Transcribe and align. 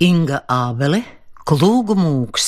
Inga 0.00 0.38
Ābele, 0.48 1.02
Klūgu 1.44 1.92
mūks. 1.92 2.44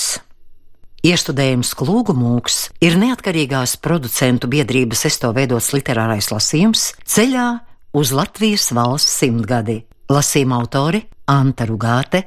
Iestudējums 1.05 1.75
Klūgu 1.77 2.15
mūks 2.17 2.71
ir 2.81 2.95
neatkarīgās 2.97 3.75
producentu 3.85 4.49
biedrības 4.49 5.03
esto 5.11 5.29
veidots 5.37 5.69
literārais 5.77 6.31
lasījums 6.33 6.87
ceļā 7.05 7.45
uz 7.93 8.15
Latvijas 8.17 8.71
valsts 8.73 9.19
simtgadi. 9.21 9.83
Lasījuma 10.09 10.63
autori 10.63 11.03
Anta 11.29 11.69
Rugāte 11.69 12.23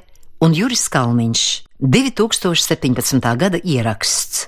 un 0.46 0.54
Juris 0.54 0.86
Kalniņš. 0.94 1.42
2017. 1.82 3.18
gada 3.42 3.58
ieraksts. 3.58 4.46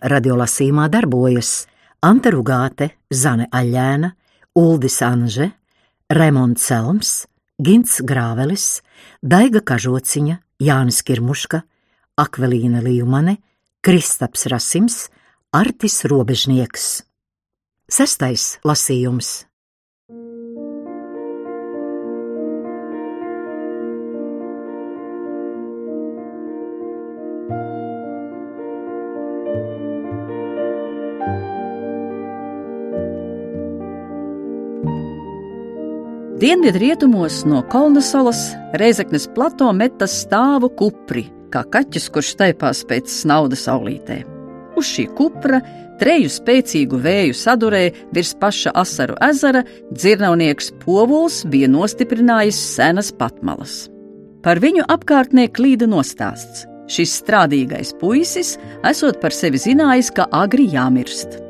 Radiolasījumā 0.00 0.88
darbojas 0.96 1.66
Anta 2.00 2.32
Rugāte, 2.32 2.94
Zane 3.12 3.50
Aļēna, 3.52 4.14
Uldis 4.56 4.96
Anže, 5.04 5.52
Remonds 6.08 6.64
Selms, 6.72 7.16
Gints 7.60 8.00
Grāvelis, 8.00 8.78
Daiga 9.22 9.62
Kažociņa, 9.64 10.38
Jānis 10.62 11.02
Kirmuška, 11.06 11.62
Akvelīna 12.20 12.82
Līmane, 12.84 13.38
Kristaps 13.80 14.46
Rasims, 14.50 15.08
Artis 15.54 16.02
Robežnieks. 16.08 17.04
Sestais 17.86 18.56
lasījums. 18.66 19.45
Dienvidrietumos 36.46 37.44
no 37.44 37.62
Kalnasalas 37.62 38.52
Reizeknes 38.78 39.24
plato 39.34 39.66
metas 39.74 40.12
stāvu 40.22 40.68
kupri, 40.78 41.24
kā 41.50 41.64
kaķis, 41.74 42.04
kurš 42.14 42.28
staipās 42.36 42.84
pēc 42.86 43.08
snaudas 43.10 43.64
saulītē. 43.66 44.20
Uz 44.78 44.86
šī 44.86 45.08
kupra 45.18 45.58
treju 45.98 46.30
spēcīgu 46.30 47.00
vēju 47.02 47.34
sadurē 47.34 47.80
virs 48.14 48.30
paša 48.38 48.70
asaru 48.78 49.16
ezera 49.26 49.64
dzirnavnieks 49.90 50.70
Povuls 50.84 51.40
bija 51.50 51.66
nostiprinājis 51.72 52.60
senas 52.76 53.10
patmalas. 53.10 53.88
Par 54.46 54.60
viņu 54.62 54.84
apkārtnē 54.94 55.48
klīda 55.56 55.88
nostāsts. 55.90 56.62
Šis 56.86 57.16
strādīgais 57.24 57.90
puisis 57.98 58.52
esot 58.86 59.18
par 59.24 59.34
sevi 59.34 59.58
zinājis, 59.64 60.12
ka 60.14 60.28
agri 60.30 60.68
jāmirst. 60.76 61.40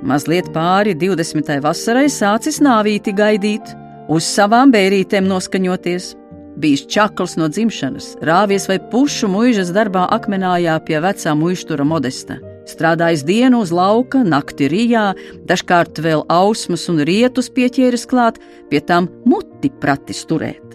Mazliet 0.00 0.48
pāri 0.56 0.96
20. 0.96 1.60
vasarai 1.60 2.06
sācis 2.08 2.62
nāvīti 2.64 3.12
gaidīt, 3.12 3.74
uz 4.08 4.26
savām 4.26 4.72
bērītēm 4.72 5.28
noskaņoties. 5.28 6.14
Bijis 6.58 6.88
čakls 6.90 7.36
no 7.38 7.46
dzimšanas, 7.52 8.16
rāvies 8.26 8.64
vai 8.66 8.80
pušu 8.90 9.28
mūžas 9.30 9.70
darbā 9.74 10.08
akmenājā 10.16 10.74
pie 10.88 10.98
vecā 11.04 11.34
muštura 11.38 11.86
modesta. 11.86 12.40
Strādājis 12.68 13.22
dienu 13.24 13.62
uz 13.62 13.70
lauka, 13.72 14.24
nakti 14.26 14.66
rijā, 14.68 15.12
dažkārt 15.48 16.02
vēl 16.04 16.24
ausmas 16.28 16.88
un 16.90 16.98
rietus 17.06 17.46
pieķēris 17.54 18.08
klāt, 18.10 18.42
pie 18.72 18.82
tam 18.82 19.06
muti 19.24 19.70
pratis 19.70 20.24
turēt. 20.28 20.74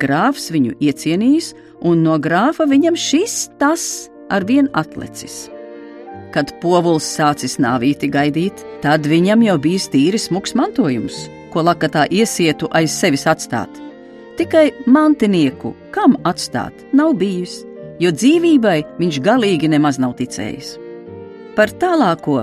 Grāfs 0.00 0.48
viņu 0.50 0.78
iecienījis, 0.80 1.52
un 1.84 2.02
no 2.02 2.16
grāfa 2.18 2.64
viņam 2.66 2.96
šis 2.98 3.36
tas 3.60 4.08
ar 4.32 4.48
vien 4.48 4.72
atlecis. 4.72 5.46
Kad 6.32 6.56
povuls 6.64 7.04
sācis 7.04 7.60
nāvīti 7.62 8.08
gaidīt, 8.10 8.64
tad 8.82 9.06
viņam 9.06 9.44
jau 9.44 9.60
bija 9.62 9.88
tīri 9.92 10.18
smags 10.18 10.56
mantojums 10.58 11.26
ko 11.56 11.64
lakatā 11.64 12.04
iesietu 12.12 12.68
aiz 12.76 12.92
sevis 12.92 13.24
atstāt. 13.24 13.72
Tikai 14.36 14.68
mantinieku, 14.84 15.72
kam 15.94 16.18
atstāt, 16.28 16.84
nav 16.92 17.14
bijis, 17.16 17.62
jo 18.02 18.12
dzīvībai 18.12 18.82
viņš 19.00 19.22
galīgi 19.24 19.70
nemaz 19.72 19.96
nav 20.02 20.12
ticējis. 20.18 20.74
Par 21.56 21.72
tālāko, 21.80 22.42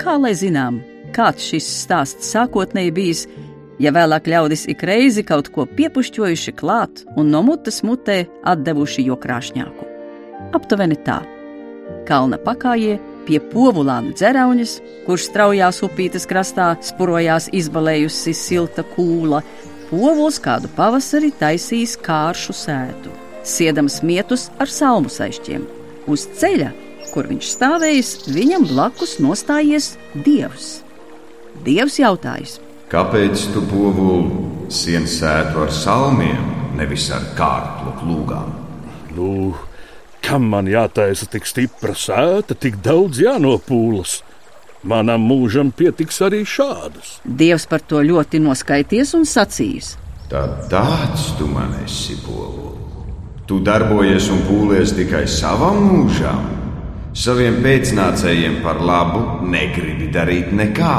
kā 0.00 0.16
lai 0.16 0.32
zinām, 0.32 0.80
kāds 1.12 1.44
šis 1.50 1.68
stāsts 1.82 2.32
sākotnēji 2.32 2.94
bijis, 2.96 3.26
ja 3.76 3.92
vēlāk 3.92 4.30
ļaudis 4.32 4.64
ik 4.72 4.86
reizi 4.88 5.26
kaut 5.28 5.52
ko 5.52 5.68
piepušķojuši 5.68 6.56
klāt 6.56 7.04
un 7.20 7.28
no 7.34 7.44
mutes 7.44 7.82
mutē 7.84 8.22
atdevuši 8.48 9.04
jokrāšņāku. 9.10 9.90
Aptuveni 10.56 10.96
tā. 11.04 11.20
Kalna 12.08 12.40
pakājie 12.40 12.96
pie 13.26 13.40
povulāna 13.52 14.14
dzerauņas, 14.16 14.74
kurš 15.06 15.28
straujās 15.30 15.80
upītes 15.86 16.26
krastā 16.30 16.72
spurojās 16.84 17.50
izbalējusi 17.52 18.34
silta 18.36 18.84
kūla. 18.94 19.42
Povuls 19.90 20.40
kādu 20.42 20.70
pavasari 20.76 21.30
taisīs 21.38 21.94
kāršu 22.00 22.54
sētu, 22.56 23.12
siedams 23.46 24.00
mietus 24.02 24.48
ar 24.58 24.70
salmu 24.72 25.12
saišķiem. 25.12 25.66
Uz 26.10 26.26
ceļa, 26.40 26.72
kur 27.12 27.28
viņš 27.30 27.50
stāvējis, 27.54 28.14
viņam 28.34 28.66
blakus 28.72 29.18
nostājies 29.22 29.94
dievs. 30.26 30.80
Dievs 31.64 32.00
jautājis: 32.00 32.58
Kāpēc 32.90 33.46
tu 33.54 33.62
povulu 33.70 34.68
sien 34.72 35.06
sētu 35.08 35.62
ar 35.64 35.72
salmiem, 35.72 36.50
nevis 36.78 37.06
ar 37.14 37.24
kārklu 37.38 37.94
klūgām? 38.00 38.50
Nu, 39.14 39.54
Kam 40.24 40.46
man 40.48 40.64
jātaisa 40.70 41.26
tik 41.28 41.44
stipra 41.44 41.92
sēta, 41.92 42.56
tik 42.56 42.78
daudz 42.84 43.18
jānopūlas? 43.20 44.22
Manam 44.84 45.24
mūžam 45.28 45.68
pietiks 45.72 46.22
arī 46.24 46.42
šādas. 46.48 47.18
Dievs 47.24 47.66
par 47.68 47.84
to 47.84 48.00
ļoti 48.04 48.40
noskaities 48.40 49.12
un 49.18 49.26
sacījis. 49.28 49.94
Tad 50.32 50.64
tāds 50.72 51.26
tu 51.36 51.48
man 51.48 51.74
esi, 51.84 52.16
Polu. 52.24 52.72
Tu 53.44 53.58
darbojies 53.60 54.30
un 54.32 54.40
pūlies 54.48 54.94
tikai 54.96 55.26
savam 55.28 55.82
mūžam. 55.90 56.48
Saviem 57.12 57.60
pēcnācējiem 57.64 58.62
par 58.64 58.80
labu 58.80 59.44
negribi 59.52 60.08
darīt 60.12 60.48
nekā. 60.56 60.96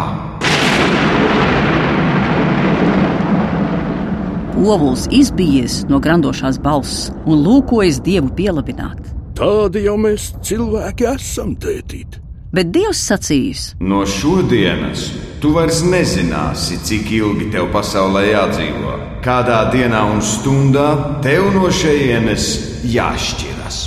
Ovuls 4.66 5.10
izbijies 5.14 5.82
no 5.90 5.98
grandošās 6.02 6.62
balss 6.62 7.10
un 7.26 7.42
lūkojas 7.46 8.00
dievu 8.06 8.32
pielabināt. 8.38 9.15
Tādi 9.36 9.82
jau 9.84 9.98
mēs 10.00 10.30
cilvēki 10.48 11.10
esam, 11.12 11.58
tētīt. 11.60 12.22
Bet 12.56 12.70
Dievs 12.72 13.02
sacīs, 13.10 13.64
No 13.84 14.06
šodienas 14.08 15.10
tu 15.44 15.52
vairs 15.58 15.82
nezināsi, 15.84 16.78
cik 16.88 17.10
ilgi 17.18 17.50
tev 17.52 17.68
pasaulē 17.74 18.22
jādzīvo. 18.30 18.94
Kādā 19.26 19.58
dienā 19.74 20.06
un 20.14 20.24
stundā 20.24 20.88
tev 21.26 21.50
no 21.58 21.68
šejienes 21.68 22.48
jāšķiras. 22.94 23.82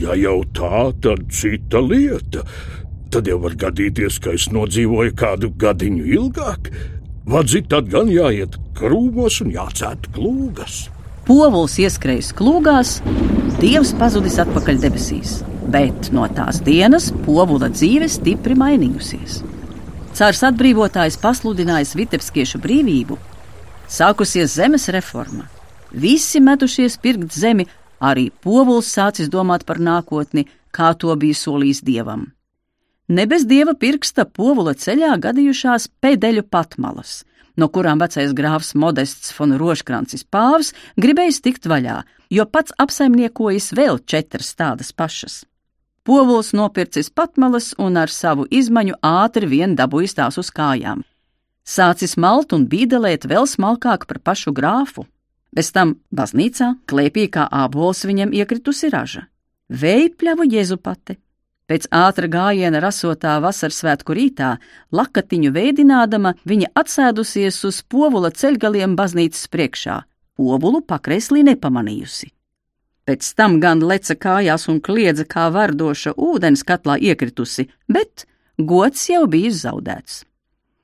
Ja 0.00 0.16
jau 0.16 0.38
tā, 0.56 0.86
tad 1.04 1.28
cita 1.28 1.84
lieta. 1.84 2.46
Tad 3.12 3.28
jau 3.28 3.36
var 3.44 3.60
gadīties, 3.66 4.16
ka 4.22 4.32
es 4.38 4.48
nodzīvoju 4.54 5.12
kādu 5.18 5.52
gadiņu 5.60 6.08
ilgāk. 6.16 6.72
Vadzi 7.28 7.66
tad 7.68 7.92
gan 7.92 8.08
jāiet 8.08 8.56
krūmos 8.78 9.42
un 9.44 9.52
jācēt 9.52 10.08
klūgas. 10.16 10.86
Povuls 11.26 11.74
ieskrējis 11.82 12.28
klūgās, 12.38 13.00
Dievs 13.56 13.94
pazudis 13.96 14.36
atpakaļ 14.42 14.76
debesīs, 14.82 15.38
bet 15.72 16.10
no 16.12 16.26
tās 16.36 16.58
dienas 16.60 17.06
povula 17.24 17.70
dzīve 17.72 18.04
stipri 18.12 18.52
mainījusies. 18.58 19.38
Cārs 20.14 20.42
atbrīvotājs 20.44 21.16
pasludinājis 21.22 21.94
Vitebskiešu 21.96 22.60
brīvību, 22.60 23.16
sākusies 23.88 24.58
zemes 24.60 24.86
reforma. 24.92 25.48
Visi 25.90 26.42
metušies 26.44 26.98
pirkt 27.00 27.32
zemi, 27.32 27.64
arī 27.98 28.28
povuls 28.44 28.92
sācis 28.92 29.32
domāt 29.32 29.64
par 29.64 29.80
nākotni, 29.80 30.44
kā 30.68 30.92
to 31.00 31.16
bija 31.16 31.40
solījis 31.40 31.80
dievam. 31.80 32.26
Ne 33.08 33.24
bez 33.24 33.48
dieva 33.48 33.72
pirksta 33.72 34.28
povula 34.28 34.76
ceļā 34.76 35.16
gadījušās 35.26 35.88
pēdeļu 36.04 36.44
patmalas, 36.52 37.22
no 37.56 37.68
kurām 37.72 38.00
vecais 38.02 38.32
grāfs 38.36 38.74
Modests 38.74 39.32
von 39.36 39.56
Roškrancis 39.58 40.24
pāvs 40.24 40.72
gribējis 41.00 41.42
tikt 41.44 41.68
vaļā, 41.70 42.02
jo 42.30 42.46
pats 42.46 42.74
apsaimniekojis 42.78 43.72
vēl 43.76 44.00
četras 44.04 44.54
tādas 44.54 44.92
pašas. 44.92 45.44
Povuls 46.06 46.52
nopircis 46.54 47.10
patmalas 47.10 47.72
un 47.82 47.98
ar 47.98 48.12
savu 48.12 48.46
izmaņu 48.50 49.00
ātri 49.02 49.48
vien 49.50 49.74
dabūjis 49.74 50.14
tās 50.14 50.38
uz 50.38 50.52
kājām. 50.54 51.02
Sācis 51.66 52.14
malt 52.14 52.52
un 52.54 52.68
bīdelēt 52.70 53.26
vēl 53.26 53.48
smalkāk 53.50 54.06
par 54.06 54.20
pašu 54.22 54.52
grāfu. 54.54 55.02
Bez 55.50 55.72
tam 55.74 55.96
baznīcā 56.14 56.76
klēpī 56.86 57.26
kā 57.32 57.48
ābols 57.50 58.04
viņam 58.06 58.34
iekritusi 58.38 58.92
raža. 58.92 59.24
Vējpļavu 59.66 60.46
jezupate, 60.52 61.16
Pēc 61.66 61.88
ātra 61.90 62.28
gājiena 62.30 62.78
rasotā 62.78 63.32
vasaras 63.42 63.80
svētku 63.82 64.14
rītā, 64.14 64.52
lakatiņu 64.94 65.50
veidinādama, 65.50 66.36
viņa 66.46 66.70
atsēdusies 66.78 67.58
uz 67.66 67.80
povula 67.82 68.30
ceļgaliem 68.30 68.94
baznīcas 68.98 69.48
priekšā, 69.50 69.96
povulu 70.38 70.84
pakreslī 70.86 71.42
nepamanījusi. 71.48 72.30
Pēc 73.06 73.32
tam 73.38 73.58
gan 73.62 73.82
leca 73.82 74.14
kājās 74.14 74.68
un 74.70 74.78
kliedza 74.82 75.26
kā 75.26 75.48
vardoša 75.54 76.14
ūdens 76.14 76.62
katlā 76.66 76.98
iekritusi, 77.02 77.66
bet 77.90 78.26
gods 78.58 79.02
jau 79.10 79.26
bija 79.30 79.50
zaudēts. 79.54 80.22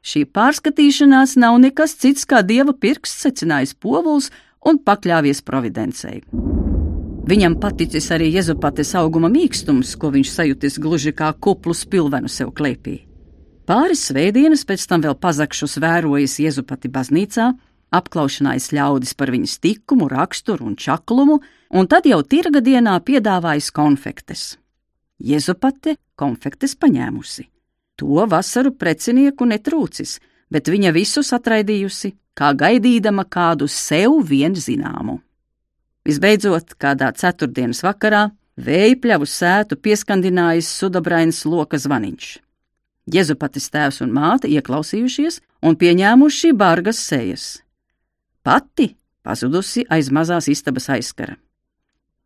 Šī 0.03 0.25
pārskatīšanās 0.35 1.37
nav 1.39 1.61
nekas 1.63 1.95
cits 1.95 2.27
kā 2.27 2.43
dieva 2.43 2.75
pirksts, 2.75 3.23
secinājis 3.23 3.75
povuls 3.79 4.33
un 4.67 4.83
pakļāvies 4.83 5.47
providencei. 5.47 6.23
Viņam 7.23 7.55
paticis 7.63 8.09
arī 8.11 8.33
jezupates 8.35 8.89
auguma 8.99 9.29
mīkstums, 9.31 9.95
ko 9.95 10.11
viņš 10.11 10.31
sajutis 10.33 10.79
gluži 10.83 11.13
kā 11.15 11.29
kuplu 11.39 11.75
spilvenu 11.75 12.27
sev 12.27 12.51
klēpī. 12.51 12.97
Pāris 13.63 14.03
svētdienas 14.09 14.65
pēc 14.67 14.89
tam 14.91 15.05
vēl 15.05 15.15
pazakšus 15.23 15.79
vērojis 15.85 16.41
jezupati 16.43 16.91
baznīcā, 16.91 17.47
apklaušanājis 17.95 18.69
ļaudis 18.75 19.15
par 19.15 19.31
viņas 19.31 19.55
tikumu, 19.63 20.11
raksturu 20.11 20.67
un 20.67 20.75
čaklumu, 20.75 21.39
un 21.71 21.87
tad 21.87 22.11
jau 22.11 22.19
tirga 22.27 22.59
dienā 22.59 22.99
piedāvājis 23.07 23.71
konfektes. 23.71 24.45
Jezupate 25.23 26.01
konfektes 26.19 26.75
paņēmusi. 26.75 27.47
To 28.03 28.27
vasaru 28.27 28.75
precinieku 28.75 29.47
netrūcis, 29.47 30.19
bet 30.51 30.67
viņa 30.67 30.91
visus 30.91 31.31
atraidījusi, 31.37 32.17
kā 32.35 32.51
gaidīdama 32.51 33.29
kādu 33.31 33.71
sev 33.71 34.25
vien 34.27 34.59
zināmu. 34.59 35.21
Visbeidzot, 36.09 36.75
kādā 36.83 37.13
ceturtdienas 37.15 37.83
vakarā 37.87 38.31
vēja 38.59 38.97
pļavu 39.03 39.29
sētu 39.29 39.79
pieskandinājis 39.79 40.71
sudabrains 40.81 41.45
loka 41.47 41.79
zvaniņš. 41.79 42.33
Jezupatis 43.13 43.69
tēvs 43.71 44.03
un 44.05 44.13
māte 44.15 44.51
ieklausījušies 44.51 45.41
un 45.67 45.79
pieņēmuši 45.79 46.53
bargas 46.59 46.99
sejas. 47.03 47.47
Pati 48.43 48.93
pazudusi 49.23 49.87
aiz 49.91 50.11
mazās 50.11 50.49
istabas 50.51 50.89
aizkara. 50.91 51.37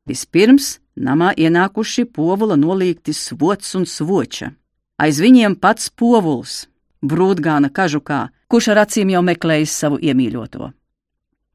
Vispirms 0.08 0.76
namā 0.96 1.32
ienākuši 1.36 2.06
povula 2.16 2.56
nolīgti 2.56 3.12
svots 3.12 3.74
un 3.76 3.84
svoča. 3.84 4.52
Aiz 4.96 5.20
viņiem 5.20 5.58
pats 5.60 5.90
povuls, 5.90 6.64
brūtgāna 7.04 7.68
kažukā, 7.68 8.28
kurš 8.48 8.70
ar 8.72 8.84
acīm 8.86 9.12
jau 9.12 9.20
meklējis 9.26 9.74
savu 9.82 9.98
iemīļoto. 10.00 10.70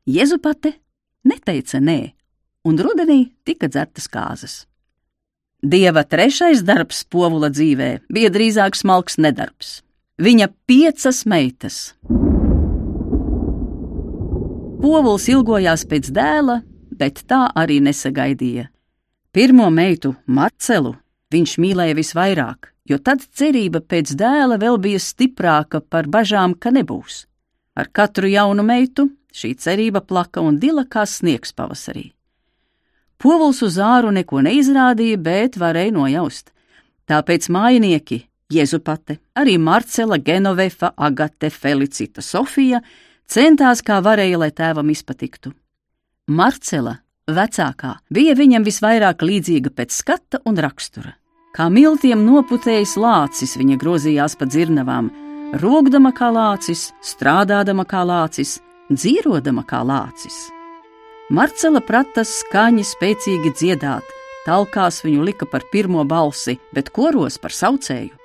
Jezupate 0.05 0.75
neteica 1.27 1.79
nē, 1.81 1.99
un 2.67 2.77
rudenī 2.77 3.31
tika 3.45 3.69
dzertas 3.71 4.07
kāzas. 4.11 4.55
Dieva 5.61 6.01
trešais 6.01 6.63
darbs 6.65 7.03
povula 7.05 7.51
dzīvē 7.53 7.91
bija 8.09 8.31
drīzāk 8.33 8.77
smalks 8.77 9.19
nedarbs. 9.21 9.81
Viņa 10.21 10.47
piecas 10.69 11.23
meitas. 11.29 11.93
Povuls 14.81 15.27
ilgojās 15.29 15.85
pēc 15.85 16.09
dēla, 16.13 16.61
bet 16.97 17.21
tā 17.29 17.43
arī 17.57 17.77
nesagaidīja. 17.85 18.67
Pirmo 19.31 19.69
meitu, 19.69 20.15
Marcelu, 20.25 20.95
viņš 21.31 21.57
mīlēja 21.61 21.97
visvairāk, 21.97 22.71
jo 22.89 22.97
tad 22.97 23.21
cerība 23.21 23.79
pēc 23.85 24.15
dēla 24.17 24.57
vēl 24.61 24.81
bija 24.81 24.99
stiprāka 24.99 25.79
par 25.81 26.09
bažām, 26.09 26.57
ka 26.57 26.73
nebūs. 26.73 27.27
Ar 27.75 27.87
katru 27.93 28.27
jaunu 28.27 28.63
meitu 28.63 29.07
šī 29.31 29.53
cerība 29.55 30.01
plaka 30.03 30.41
un 30.43 30.57
dila 30.59 30.83
kā 30.85 31.05
sniegs 31.07 31.53
pavasarī. 31.55 32.11
Povuls 33.21 33.61
uz 33.61 33.77
āru 33.77 34.11
neko 34.11 34.41
neizrādīja, 34.41 35.19
bet 35.21 35.57
varēja 35.61 35.93
nojaust. 35.93 36.51
Tāpēc 37.07 37.47
mājinieki, 37.53 38.23
Jēzupate, 38.51 39.19
arī 39.37 39.55
Marcela, 39.61 40.17
Genovefa, 40.17 40.91
Agate, 40.97 41.49
Felicita, 41.49 42.21
Sofija 42.21 42.81
centās 43.29 43.83
kā 43.85 44.01
varēja, 44.03 44.41
lai 44.41 44.51
tēvam 44.51 44.89
izpatiktu. 44.91 45.53
Marcela, 46.27 46.97
vecākā, 47.31 47.95
bija 48.11 48.35
viņam 48.35 48.65
visvairāk 48.67 49.23
līdzīga 49.23 49.71
pēc 49.75 49.95
skata 49.95 50.41
un 50.45 50.59
rakstura. 50.59 51.15
Kā 51.55 51.67
miltiem 51.71 52.25
noputējis 52.25 52.97
lācis, 52.99 53.57
viņa 53.59 53.77
grozījās 53.79 54.37
pa 54.39 54.47
dzirnavām, 54.47 55.11
rūkdama 55.59 56.13
kā 56.15 56.29
lācis, 56.31 56.91
strādādama 57.03 57.83
kā 57.87 58.03
lācis, 58.07 58.59
dzīrodama 58.91 59.63
kā 59.67 59.81
lācis. 59.83 60.47
Marcela 61.31 61.81
prata 61.83 62.23
skaņi 62.27 62.83
spēcīgi 62.87 63.53
dziedāt, 63.55 64.07
talkās 64.45 65.01
viņu 65.05 65.25
lika 65.27 65.47
par 65.47 65.63
pirmo 65.71 66.03
balsi, 66.07 66.57
bet 66.75 66.91
koros 66.91 67.37
par 67.39 67.55
saucēju. 67.55 68.15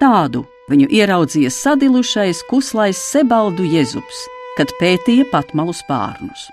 Tādu 0.00 0.46
viņu 0.70 0.88
ieraudzīja 0.88 1.50
sadilušais, 1.52 2.44
kuslais 2.48 3.00
Sebaldu 3.00 3.66
Jezups, 3.68 4.24
kad 4.56 4.72
pētīja 4.80 5.28
patmalu 5.32 5.76
spārnus. 5.76 6.48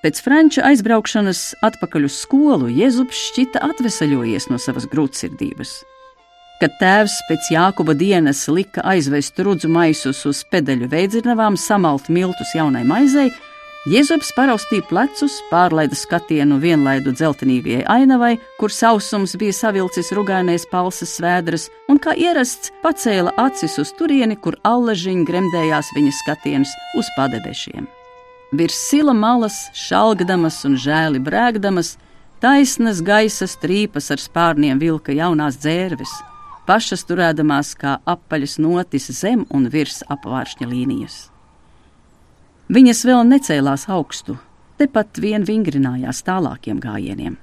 Pēc 0.00 0.22
franču 0.24 0.62
aizbraukšanas 0.64 1.58
atpakaļ 1.66 2.06
uz 2.08 2.22
skolu 2.22 2.70
Jēzus 2.72 3.18
šķita 3.28 3.60
atvesaļojies 3.66 4.46
no 4.48 4.56
savas 4.56 4.86
grūtsirdības. 4.88 5.74
Kad 6.60 6.74
tēvs 6.76 7.14
pēc 7.24 7.46
Jākuba 7.54 7.94
dienas 7.96 8.42
lika 8.52 8.82
aizvest 8.84 9.38
rudzu 9.40 9.68
maisus 9.72 10.18
uz 10.28 10.42
pedaļu 10.52 10.90
veidzirnavām, 10.92 11.56
samalt 11.56 12.10
miltus 12.12 12.52
jaunai 12.52 12.82
maizei, 12.84 13.30
Jēzus 13.88 14.34
paraustīja 14.36 14.84
plecus, 14.90 15.38
pārlaida 15.48 15.96
skatienu 15.96 16.58
vienlaidu 16.60 17.14
dzeltenīgajai 17.16 17.86
ainavai, 17.88 18.34
kur 18.60 18.68
sausums 18.68 19.32
bija 19.40 19.56
savilcis 19.56 20.12
rugainais 20.12 20.68
palsas 20.68 21.14
svēdras, 21.16 21.70
un 21.88 21.96
kā 21.96 22.12
ierasts 22.12 22.74
pacēla 22.84 23.32
acis 23.40 23.78
uz 23.80 23.94
turieni, 23.96 24.36
kur 24.36 24.60
allažiņi 24.68 25.24
gremdējās 25.24 25.94
viņa 25.96 26.12
skatiens 26.18 26.76
uz 27.00 27.08
padebešiem. 27.16 27.88
Virs 28.52 28.76
sila 28.90 29.16
malas, 29.16 29.70
šalgdamas 29.72 30.60
un 30.68 30.76
žēli 30.76 31.24
brēgdamas, 31.24 31.96
taisnas 32.44 33.00
gaisa 33.00 33.48
strīpas 33.48 34.12
ar 34.12 34.20
spārniem 34.20 34.76
vilka 34.76 35.16
jaunās 35.16 35.56
dzērves, 35.56 36.20
pašas 36.70 37.02
turēdamās 37.08 37.72
kā 37.74 37.96
apaļas 38.06 38.60
notis 38.62 39.08
zem 39.18 39.42
un 39.50 39.66
virs 39.72 40.04
apvāršņa 40.14 40.68
līnijas. 40.70 41.16
Viņas 42.70 43.00
vēl 43.08 43.24
necēlās 43.26 43.88
augstu, 43.90 44.36
tepat 44.78 45.18
vien 45.18 45.42
vingrinājās 45.48 46.22
tālākiem 46.28 46.78
gājieniem. 46.78 47.34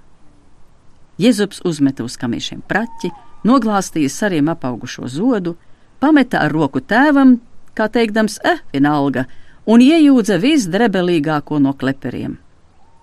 Jēzus 1.20 1.60
uzmeta 1.68 2.06
uz 2.08 2.16
kamiešiem 2.22 2.62
praķi, 2.72 3.12
noglāstīja 3.50 4.14
sariem 4.14 4.48
apaugušo 4.54 5.10
zodu, 5.12 5.58
pameta 6.00 6.46
ar 6.46 6.56
roku 6.56 6.80
tēvam, 6.80 7.42
kā 7.76 7.90
teikdams, 7.92 8.40
eh, 8.46 8.64
vienalga, 8.72 9.26
un 9.68 9.84
iejūdza 9.84 10.40
visdrebelīgāko 10.40 11.60
no 11.60 11.74
kleperiem. 11.74 12.38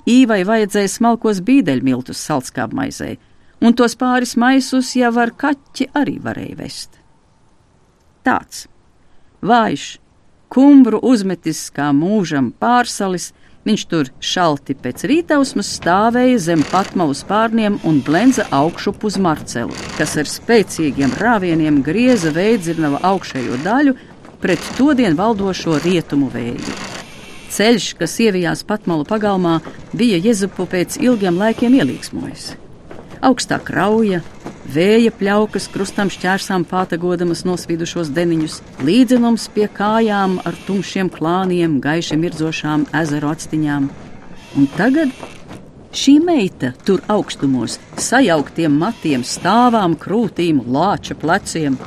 Īvai 0.09 0.41
vajadzēja 0.49 0.89
smalkos 0.89 1.45
bīdeļmiltus 1.45 2.25
salskābmaizei, 2.31 3.19
un 3.61 3.75
tos 3.77 3.97
pāris 3.99 4.37
maisus 4.41 4.95
jau 4.99 5.13
ar 5.21 5.35
kaķi 5.37 5.91
arī 5.95 6.19
varēja 6.23 6.59
vest. 6.59 7.01
Tāds 8.25 8.67
vājš, 9.45 9.99
kumbru 10.53 11.01
uzmetis 11.05 11.67
kā 11.75 11.91
mūžam 11.93 12.53
pārsalis, 12.61 13.33
viņš 13.65 13.85
tur 13.91 14.11
šalti 14.21 14.77
pēc 14.77 15.05
rītausmas 15.09 15.71
stāvēja 15.79 16.41
zem 16.47 16.65
patmalu 16.71 17.17
spārniem 17.17 17.79
un 17.89 18.01
blenza 18.05 18.47
augšup 18.53 19.05
uz 19.09 19.19
Marcelu, 19.21 19.77
kas 19.99 20.17
ar 20.21 20.29
spēcīgiem 20.31 21.15
rāvieniem 21.21 21.81
grieza 21.85 22.33
veidzirnava 22.35 23.01
augšējo 23.13 23.61
daļu 23.65 23.97
pret 24.45 24.73
todien 24.79 25.17
valdošo 25.17 25.79
rietumu 25.85 26.29
vēju. 26.33 26.77
Ceļš, 27.55 27.93
kas 28.01 28.19
ievijās 28.21 28.65
patmalu 28.67 29.07
pagalmā, 29.09 29.61
bija 29.95 30.19
Jezupu 30.19 30.67
pēc 30.71 30.99
ilgiem 31.01 31.39
laikiem 31.39 31.79
ielīgsmojis. 31.79 32.53
Augstā 33.25 33.57
krauja, 33.57 34.19
vēja 34.69 35.09
pļaukas 35.17 35.71
krustam 35.73 36.11
šķērsām 36.13 36.67
pātagodamas 36.69 37.41
nosvidušos 37.49 38.11
deniņus, 38.13 38.59
līdzenums 38.85 39.47
pie 39.55 39.65
kājām 39.73 40.35
ar 40.45 40.59
tumšiem 40.67 41.09
klāniem, 41.15 41.79
gaiši 41.81 42.19
mirdzošām 42.21 42.85
ezeru 43.01 43.31
atstiņām. 43.33 43.89
Un 44.61 44.69
tagad 44.77 45.17
šī 45.97 46.19
meita 46.27 46.75
tur 46.85 47.01
augstumos, 47.09 47.79
sajauktiem 47.97 48.77
matiem, 48.85 49.25
stāvām, 49.25 49.97
krūtīm, 49.97 50.61
lāča 50.77 51.17
pleciem, 51.17 51.81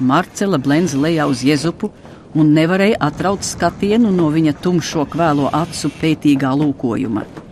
Marcela 0.00 0.58
blenza 0.58 0.98
lejā 0.98 1.30
uz 1.30 1.46
Jezupu 1.46 1.94
un 2.34 2.50
nevarēja 2.58 2.98
atraut 3.06 3.46
skatienu 3.46 4.10
no 4.12 4.34
viņa 4.34 4.58
tumšo 4.66 5.06
kvēlo 5.14 5.46
acu 5.62 5.94
pētīgā 6.02 6.50
lūkojuma. 6.58 7.45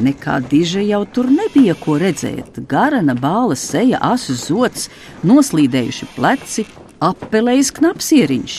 Nekā 0.00 0.38
diža 0.48 0.80
jau 0.80 1.02
tur 1.04 1.28
nebija 1.28 1.74
ko 1.76 1.98
redzēt. 2.00 2.62
Garana 2.68 3.12
bāla 3.18 3.56
seja, 3.58 3.98
asu 4.00 4.36
zots, 4.38 4.88
noslīdējuši 5.28 6.08
pleci, 6.14 6.64
apelējis 7.04 7.72
knapsieriņš. 7.76 8.54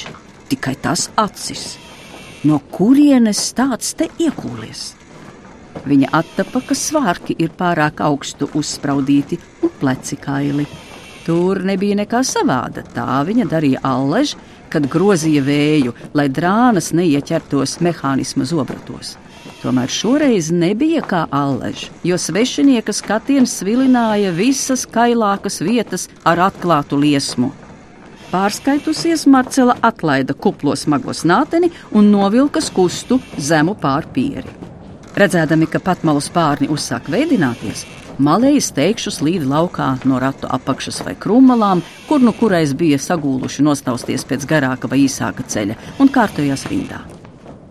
Tikai 0.51 0.75
tas 0.83 1.07
acis. 1.17 1.63
No 2.45 2.59
kurienes 2.73 3.41
tāds 3.57 3.95
te 3.97 4.09
iekūlies? 4.21 4.91
Viņa 5.87 6.11
attapa, 6.19 6.61
ka 6.67 6.77
svārki 6.77 7.35
ir 7.41 7.53
pārāk 7.57 8.03
augstu 8.05 8.49
uzspraudīti 8.57 9.39
un 9.63 9.73
pleci 9.81 10.19
kaili. 10.21 10.67
Tur 11.25 11.61
nebija 11.65 11.97
nekā 12.01 12.21
savāda. 12.27 12.83
Tā 12.93 13.21
viņa 13.25 13.47
darīja 13.49 13.81
allež, 13.87 14.35
kad 14.69 14.85
grozīja 14.89 15.41
vēju, 15.45 15.93
lai 16.17 16.27
drānas 16.29 16.91
neieķertos 16.97 17.79
mehānisma 17.85 18.45
zobratos. 18.45 19.15
Tomēr 19.61 19.91
šoreiz 19.93 20.49
nebija 20.49 21.03
kā 21.05 21.25
allež, 21.29 21.91
jo 22.01 22.17
svešinieka 22.17 22.93
skatiens 22.97 23.53
svilināja 23.59 24.31
visas 24.33 24.87
kailākas 24.89 25.61
vietas 25.61 26.07
ar 26.25 26.41
atklātu 26.47 26.97
liesmu. 26.97 27.51
Pārskaitusies, 28.31 29.27
Marcela 29.29 29.75
atlaida 29.85 30.33
kuplo 30.33 30.73
smago 30.79 31.13
snāteni 31.13 31.69
un 31.91 32.09
novilka 32.09 32.63
skustu 32.63 33.19
zemu 33.37 33.75
pār 33.77 34.07
pieri. 34.15 34.49
Redzēdami, 35.21 35.67
ka 35.69 35.83
patmalu 35.83 36.23
spārni 36.23 36.71
uzsāk 36.71 37.11
veidināties, 37.11 37.85
malēji 38.17 38.65
steigšu 38.65 39.13
slīd 39.13 39.45
laukā 39.45 39.93
no 40.09 40.17
ratu 40.23 40.49
apakšas 40.49 41.03
vai 41.05 41.13
krūmalām, 41.13 41.85
kur 42.09 42.23
nu 42.23 42.33
kurais 42.33 42.73
bija 42.73 42.97
sagūluši 42.97 43.67
nostausties 43.67 44.25
pēc 44.25 44.49
garāka 44.49 44.89
vai 44.89 45.03
īsāka 45.05 45.45
ceļa 45.45 45.77
un 45.99 46.09
kārtojās 46.09 46.69
rindā. 46.71 47.03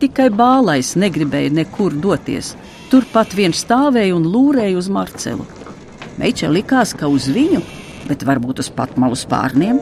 Tikai 0.00 0.30
bālais 0.32 0.94
negribēja 0.96 1.52
nekur 1.52 1.92
doties. 1.92 2.54
Turpat 2.88 3.34
viens 3.36 3.60
stāvēja 3.60 4.14
un 4.16 4.24
lūrēja 4.32 4.78
uz 4.80 4.88
Marcelu. 4.88 5.44
Meiča 6.16 6.48
likās, 6.48 6.94
ka 6.96 7.08
uz 7.12 7.28
viņu, 7.28 7.60
bet 8.08 8.24
varbūt 8.24 8.62
uz 8.64 8.70
patmalu 8.72 9.18
spārniem, 9.18 9.76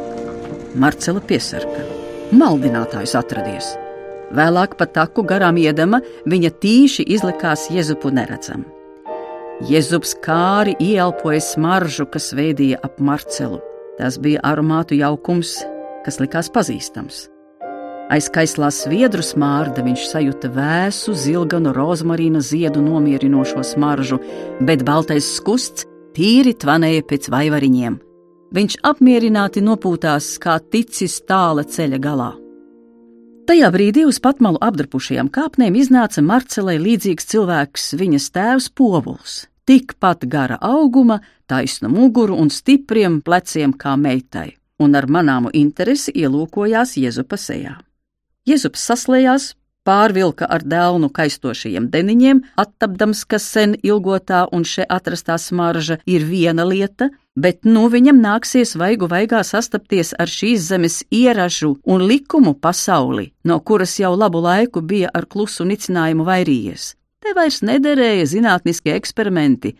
Marcela 0.78 1.22
piesarka. 1.22 1.87
Maldinātājs 2.34 3.14
atradies. 3.18 3.70
Vēlāk 4.34 4.75
pa 4.76 4.88
taku 4.90 5.22
garām 5.25 5.56
iedama, 5.56 6.02
viņa 6.28 6.50
tīši 6.60 7.06
izlikās 7.14 7.70
Jēzupu 7.72 8.10
neredzam. 8.12 8.66
Jēzus 9.70 10.18
kāri 10.22 10.75
ieelpoja 10.82 11.40
smaržu, 11.46 12.10
kas 12.10 12.32
veidīja 12.34 12.82
ap 12.82 12.98
Marcelu. 12.98 13.62
Tas 13.98 14.18
bija 14.22 14.42
aromātu 14.46 14.98
jaukums, 14.98 15.56
kas 16.04 16.20
likās 16.22 16.50
pazīstams. 16.54 17.28
Aiz 18.08 18.30
kaislā 18.32 18.70
sviedru 18.72 19.20
smārda 19.20 19.82
viņš 19.84 20.06
sajūta 20.08 20.48
vēsu, 20.54 21.12
zilganu, 21.12 21.74
rozmarīna 21.76 22.40
ziedu 22.40 22.80
nomierinošo 22.80 23.60
smaržu, 23.60 24.16
bet 24.64 24.80
baltais 24.88 25.26
skusts 25.36 25.84
tīri 26.16 26.54
tvanēja 26.56 27.04
pēc 27.04 27.28
vaivariņiem. 27.34 27.98
Viņš 28.56 28.78
apmierināti 28.88 29.60
nopūtās, 29.60 30.30
kā 30.40 30.56
ticis 30.72 31.18
tāla 31.28 31.66
ceļa 31.68 31.98
galā. 32.00 32.30
Tajā 33.48 33.68
brīdī 33.72 34.06
uz 34.08 34.20
patmalu 34.24 34.60
apdrapušajām 34.64 35.28
kāpnēm 35.32 35.76
iznāca 35.76 36.24
Marcelai 36.24 36.78
līdzīgs 36.80 37.28
cilvēks, 37.28 37.90
viņas 38.00 38.28
tēvs 38.32 38.68
Povuls, 38.76 39.42
tikpat 39.68 40.24
gara 40.32 40.56
auguma, 40.64 41.20
taisnu 41.48 41.92
muguru 41.92 42.40
un 42.40 42.48
stipriem 42.52 43.20
pleciem 43.24 43.76
kā 43.76 43.96
meitai, 44.00 44.54
un 44.80 44.96
ar 44.96 45.08
manāmu 45.12 45.52
interesi 45.52 46.16
ielūkojās 46.16 46.96
Jēzupa 47.00 47.40
sejā. 47.40 47.76
Jēzus 48.48 48.80
saslējās, 48.80 49.52
pārvilka 49.88 50.46
ar 50.48 50.64
dēlnu 50.64 51.08
kaistošajiem 51.16 51.88
deniņiem, 51.92 52.42
attapdams, 52.60 53.24
ka 53.28 53.40
sen 53.42 53.74
ilgotā 53.84 54.44
un 54.52 54.64
še 54.64 54.86
atrastā 54.98 55.38
smarža 55.40 55.98
ir 56.08 56.24
viena 56.28 56.66
lieta, 56.68 57.10
bet 57.36 57.64
nu 57.68 57.86
viņam 57.92 58.20
nāksies 58.24 58.74
vaigu 58.80 59.08
vaigā 59.10 59.42
sastapties 59.46 60.14
ar 60.18 60.32
šīs 60.32 60.68
zemes 60.70 61.00
ieražu 61.14 61.74
un 61.84 62.04
likumu 62.10 62.54
pasauli, 62.54 63.30
no 63.44 63.60
kuras 63.60 63.96
jau 64.00 64.14
labu 64.16 64.42
laiku 64.44 64.82
bija 64.82 65.12
ar 65.14 65.26
klusu 65.26 65.68
nicinājumu 65.68 66.26
vairījies. 66.28 66.92
Te 67.22 67.34
vairs 67.36 67.62
nederēja 67.66 68.28
zinātniskie 68.34 68.94
eksperimenti. 68.96 69.74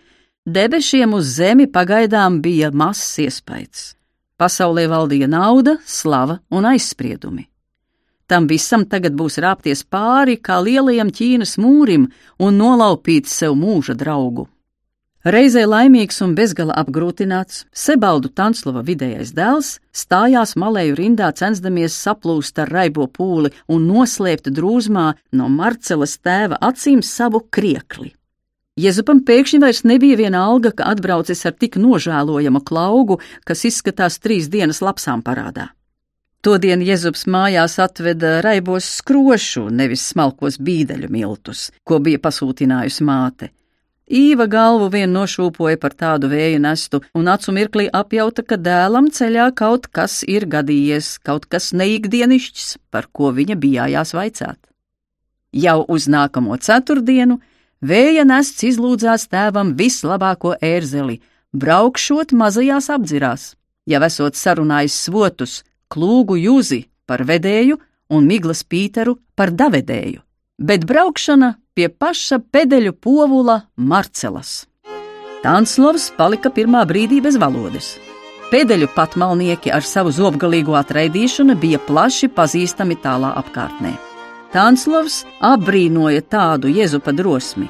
Debesiem 0.49 1.13
uz 1.15 1.37
zemi 1.37 1.69
pagaidām 1.71 2.41
bija 2.45 2.73
mazs 2.73 3.21
iespējas. 3.25 3.93
Pasaulē 4.39 4.87
valdīja 4.91 5.29
nauda, 5.31 5.77
slava 5.87 6.39
un 6.55 6.69
aizspriedumi. 6.69 7.49
Tam 8.29 8.45
visam 8.47 8.85
tagad 8.85 9.17
būs 9.17 9.39
rāpties 9.41 9.83
pāri 9.89 10.37
kā 10.37 10.59
lielajam 10.61 11.09
Ķīnas 11.09 11.57
mūrim 11.57 12.11
un 12.39 12.59
nolaupīt 12.61 13.27
sev 13.27 13.57
mūža 13.57 13.97
draugu. 13.97 14.45
Reizē 15.25 15.65
laimīgs 15.67 16.21
un 16.23 16.35
bezgala 16.37 16.77
apgrūtināts, 16.79 17.65
Sebaldu 17.73 18.29
Tanslava 18.29 18.85
vidējais 18.87 19.33
dēls 19.35 19.71
stājās 19.97 20.55
malēju 20.61 20.95
rindā, 21.01 21.33
censdamies 21.33 21.97
saplūst 21.97 22.61
ar 22.63 22.71
raibo 22.71 23.09
pūli 23.09 23.51
un 23.67 23.89
noslēpt 23.89 24.53
drūzmā 24.55 25.09
no 25.33 25.49
Marcelas 25.49 26.19
tēva 26.21 26.61
acīm 26.71 27.03
savu 27.03 27.43
kriekli. 27.51 28.13
Jezupam 28.79 29.25
pēkšņi 29.27 29.59
vairs 29.65 29.83
nebija 29.89 30.21
viena 30.21 30.45
alga, 30.53 30.71
ka 30.71 30.87
atbraucis 30.93 31.43
ar 31.49 31.57
tik 31.57 31.81
nožēlojamu 31.81 32.63
klaugu, 32.63 33.19
kas 33.45 33.65
izskatās 33.67 34.21
trīs 34.23 34.47
dienas 34.53 34.85
lapsām 34.85 35.25
parādā. 35.27 35.73
Todien 36.39 36.79
Jēzus 36.87 37.25
mājās 37.27 37.81
atveda 37.83 38.37
raibos 38.47 38.87
skrošu, 39.01 39.65
nevis 39.75 40.05
smalkos 40.13 40.61
bīdeļu 40.63 41.09
miltus, 41.11 41.73
ko 41.83 41.99
bija 41.99 42.21
pasūtinājusi 42.23 43.07
māte. 43.09 43.49
Īva 44.09 44.47
galvu 44.47 44.87
vien 44.93 45.11
nošūpoja 45.13 45.81
par 45.83 45.97
tādu 45.99 46.31
vēju 46.31 46.61
nestu, 46.63 47.01
un 47.19 47.27
acu 47.29 47.53
mirklī 47.57 47.89
apjauta, 47.93 48.45
ka 48.47 48.57
dēlam 48.57 49.11
ceļā 49.13 49.51
kaut 49.59 49.91
kas 49.91 50.23
ir 50.31 50.47
gadījies, 50.47 51.19
kaut 51.27 51.51
kas 51.51 51.73
neikdienišķs, 51.75 52.71
par 52.95 53.11
ko 53.13 53.33
viņa 53.35 53.59
bijājās 53.59 54.15
vaicāt. 54.15 54.61
Jau 55.53 55.83
uz 55.91 56.07
nākamo 56.07 56.55
ceturtdienu 56.63 57.41
vēja 57.83 58.23
nests 58.25 58.63
izlūdzās 58.63 59.27
tēvam 59.27 59.75
vislabāko 59.75 60.55
ērzeli, 60.63 61.19
braukšot 61.51 62.31
mazajās 62.31 62.89
apdzirās. 62.95 63.57
Jau 63.91 64.01
esot 64.07 64.39
sarunājis 64.39 65.03
svotus, 65.09 65.65
klūgu 65.93 66.39
jūzi 66.39 66.85
par 67.09 67.25
vedēju 67.29 67.79
un 68.15 68.27
Miglas 68.29 68.65
Pīteru 68.65 69.19
par 69.37 69.53
davedēju, 69.53 70.21
bet 70.59 70.85
braukšana 70.89 71.55
pie 71.77 71.89
paša 71.89 72.41
pedeļu 72.53 72.95
povula 72.99 73.63
Marcelas. 73.77 74.67
Tanslovs 75.43 76.11
palika 76.19 76.51
pirmā 76.51 76.83
brīdī 76.89 77.21
bez 77.23 77.39
valodas. 77.39 77.95
Pēdeļu 78.49 78.89
patmalnieki 78.95 79.71
ar 79.71 79.85
savu 79.85 80.11
zobgalīgo 80.15 80.75
atraidīšanu 80.79 81.55
bija 81.61 81.79
plaši 81.85 82.31
pazīstami 82.33 82.97
tālā 83.03 83.35
apkārtnē. 83.43 83.93
Tanslovs 84.53 85.21
apbrīnoja 85.45 86.25
tādu 86.33 86.73
jezupa 86.73 87.13
drosmi. 87.13 87.69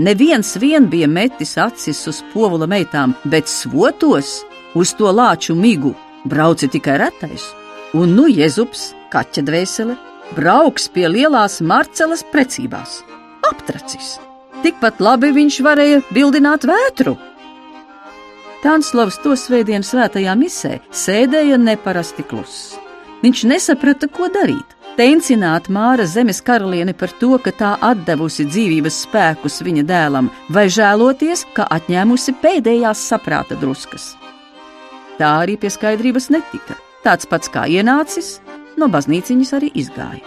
Neviens 0.00 0.56
vien 0.58 0.88
bija 0.90 1.06
metis 1.06 1.54
acis 1.60 2.00
uz 2.10 2.22
povula 2.32 2.66
meitām, 2.66 3.12
bet 3.24 3.52
svotos 3.52 4.40
uz 4.74 4.94
to 4.98 5.12
lāču 5.12 5.54
migu 5.54 5.92
brauci 6.24 6.68
tikai 6.72 6.98
retais, 7.02 7.46
un 7.94 8.14
nu 8.16 8.26
Jēzus, 8.30 8.92
kaķa 9.12 9.44
dvēsele, 9.46 9.96
brauks 10.36 10.88
pie 10.92 11.06
lielās 11.08 11.60
Marcelas 11.60 12.24
precībās. 12.32 13.02
Aptracis! 13.50 14.16
Tikpat 14.64 15.00
labi 15.04 15.28
viņš 15.36 15.58
varēja 15.64 16.00
bildināt 16.16 16.64
vētru. 16.64 17.18
Tānslavs 18.64 19.18
to 19.20 19.34
svētdienu 19.36 19.84
svētajā 19.84 20.32
misē 20.40 20.78
sēdēja 20.88 21.58
neparasti 21.60 22.24
kluss. 22.24 22.78
Viņš 23.20 23.44
nesaprata, 23.50 24.08
ko 24.08 24.30
darīt. 24.32 24.72
Tencināt 24.96 25.68
Māra 25.74 26.06
zemes 26.08 26.40
karalieni 26.44 26.94
par 26.96 27.12
to, 27.20 27.34
ka 27.44 27.52
tā 27.52 27.74
atdevusi 27.82 28.46
dzīvības 28.48 29.02
spēkus 29.04 29.60
viņa 29.66 29.84
dēlam, 29.88 30.32
vai 30.48 30.68
žēloties, 30.72 31.44
ka 31.56 31.66
atņēmusi 31.76 32.38
pēdējās 32.40 33.08
saprāta 33.10 33.58
druskas. 33.58 34.14
Tā 35.18 35.30
arī 35.44 35.56
pie 35.60 35.70
skaidrības 35.70 36.30
netika. 36.34 36.78
Tāds 37.04 37.28
pats 37.28 37.50
kā 37.52 37.66
ienācis, 37.70 38.38
no 38.80 38.88
baznīciņas 38.90 39.52
arī 39.58 39.70
izgāja. 39.78 40.22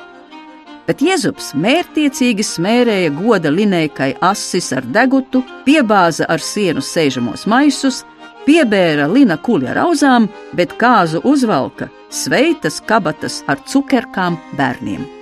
Bet 0.87 1.01
Jēzus 1.03 1.51
mērķiecīgi 1.59 2.45
smērēja 2.47 3.09
goda 3.17 3.51
linēkai 3.51 4.13
asis 4.23 4.69
ar 4.77 4.87
degutu, 4.95 5.41
piebāza 5.65 6.29
ar 6.31 6.39
sienu 6.39 6.79
sēžamos 6.79 7.43
maisus, 7.51 8.05
piebēra 8.47 9.09
lina 9.11 9.35
kuļa 9.35 9.75
rauzām, 9.81 10.29
bet 10.55 10.77
kāzu 10.79 11.19
uzvalka 11.27 11.89
sveitas 12.07 12.79
kabatas 12.87 13.41
ar 13.51 13.59
cukerkām 13.67 14.39
bērniem. 14.55 15.16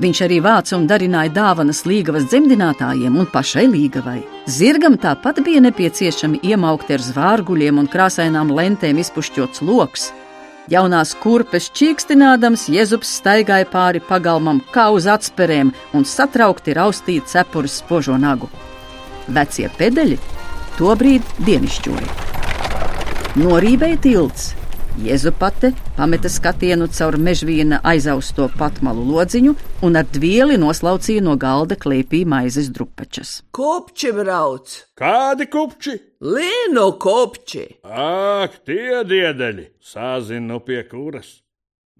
Viņš 0.00 0.20
arī 0.24 0.38
vāca 0.40 0.78
un 0.78 0.86
darināja 0.88 1.28
dāvanas 1.36 1.82
līgavas 1.84 2.24
dzemdinātājiem 2.30 3.18
un 3.20 3.26
pašai 3.28 3.66
līgavai. 3.68 4.22
Zirgam 4.48 4.96
tāpat 4.96 5.42
bija 5.44 5.60
nepieciešami 5.66 6.40
iemaukti 6.40 6.96
ar 6.96 7.04
zvārguļiem 7.04 7.82
un 7.82 7.90
krāsainām 7.90 8.54
lentēm 8.56 9.02
izpušķots 9.02 9.60
loks. 9.68 10.06
Jaunās 10.72 11.12
kurpes 11.20 11.68
čīkstinādams, 11.76 12.68
Jēzus 12.72 13.12
staigāja 13.18 13.68
pāri 13.68 14.00
pagalmam 14.00 14.62
kā 14.72 14.86
uz 14.94 15.08
atspērēm 15.10 15.72
un 15.92 16.08
satraukti 16.08 16.76
raustīja 16.78 17.26
cepures 17.34 17.76
spožo 17.82 18.16
nagu. 18.16 18.48
Vecie 19.28 19.68
pedeļi 19.76 20.16
tobrīd 20.78 21.36
dienišķoja. 21.44 22.08
Norībēja 23.40 24.00
tilts, 24.06 24.54
Jēzupate 24.98 25.70
pameta 25.94 26.28
skatienu 26.28 26.88
caur 26.90 27.14
mežvīna 27.20 27.78
aizausto 27.86 28.48
patmalu 28.58 29.04
lodziņu 29.06 29.54
un 29.86 29.98
ar 30.00 30.08
dvieli 30.10 30.58
noslaucīja 30.58 31.22
no 31.22 31.36
galda 31.40 31.78
klēpī 31.78 32.24
maizes 32.26 32.68
drupačas. 32.74 33.40
Kopči 33.54 34.10
brauc! 34.16 34.74
Kādi 34.98 35.46
kupči? 35.52 35.94
Līnu 36.20 36.86
kopči! 37.00 37.66
Ak, 37.86 38.58
tie 38.66 39.04
diedeļi! 39.06 39.68
Sāzinu 39.80 40.58
pie 40.66 40.82
kuras! 40.90 41.38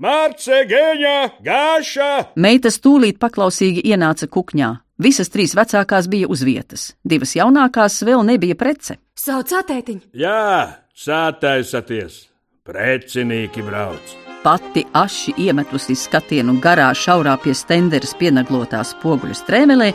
Mārce, 0.01 0.65
Gēņa, 0.69 1.17
Gāša! 1.45 2.11
Meitas 2.41 2.81
tūlīt 2.81 3.21
paklausīgi 3.21 3.85
ienāca 3.93 4.27
kukņā. 4.33 4.73
Visas 5.01 5.33
trīs 5.33 5.55
vecākās 5.57 6.09
bija 6.13 6.29
uz 6.29 6.43
vietas, 6.45 6.91
divas 7.05 7.37
jaunākās 7.37 8.03
vēl 8.05 8.25
nebija 8.29 8.57
prece. 8.61 8.99
Sauc 9.17 9.53
atētiņu! 9.61 10.11
Jā, 10.17 10.81
sātaisaties! 10.97 12.30
Precinīgi 12.67 13.65
brauc! 13.65 14.21
pati 14.43 14.85
aši 14.93 15.35
iemetusi 15.39 15.95
skatienu 15.97 16.57
garā, 16.63 16.91
šaurā 16.97 17.37
pie 17.43 17.55
stenderes 17.57 18.15
pienaglotās 18.19 18.95
spoguļu 18.95 19.37
strēmelē, 19.37 19.93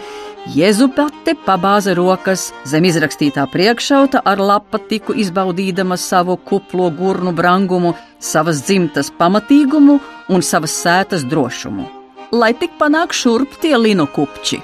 Jēzupate 0.54 1.34
pabāza 1.42 1.96
rokas 1.98 2.52
zem 2.70 2.86
izrakstītā 2.86 3.48
priekšauta 3.50 4.22
ar 4.30 4.38
lapa 4.38 4.78
tiku 4.78 5.16
izbaudīdama 5.18 5.98
savu 5.98 6.36
kuplo 6.38 6.92
gurnu 6.94 7.34
brangumu, 7.34 7.96
savas 8.20 8.62
dzimtas 8.68 9.10
pamatīgumu 9.18 9.98
un 10.30 10.46
savas 10.46 10.78
sētas 10.84 11.26
drošumu. 11.26 11.88
Lai 12.32 12.54
tik 12.54 12.78
panāk 12.78 13.14
šurp 13.18 13.58
tie 13.62 13.74
linu 13.78 14.06
kupči. 14.06 14.62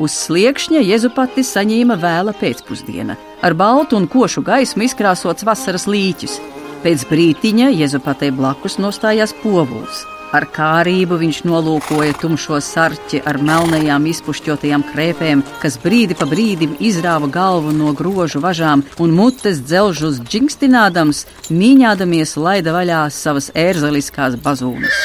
Uz 0.00 0.14
sliekšņa 0.14 0.80
Jēzupati 0.86 1.44
saņēma 1.44 1.98
vēla 2.00 2.32
pēcpusdiena, 2.40 3.18
ar 3.44 3.52
baltu 3.58 3.98
un 3.98 4.08
košu 4.08 4.40
gaismu 4.46 4.86
izkrāsots 4.86 5.44
vasaras 5.44 5.84
līķis. 5.90 6.38
Pēc 6.78 7.08
brītiņa 7.10 7.72
Jēzupatei 7.74 8.30
blakus 8.30 8.78
nostājās 8.78 9.32
povuls. 9.42 10.04
Ar 10.28 10.44
kārību 10.52 11.16
viņš 11.22 11.38
nolūkoja 11.48 12.14
tumšo 12.20 12.58
sarķi 12.62 13.22
ar 13.26 13.38
melnajām 13.42 14.04
izpušķotajām 14.10 14.84
krēpēm, 14.90 15.42
kas 15.62 15.78
brīdi 15.80 16.14
pa 16.18 16.28
brīdim 16.28 16.76
izrāva 16.84 17.30
galvu 17.32 17.72
no 17.72 17.94
grožu 17.96 18.42
važām 18.44 18.84
un 19.00 19.16
mutes 19.16 19.62
dzelžus 19.64 20.20
džingstinādams, 20.20 21.24
mīņādamies 21.48 22.36
laida 22.36 22.76
vaļā 22.76 23.02
savas 23.10 23.50
ērzeliskās 23.56 24.36
bazūnas. 24.44 25.02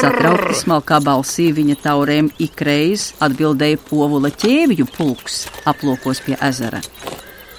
Satraukti 0.00 0.56
smalkā 0.64 0.98
balsī 1.04 1.52
viņa 1.54 1.78
taurēm 1.84 2.32
ikreiz 2.42 3.12
atbildēja 3.22 3.78
povula 3.86 4.32
ķēvju 4.34 4.88
pulks 4.96 5.44
aplokos 5.68 6.24
pie 6.24 6.40
ezera. 6.42 6.80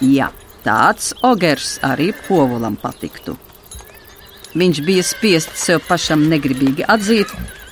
Jā, 0.01 0.33
tāds 0.65 1.13
ogers 1.23 1.77
arī 1.83 2.11
povulam 2.27 2.77
patiktu. 2.79 3.35
Viņš 4.53 4.79
bija 4.85 5.03
spiests 5.05 5.65
sev 5.65 5.81
pašam 5.87 6.27
negribīgi 6.29 6.85
atzīt, 6.85 7.31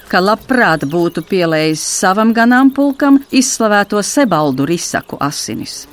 ka 0.09 0.19
labprāt 0.19 0.83
būtu 0.89 1.23
pielējis 1.29 1.83
savam 2.01 2.33
ganāmpulkam 2.35 3.21
izslavēto 3.31 4.01
sebaldu 4.03 4.65
risaku 4.67 5.19
asinis. 5.21 5.85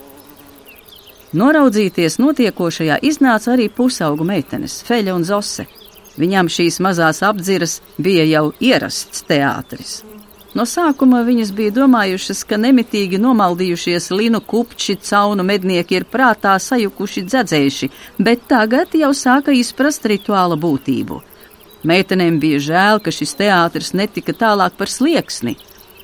Noraudzīties 1.39 2.17
notiekošajā 2.23 3.03
iznāca 3.05 3.53
arī 3.53 3.69
pusaugu 3.69 4.25
meitenes, 4.25 4.81
Feļa 4.89 5.15
un 5.15 5.27
Zose. 5.29 5.69
Viņām 6.19 6.49
šīs 6.51 6.81
mazās 6.83 7.21
apdziras 7.23 7.79
bija 8.01 8.25
jau 8.27 8.47
ierasts 8.65 9.23
teātris. 9.29 10.01
No 10.57 10.65
sākuma 10.65 11.21
viņas 11.27 11.51
bija 11.53 11.75
domājušas, 11.77 12.41
ka 12.49 12.57
nemitīgi 12.57 13.19
nomaldījušies 13.21 14.09
linu 14.15 14.41
kupči, 14.41 14.97
caunu 14.97 15.45
mednieki 15.45 15.99
ir 15.99 16.07
prātā 16.09 16.55
sajukuši 16.63 17.25
dzedzējuši, 17.27 17.91
bet 18.19 18.47
tagad 18.49 18.97
jau 18.97 19.11
sāka 19.13 19.53
izprast 19.53 20.09
rituāla 20.09 20.57
būtību. 20.57 21.21
Meitenēm 21.89 22.41
bija 22.41 22.63
žēl, 22.65 23.03
ka 23.05 23.13
šis 23.15 23.37
teātris 23.39 23.93
netika 23.95 24.33
tālāk 24.33 24.75
par 24.81 24.91
slieksni. 24.91 25.59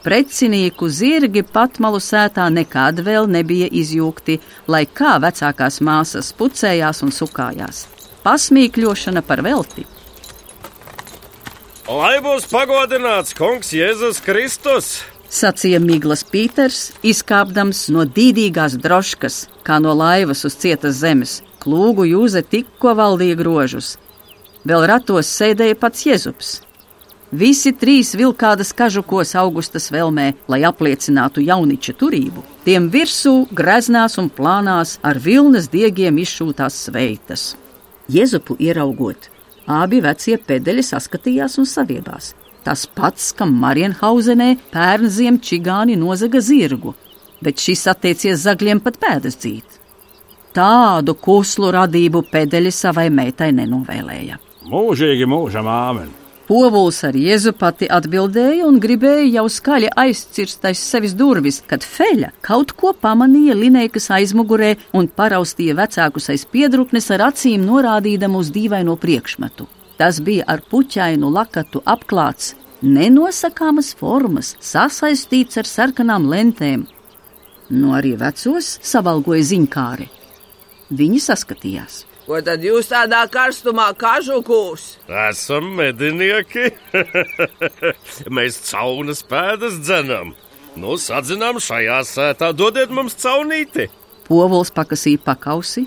Precinieku 0.05 0.91
zirgi 0.93 1.41
patmalu 1.49 1.99
sētā 2.05 2.45
nekad 2.53 3.01
vēl 3.01 3.25
nebija 3.25 3.71
izjūgti, 3.73 4.37
lai 4.69 4.85
kā 4.85 5.17
vecākās 5.25 5.81
māsas 5.81 6.29
pucējās 6.37 7.01
un 7.07 7.15
sukājās. 7.17 7.87
Pasmīkļošana 8.25 9.25
par 9.25 9.41
velti. 9.45 9.87
Lai 11.85 12.17
būs 12.25 12.47
pagodināts 12.49 13.35
kungs 13.37 13.69
Jēzus 13.77 14.17
Kristus! 14.25 15.03
Sacīja 15.29 15.77
Miglas 15.85 16.23
Pīters, 16.25 16.95
izkāpdams 17.05 17.91
no 17.93 18.07
dīdīgās 18.09 18.79
droškas, 18.81 19.51
kā 19.69 19.77
no 19.85 19.93
laivas 19.93 20.47
uz 20.49 20.57
cietas 20.57 21.03
zemes. 21.03 21.43
Klūgu 21.61 22.07
jūze 22.09 22.41
tikko 22.41 22.95
valdīja 22.97 23.37
grožus. 23.37 23.99
Vēl 24.65 24.87
ratos 24.89 25.29
sēdēja 25.29 25.77
pats 25.77 26.07
Jēzus. 26.09 26.55
Visi 27.37 27.75
trīs 27.77 28.15
vilkādas 28.17 28.73
kažukos 28.73 29.35
augustas 29.37 29.91
vēlmē, 29.93 30.31
lai 30.49 30.63
apliecinātu 30.65 31.45
jauniča 31.45 31.99
turību. 32.01 32.47
Tiem 32.65 32.89
virsū 32.89 33.43
greznās 33.53 34.17
un 34.17 34.33
plānās 34.33 34.97
ar 35.05 35.21
vilnas 35.21 35.69
diegiem 35.69 36.17
izšūtās 36.25 36.81
sveitas. 36.89 37.51
Jēzupu 38.09 38.57
ieraugot, 38.57 39.34
Abi 39.71 40.01
vecie 40.05 40.37
pedeļi 40.39 40.83
saskatījās 40.85 41.59
un 41.61 41.69
saviebās. 41.69 42.33
Tas 42.65 42.87
pats, 42.89 43.31
kam 43.37 43.53
Marienhausenē 43.61 44.55
pērnziem 44.73 45.39
čigāni 45.45 45.97
nozaga 46.01 46.41
zirgu, 46.41 46.95
bet 47.45 47.61
šis 47.61 47.87
attiecies 47.93 48.45
zagļiem 48.45 48.81
pat 48.85 48.99
pēdas 49.01 49.37
dzīt. 49.37 49.81
Tādu 50.55 51.17
kuslu 51.19 51.73
radību 51.75 52.25
pedeļi 52.31 52.73
savai 52.73 53.09
meitai 53.11 53.51
nenovēlēja. 53.53 54.39
Mūžīgi 54.71 55.29
mūžam 55.29 55.69
āmen! 55.69 56.24
Povuls 56.45 56.99
ar 57.09 57.17
jēzu 57.17 57.55
pati 57.57 57.87
atbildēja 57.89 58.67
un 58.69 58.77
gribēja 58.77 59.25
jau 59.39 59.45
skaļi 59.49 59.89
aizcirst 60.03 60.67
aiz 60.69 60.83
sevis 60.85 61.15
durvis, 61.17 61.63
kad 61.65 61.81
feļa 61.81 62.35
kaut 62.45 62.75
ko 62.77 62.93
pamanīja 62.93 63.57
linēkas 63.57 64.11
aizmugurē 64.13 64.75
un 64.93 65.09
paraustīja 65.09 65.79
vecākus 65.79 66.29
aiz 66.35 66.45
piedruknes 66.45 67.09
ar 67.17 67.31
acīm 67.31 67.65
norādīdama 67.65 68.45
uz 68.45 68.53
dīvaino 68.53 68.99
priekšmetu. 69.01 69.71
Tas 69.97 70.21
bija 70.21 70.45
ar 70.51 70.61
puķainu 70.69 71.33
lakatu 71.33 71.81
apklāts, 71.89 72.53
nenosakāmas 72.85 73.95
formas, 73.97 74.53
sasaistīts 74.61 75.57
ar 75.63 75.71
sarkanām 75.71 76.29
lentēm. 76.29 76.85
No 77.73 77.97
arī 77.97 78.19
vecos 78.21 78.75
savalgoja 78.85 79.49
ziņkāri. 79.55 80.11
Viņi 80.93 81.23
saskatījās. 81.25 82.03
Ko 82.25 82.39
tad 82.41 82.63
jūs 82.65 82.89
tādā 82.89 83.21
karstumā 83.29 83.91
kažukūs? 84.01 84.85
Esam 85.29 85.75
medinieki. 85.77 86.71
Mēs 88.37 88.57
caunas 88.71 89.21
pēdas 89.29 89.77
dzenam. 89.83 90.33
Nu, 90.75 90.97
sadzinām 90.99 91.61
šajā 91.61 91.99
sētā, 92.09 92.49
dodiet 92.57 92.91
mums 92.91 93.15
caunīti. 93.21 93.91
Povuls 94.25 94.73
pakasīja 94.75 95.21
pakausi 95.27 95.85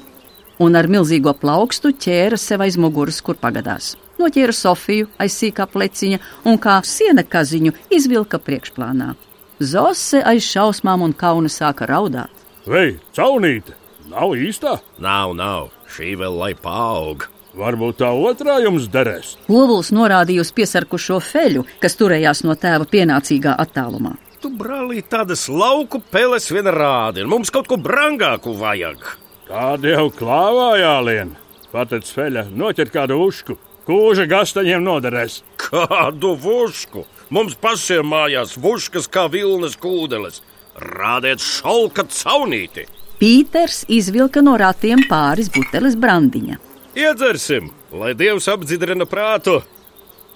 un 0.62 0.78
ar 0.78 0.88
milzīgo 0.90 1.34
plaukstu 1.38 1.92
ķēra 2.06 2.38
sev 2.40 2.62
aiz 2.66 2.78
muguras, 2.82 3.18
kur 3.22 3.38
pagadās. 3.42 3.96
Noķēra 4.22 4.54
Sofiju 4.54 5.10
aiz 5.22 5.36
sīkā 5.38 5.66
pleciņa 5.74 6.22
un 6.50 6.62
kā 6.62 6.78
siena 6.86 7.26
kaziņu 7.26 7.74
izvilka 7.94 8.40
priekšplānā. 8.42 9.16
Zose 9.58 10.22
aiz 10.22 10.46
šausmām 10.46 11.02
un 11.06 11.18
kauna 11.18 11.50
sāka 11.50 11.90
raudāt. 11.90 12.46
Vei, 12.70 13.00
caunīte! 13.18 13.74
Nav 14.08 14.38
īstā? 14.40 14.78
Nav, 15.04 15.34
nav. 15.36 15.74
Šī 15.92 16.16
vēl 16.20 16.38
lai 16.38 16.54
paaug. 16.60 17.28
Varbūt 17.58 18.02
tā 18.04 18.12
otrā 18.14 18.60
jums 18.62 18.86
derēs. 18.94 19.34
Ovuls 19.50 19.90
norādīja 19.96 20.44
uz 20.44 20.52
piesarkušo 20.54 21.18
feļu, 21.24 21.64
kas 21.82 21.98
turējās 21.98 22.44
no 22.46 22.54
tēva 22.60 22.86
pienācīgā 22.92 23.56
attālumā. 23.64 24.14
Tu 24.44 24.52
brālī 24.54 25.02
tādas 25.02 25.48
lauku 25.50 25.98
peles 26.14 26.52
vien 26.54 26.70
rādi, 26.70 27.24
un 27.26 27.32
mums 27.32 27.50
kaut 27.54 27.70
ko 27.72 27.80
brangāku 27.82 28.54
vajag. 28.60 29.02
Kāda 29.48 29.96
jau 29.96 30.10
klāvā 30.14 30.76
jālien? 30.78 31.34
Pateic 31.72 32.06
feļa, 32.14 32.46
noķert 32.54 32.94
kādu 32.94 33.18
ušku. 33.26 33.58
Kūža 33.88 34.28
gastaņiem 34.30 34.84
noderēs. 34.84 35.42
Kādu 35.58 36.36
vušku? 36.44 37.08
Mums 37.34 37.58
pašiem 37.60 38.06
mājās 38.12 38.54
vuškas 38.60 39.08
kā 39.12 39.26
vilnas 39.32 39.80
kūdeles. 39.80 40.44
Rādiet 40.78 41.42
šalka 41.42 42.06
caunīti! 42.12 42.86
Pīters 43.18 43.82
izvilka 43.90 44.44
no 44.46 44.54
ratiem 44.62 45.02
pāris 45.10 45.50
buteles 45.54 45.96
brandiņa. 45.98 46.60
Iedzersim, 46.98 47.72
lai 47.94 48.12
Dievs 48.18 48.46
apdzirdina 48.52 49.08
prātu, 49.10 49.60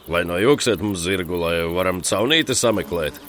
lai 0.09 0.23
no 0.25 0.39
jūksiet 0.41 0.81
mums 0.81 1.03
zirgu, 1.05 1.37
lai 1.41 1.59
varam 1.69 2.01
caunīti 2.05 2.57
sameklēt. 2.57 3.19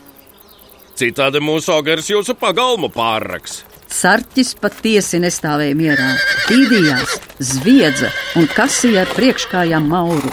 Citādi 0.97 1.41
mūsu 1.41 1.73
augars 1.73 2.09
jūsu 2.09 2.37
pagalmu 2.37 2.89
pārraks. 2.93 3.63
Sarķis 3.93 4.55
patiesi 4.61 5.21
nestāvēja 5.21 5.77
mierā, 5.77 6.09
tīdījās, 6.49 7.19
zviedza 7.53 8.09
un 8.41 8.49
kasīja 8.49 9.05
ar 9.05 9.13
priekškājām 9.17 9.89
mauru. 9.89 10.33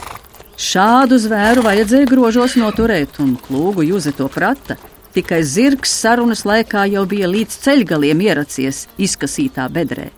Šādu 0.60 1.20
zvēru 1.20 1.64
vajadzēja 1.64 2.08
grožos 2.08 2.56
noturēt, 2.60 3.20
un 3.24 3.36
klūgu 3.40 3.84
jūze 3.88 4.16
to 4.16 4.28
prata. 4.32 4.76
Tikai 5.14 5.42
zirgs 5.42 5.92
sarunas 6.04 6.44
laikā 6.46 6.86
jau 6.92 7.06
bija 7.10 7.30
līdz 7.30 7.56
ceļgaliem 7.64 8.20
ieracies 8.28 8.84
izkasītā 9.02 9.66
bedrē. 9.74 10.10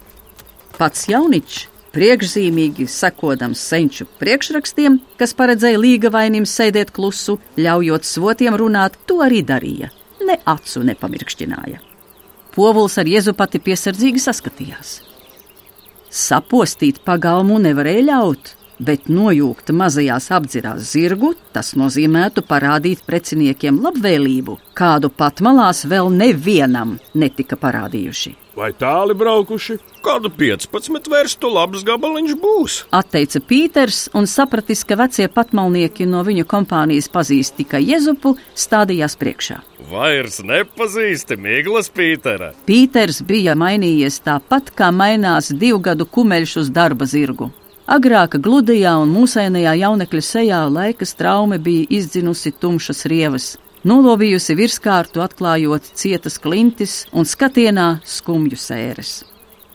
Pats 0.75 1.05
jauničs, 1.07 1.67
priekšzīmīgi 1.95 2.87
sekodams 2.91 3.61
senču 3.71 4.07
priekšrakstiem, 4.19 4.97
kas 5.19 5.35
paredzēja 5.37 5.79
līga 5.79 6.11
vainim 6.11 6.47
sēdēt 6.47 6.91
klusu, 6.95 7.37
ļaujot 7.59 8.07
svotiem 8.07 8.57
runāt, 8.59 8.97
to 9.07 9.21
arī 9.23 9.41
darīja. 9.47 9.91
Ne 10.27 10.37
acu 10.45 10.83
nepamirkšķināja. 10.87 11.79
Povuls 12.51 12.97
ar 12.99 13.07
jēzu 13.07 13.33
pati 13.37 13.61
piesardzīgi 13.63 14.19
saskatījās. 14.19 14.97
Sapostīt 16.11 16.99
pagalmu 17.07 17.61
nevarēja 17.63 18.03
ļaut, 18.09 18.55
bet 18.81 19.09
nojūgt 19.11 19.71
mazajās 19.77 20.31
apdzirās 20.35 20.91
zirgu, 20.91 21.33
tas 21.55 21.73
nozīmētu 21.79 22.43
parādīt 22.49 23.05
preciniekiem 23.07 23.81
labvēlību, 23.85 24.57
kādu 24.77 25.11
pat 25.13 25.43
malās 25.45 25.85
vēl 25.85 26.09
nevienam 26.13 26.97
netika 27.13 27.59
parādījuši. 27.61 28.35
Vai 28.55 28.73
tāli 28.75 29.15
braukuši? 29.15 29.77
Kādu 30.03 30.27
15 30.35 31.07
vērstu 31.11 31.49
labs 31.53 31.85
gabaliņš 31.87 32.33
būs? 32.41 32.73
Atteica 32.91 33.39
Pīters 33.47 34.09
un 34.17 34.27
sapratis, 34.27 34.81
ka 34.83 34.97
vecie 34.99 35.29
patmalnieki 35.31 36.07
no 36.09 36.23
viņu 36.27 36.43
kompānijas 36.51 37.07
pazīst 37.13 37.55
tikai 37.61 37.79
Jezupu, 37.85 38.33
stādījās 38.51 39.15
priekšā. 39.21 39.61
Vairs 39.91 40.41
nepazīsti 40.43 41.39
Miglas 41.39 41.87
Pītera. 41.95 42.51
Pīters 42.67 43.21
bija 43.27 43.55
mainījies 43.55 44.19
tāpat, 44.27 44.73
kā 44.75 44.91
mainās 44.91 45.53
divu 45.55 45.79
gadu 45.87 46.09
kumeļš 46.09 46.57
uz 46.65 46.75
darba 46.75 47.07
zirgu. 47.07 47.53
Agrāk 47.91 48.37
gludajā 48.39 48.93
un 49.03 49.09
mūsējā 49.11 49.73
jaunekļa 49.75 50.21
sejā 50.23 50.59
laika 50.71 51.03
traume 51.19 51.57
bija 51.59 51.89
izdzinusi 51.97 52.53
tumšas 52.55 53.03
rievas, 53.11 53.47
nolobījusi 53.83 54.55
virskārtu, 54.55 55.19
atklājot 55.19 55.89
cietas 55.99 56.39
klintis 56.39 56.93
un 57.11 57.27
skatienā 57.27 57.99
skumju 58.07 58.55
sēres. 58.55 59.11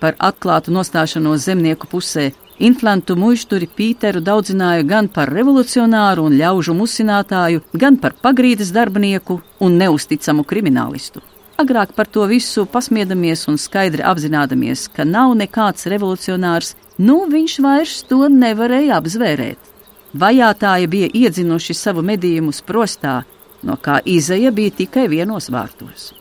Par 0.00 0.16
atklātu 0.16 0.72
nostāšanos 0.72 1.44
zemnieku 1.44 1.90
pusē 1.92 2.30
Inflantu 2.56 3.18
mušturi 3.20 3.68
Pīteru 3.68 4.24
daudzināja 4.24 4.88
gan 4.88 5.10
par 5.12 5.28
revolucionāru 5.28 6.24
un 6.30 6.38
ļaužu 6.40 6.72
musinātāju, 6.72 7.60
gan 7.76 8.00
par 8.00 8.16
pagrīdes 8.16 8.72
darbinieku 8.72 9.42
un 9.60 9.76
neusticamu 9.76 10.48
kriminālistu. 10.48 11.20
Agrāk 11.60 11.92
par 11.96 12.08
to 12.08 12.24
visu 12.28 12.64
pasmiedamies 12.64 13.44
un 13.48 13.60
skaidri 13.60 14.02
apzināmies, 14.04 14.88
ka 14.88 15.04
nav 15.04 15.36
nekāds 15.36 15.84
revolucionārs, 15.92 16.72
nu 16.98 17.24
viņš 17.30 17.56
vairs 17.64 18.02
to 18.08 18.28
nevarēja 18.32 19.00
apzvērēt. 19.00 19.72
Vajātāji 20.16 20.88
bija 20.88 21.08
iedzinuši 21.12 21.74
savu 21.76 22.04
medījumu 22.06 22.54
sprostā, 22.56 23.18
no 23.66 23.76
kā 23.76 23.98
izeja 24.04 24.52
bija 24.54 24.72
tikai 24.82 25.08
vienos 25.12 25.50
vārtos. 25.52 26.12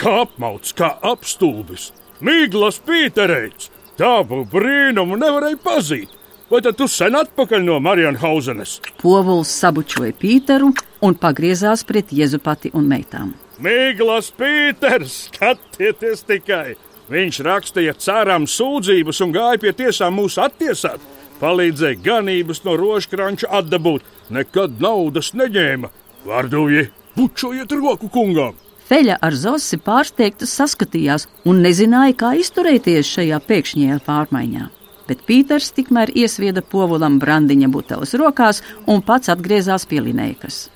Kā 0.00 0.24
apmauts, 0.24 0.74
kā 0.74 0.90
apstulbis! 1.02 1.92
Mīglas 2.24 2.80
Pītereits! 2.82 3.70
Tādu 3.98 4.42
brīnumu 4.50 5.18
nevarēja 5.20 5.60
pazīt! 5.62 6.20
Vai 6.50 6.60
tad 6.62 6.76
tu 6.76 6.86
sen 6.90 7.14
atpakaļ 7.16 7.62
no 7.64 7.78
Marienhausenes? 7.82 8.76
Povuls 9.00 9.52
sabučoja 9.62 10.12
Pīteru 10.18 10.72
un 11.02 11.16
pagriezās 11.18 11.86
pret 11.88 12.12
Jezupati 12.12 12.70
un 12.76 12.88
meitām. 12.90 13.32
Mīglas 13.64 14.32
Pīters, 14.36 15.28
skatieties 15.30 16.26
tikai! 16.28 16.74
Viņš 17.12 17.40
rakstīja 17.44 17.92
cerām 18.00 18.46
sūdzības 18.48 19.20
un 19.26 19.32
gāja 19.34 19.60
pie 19.60 19.72
tiesām 19.76 20.16
mūs 20.16 20.38
attiesāt. 20.40 21.02
Palīdzēja 21.40 22.00
ganības 22.00 22.62
no 22.64 22.76
rožkranča 22.80 23.50
atdabūt, 23.58 24.04
nekad 24.32 24.80
naudas 24.80 25.34
neņēma. 25.36 25.90
Vārduji, 26.24 26.88
bučojiet 27.16 27.74
roku 27.76 28.08
kungam! 28.08 28.54
Feļa 28.88 29.16
ar 29.24 29.36
Zosi 29.36 29.78
pārsteigta 29.80 30.46
saskatījās 30.48 31.26
un 31.48 31.62
nezināja, 31.64 32.16
kā 32.20 32.32
izturēties 32.40 33.12
šajā 33.16 33.40
pēkšņajā 33.48 34.00
pārmaiņā. 34.04 34.68
Bet 35.08 35.24
Pīters 35.28 35.70
tikmēr 35.76 36.12
iesvieda 36.16 36.62
povulam 36.64 37.18
brandiņa 37.20 37.68
buteles 37.72 38.14
rokās 38.20 38.62
un 38.88 39.02
pats 39.04 39.32
atgriezās 39.32 39.84
pie 39.88 40.00
linēkas. 40.04 40.68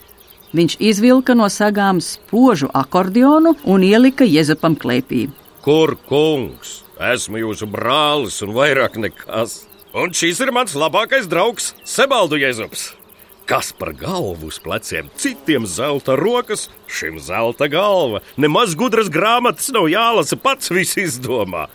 Viņš 0.57 0.79
izvilka 0.81 1.37
no 1.37 1.49
sagām 1.53 2.01
spožu 2.05 2.69
akordionu 2.73 3.55
un 3.64 3.85
ielika 3.85 4.25
Jezupam 4.29 4.77
klēpī. 4.77 5.29
Kur 5.68 5.90
kungs? 6.09 6.78
Esmu 6.96 7.42
jūsu 7.42 7.66
brālis 7.68 8.38
un 8.40 8.54
vairāk 8.57 8.94
nekas. 8.96 9.66
Un 9.92 10.14
šis 10.16 10.38
ir 10.40 10.48
mans 10.57 10.72
labākais 10.72 11.26
draugs, 11.28 11.74
Sebaldu 11.85 12.38
Jēzus. 12.40 12.94
Kas 13.44 13.68
par 13.76 13.90
galvu 13.92 14.48
uz 14.48 14.57
pleciem, 14.64 15.11
citiem 15.20 15.66
zelta 15.68 16.16
rokas, 16.16 16.70
šim 16.88 17.20
zelta 17.20 17.68
galva. 17.68 18.22
Nemaz 18.40 18.72
gudras 18.81 19.12
grāmatas 19.12 19.68
nav 19.76 19.90
jālasa, 19.92 20.40
pats 20.40 20.72
viss 20.72 20.96
izdomā. 21.04 21.66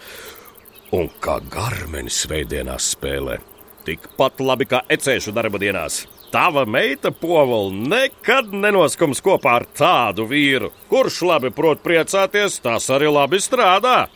Un 0.90 1.14
kā 1.22 1.38
garmenis 1.54 2.18
svētdienās 2.26 2.96
spēlē, 2.96 3.38
tikpat 3.86 4.42
labi 4.42 4.72
kā 4.74 4.82
ecēšu 4.90 5.38
darba 5.38 5.62
dienās. 5.62 6.08
Tava 6.34 6.64
meita 6.66 7.12
povola 7.14 7.70
nekad 7.70 8.48
nenoskums 8.58 9.20
kopā 9.22 9.52
ar 9.60 9.66
tādu 9.78 10.26
vīru. 10.26 10.72
Kurš 10.90 11.20
labi 11.30 11.52
prot 11.54 11.84
priecāties, 11.86 12.56
tas 12.64 12.90
arī 12.90 13.12
labi 13.14 13.38
strādā. 13.38 14.08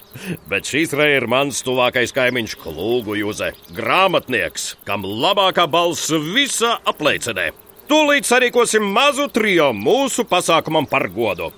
Bet 0.50 0.66
šīs 0.66 0.96
reizes 0.98 1.22
ir 1.22 1.28
mans 1.30 1.62
tuvākais 1.62 2.16
kaimiņš 2.18 2.58
Klūgu 2.64 3.20
Juze, 3.20 3.52
grāmatnieks, 3.78 4.72
kam 4.90 5.06
labākā 5.06 5.68
balss 5.70 6.10
visā 6.34 6.80
apliecinē. 6.90 7.52
Tūlīt 7.88 8.26
sarīkosim 8.26 8.90
mazu 8.98 9.30
trio 9.30 9.70
mūsu 9.78 10.26
pasākumam 10.26 10.90
par 10.90 11.06
godu. 11.14 11.52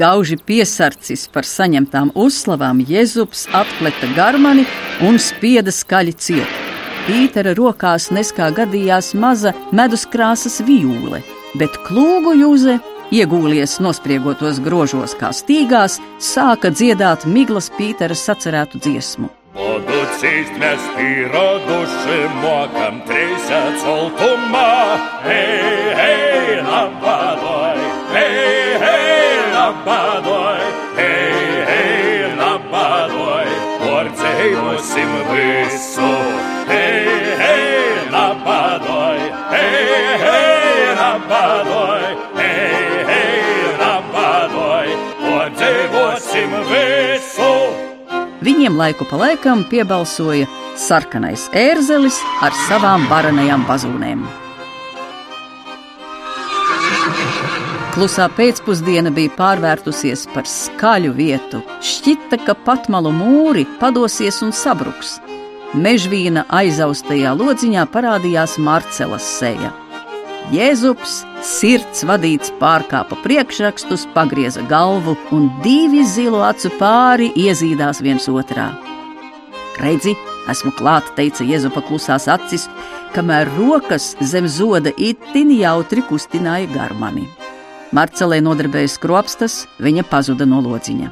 Gauži 0.00 0.40
piesarcis 0.40 1.28
par 1.28 1.44
saņemtām 1.44 2.14
uzslavām, 2.16 2.80
Jēzus 2.88 3.50
atklāta 3.52 4.08
garmani 4.16 4.64
un 5.04 5.20
spieda 5.20 5.76
skaļi 5.76 6.16
ciet. 6.16 6.65
Pītera 7.06 7.52
rokās 7.54 8.08
neskā 8.10 8.48
gadījās 8.50 9.12
maza 9.14 9.52
meduskrāsas 9.78 10.56
vijūle, 10.66 11.20
bet 11.54 11.76
klūgu 11.86 12.32
jūze, 12.34 12.80
iegūlies 13.14 13.76
nospriegotos 13.84 14.58
grožos 14.64 15.14
kā 15.20 15.30
stīgās, 15.30 16.00
sāka 16.18 16.72
dziedāt 16.74 17.22
miglas 17.30 17.70
Pītera 17.76 18.16
sacerētu 18.18 18.82
dziesmu. 18.82 19.30
Poducīst 19.54 20.58
mēs 20.58 20.88
pīroduši 20.96 22.18
mokam 22.40 22.98
trīsēt 23.06 23.78
sultumā, 23.84 24.66
hei, 25.28 25.94
hei, 26.00 26.58
labādoj, 26.66 27.84
hei, 28.16 28.80
hei, 28.82 29.36
labādoj, 29.54 30.64
hei, 30.98 31.62
hei, 31.70 32.34
labādoj, 32.42 33.54
porcei 33.86 34.56
nosim 34.58 35.20
visu. 35.30 36.25
Viņiem 48.56 48.78
laiku 48.80 49.04
pa 49.04 49.18
laikam 49.20 49.66
piebalsoja 49.68 50.46
sarkanais 50.80 51.42
ērzelis 51.52 52.16
ar 52.40 52.54
savām 52.62 53.04
varanajām 53.10 53.66
bazūnēm. 53.68 54.22
Klusā 57.92 58.30
pēcpusdiena 58.32 59.12
bija 59.12 59.34
pārvērtusies 59.36 60.24
par 60.32 60.48
skaļu 60.48 61.12
vietu. 61.20 61.60
Šķita, 61.84 62.40
ka 62.48 62.56
patmalu 62.56 63.12
mūri 63.18 63.68
padosies 63.76 64.40
un 64.40 64.56
sabruks. 64.56 65.18
Mežvīna 65.76 66.48
aizaustajā 66.48 67.36
lodziņā 67.36 67.84
parādījās 67.92 68.56
Marcelas 68.56 69.34
seja. 69.36 69.76
Jēzus, 70.54 71.24
sirds 71.42 72.04
vadīts, 72.06 72.52
pārkāpa 72.60 73.16
priekšrakstus, 73.24 74.04
pagrieza 74.14 74.62
galvu, 74.70 75.16
un 75.34 75.48
divi 75.64 76.04
zilo 76.06 76.44
acu 76.46 76.70
pāri 76.78 77.32
iezīdās 77.34 77.98
viens 78.04 78.28
otrā. 78.30 78.68
Redzi, 79.82 80.14
esmu 80.46 80.70
klāta, 80.78 81.10
teica 81.16 81.42
Jēzupa 81.42 81.82
klusās 81.88 82.28
acis, 82.30 82.68
kamēr 83.16 83.50
rokas 83.56 84.12
zem 84.22 84.46
zoda 84.46 84.92
itin 84.94 85.50
jautri 85.50 86.04
kustināja 86.06 86.70
garmani. 86.70 87.26
Marcelē 87.90 88.38
nodarbēja 88.44 88.92
skropstas, 88.94 89.64
viņa 89.82 90.06
pazuda 90.06 90.46
no 90.46 90.60
lodziņa. 90.62 91.10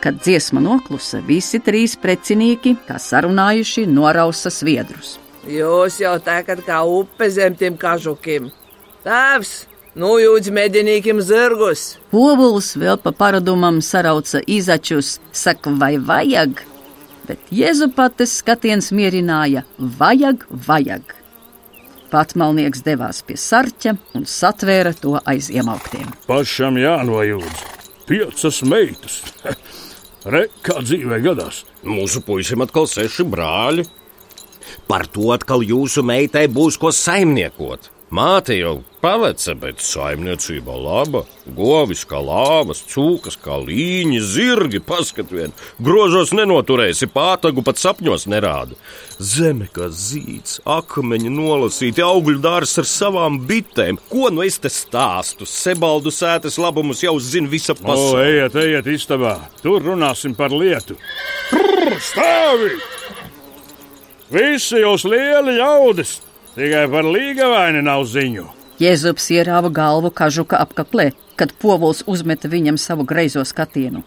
Kad 0.00 0.24
dziesma 0.24 0.64
noklusa, 0.64 1.20
visi 1.20 1.60
trīs 1.60 1.98
precinieki, 2.00 2.74
kā 2.88 2.96
sarunājuši, 2.96 3.84
norausa 3.88 4.52
sviedrus. 4.52 5.18
Jūs 5.44 5.98
jau 6.00 6.14
tekat 6.24 6.62
kā 6.64 6.80
upe 6.88 7.28
zem 7.28 7.56
tiem 7.58 7.74
kažukiem. 7.76 8.46
Tēvs, 9.04 9.50
nu 10.00 10.14
jūdz 10.16 10.48
medinīkiem 10.56 11.20
zirgus. 11.20 11.98
Povuls 12.12 12.70
vēl 12.80 12.96
pa 13.02 13.12
paradumam 13.12 13.82
sarauca 13.84 14.40
izačus, 14.48 15.18
saka, 15.36 15.72
vai 15.76 15.98
vajag, 16.00 16.62
bet 17.28 17.52
Jēzupates 17.52 18.38
skatiens 18.40 18.88
mierināja- 18.92 19.66
vajag, 20.00 20.46
vajag. 20.48 21.02
Patmalnieks 22.08 22.80
devās 22.86 23.20
pie 23.26 23.36
sarķa 23.36 23.96
un 24.14 24.24
satvēra 24.24 24.94
to 24.96 25.18
aiz 25.26 25.50
iemauktiem. 25.50 26.08
Pašam 26.26 26.76
jānojūdz. 26.78 27.64
Piecas 28.06 28.62
meitas. 28.62 29.22
Re, 30.32 30.46
kā 30.62 30.80
dzīvē 30.80 31.20
gadās. 31.20 31.64
Mūsu 31.84 32.22
puisim 32.24 32.62
atkal 32.64 32.86
seši 32.88 33.26
brāļi. 33.28 33.84
Par 34.88 35.06
to 35.08 35.32
atkal 35.34 35.64
jūsu 35.64 36.04
meitai 36.04 36.46
būs 36.52 36.76
ko 36.80 36.92
saimniekot. 36.92 37.90
Māte 38.14 38.54
jau 38.54 38.76
paveca, 39.02 39.56
bet 39.58 39.80
saimniecība 39.82 40.74
laba. 40.78 41.24
Govis 41.56 42.04
kā 42.06 42.20
lāvas, 42.22 42.84
cūkas 42.92 43.34
kā 43.42 43.56
līņi, 43.58 44.20
zirgi, 44.22 44.78
paskat 44.78 45.32
vien. 45.34 45.54
Grožos 45.82 46.30
nenoturēsi, 46.36 47.08
pātagu 47.10 47.64
pat 47.66 47.80
sapņos 47.82 48.28
nerāda. 48.30 48.76
Zeme 49.18 49.66
kā 49.74 49.88
zīds, 49.90 50.60
akmeņi 50.76 51.32
nolasīti, 51.34 52.04
augļu 52.06 52.38
dārs 52.44 52.76
ar 52.84 52.86
savām 52.86 53.40
bitēm. 53.48 53.98
Ko 54.12 54.30
nu 54.30 54.44
es 54.46 54.60
te 54.62 54.70
stāstu? 54.70 55.48
Sebaldu 55.48 56.12
sētas 56.14 56.60
labumus 56.60 57.02
jau 57.02 57.16
zina 57.18 57.50
visa 57.50 57.74
O, 57.74 57.80
pasaule. 57.82 58.28
ejiet, 58.28 58.60
ejiet 58.62 58.92
istabā. 58.94 59.38
Tur 59.64 59.82
runāsim 59.82 60.36
par 60.38 60.54
lietu. 60.54 61.00
Prr, 61.50 61.96
stāvi! 62.12 62.76
Visi 64.34 64.80
jūs 64.82 65.04
lieli 65.06 65.52
ļaudis, 65.60 66.16
tikai 66.56 66.88
par 66.90 67.06
līgavaini 67.06 67.84
nav 67.86 68.02
ziņu. 68.10 68.48
Jēzus 68.82 69.28
ierāva 69.30 69.70
galvu 69.70 70.10
kažuka 70.10 70.58
apkaklē, 70.64 71.12
kad 71.38 71.52
povuls 71.62 72.02
uzmeta 72.10 72.50
viņam 72.50 72.80
savu 72.80 73.06
greizo 73.06 73.44
skatienu. 73.46 74.02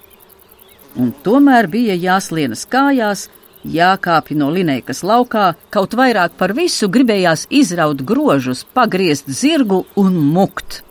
Un 0.99 1.13
tomēr 1.23 1.69
bija 1.71 1.95
jāslienas 1.95 2.65
kājās, 2.67 3.27
jākāpj 3.63 4.35
no 4.41 4.49
linēkas 4.51 4.99
laukā, 5.07 5.53
kaut 5.71 5.95
vairāk 5.95 6.35
par 6.35 6.51
visu 6.57 6.89
gribējās 6.91 7.45
izraut 7.47 8.03
grožus, 8.03 8.65
pagriezt 8.75 9.31
zirgu 9.31 9.85
un 9.95 10.19
mukt. 10.35 10.81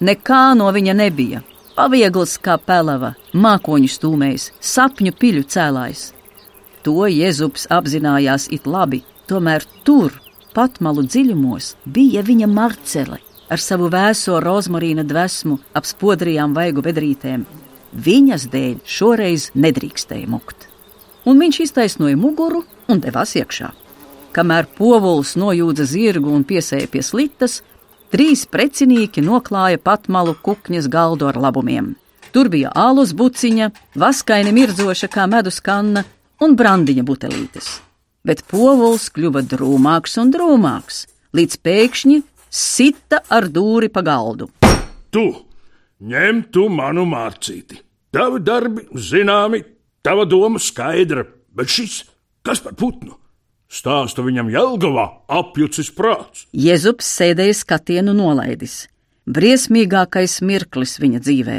Nekā 0.00 0.54
no 0.54 0.70
viņa 0.70 0.94
nebija. 1.02 1.42
Paviegls 1.74 2.38
kā 2.38 2.60
pelava, 2.62 3.16
mākoņu 3.34 3.90
stūmējs, 3.90 4.50
sapņu 4.60 5.16
piļu 5.18 5.46
cēlājs. 5.50 6.10
To 6.86 7.04
Jēzus 7.04 7.66
apzinājās 7.68 8.46
it 8.54 8.64
labi, 8.64 9.02
tomēr 9.28 9.66
tur, 9.84 10.14
patmalu 10.56 11.04
dziļumos, 11.04 11.74
bija 11.84 12.22
viņa 12.24 12.48
marcele 12.48 13.18
ar 13.50 13.60
savu 13.60 13.90
vēso 13.92 14.38
rozmarīna 14.40 15.04
dvēsmu 15.04 15.58
ap 15.76 15.88
spodrijām 15.88 16.54
vaigu 16.56 16.80
bedrītēm. 16.86 17.44
Viņas 17.90 18.46
dēļ 18.52 18.76
šoreiz 18.86 19.50
nedrīkstēja 19.58 20.28
mukt. 20.30 20.68
Un 21.28 21.42
viņš 21.42 21.58
iztaisnoja 21.66 22.16
muguru 22.16 22.62
un 22.88 23.02
devās 23.02 23.34
iekšā. 23.36 23.72
Kamēr 24.32 24.68
povuls 24.78 25.34
nojūdza 25.36 25.84
zirgu 25.90 26.30
un 26.32 26.46
piesēja 26.46 26.86
pie 26.88 27.02
slitas, 27.02 27.58
trīs 28.14 28.46
precinieki 28.46 29.20
noklāja 29.26 29.82
patmalu 29.82 30.36
kukņas 30.46 30.88
galdu 30.88 31.28
ar 31.28 31.36
labumiem. 31.36 31.92
Tur 32.30 32.48
bija 32.48 32.70
alus 32.78 33.10
buciņa, 33.18 33.72
vaskaini 33.98 34.54
mirdzoša 34.54 35.10
kā 35.10 35.26
medus 35.26 35.58
kanna 35.60 36.06
un 36.44 36.56
brandiņa 36.56 37.04
butelītes. 37.06 37.68
Bet 38.26 38.42
povuls 38.50 39.08
kļuva 39.14 39.42
drūmāks 39.48 40.18
un 40.20 40.32
drūmāks, 40.34 41.04
līdz 41.36 41.60
pēkšņi 41.64 42.18
sita 42.50 43.22
ar 43.32 43.48
dūri 43.48 43.88
pa 43.92 44.02
galdu. 44.04 44.50
Tu 45.14 45.24
ņem 46.00 46.44
tu 46.52 46.68
manu 46.72 47.06
mārcīti. 47.08 47.80
Tavi 48.10 48.40
darbi 48.42 48.86
zināmi, 48.98 49.62
tava 50.02 50.26
doma 50.26 50.58
skaidra, 50.58 51.24
bet 51.54 51.70
šis 51.70 52.02
kas 52.42 52.62
par 52.64 52.74
putnu? 52.74 53.14
Stāsta 53.70 54.24
viņam 54.26 54.48
Jelgavā 54.50 55.04
apjucis 55.30 55.92
prāts. 55.94 56.48
Jēzus 56.50 57.06
sēdēja 57.06 57.54
skatienu 57.54 58.16
nolaidis. 58.18 58.88
Briesmīgākais 59.30 60.40
mirklis 60.42 60.96
viņa 60.98 61.20
dzīvē. 61.22 61.58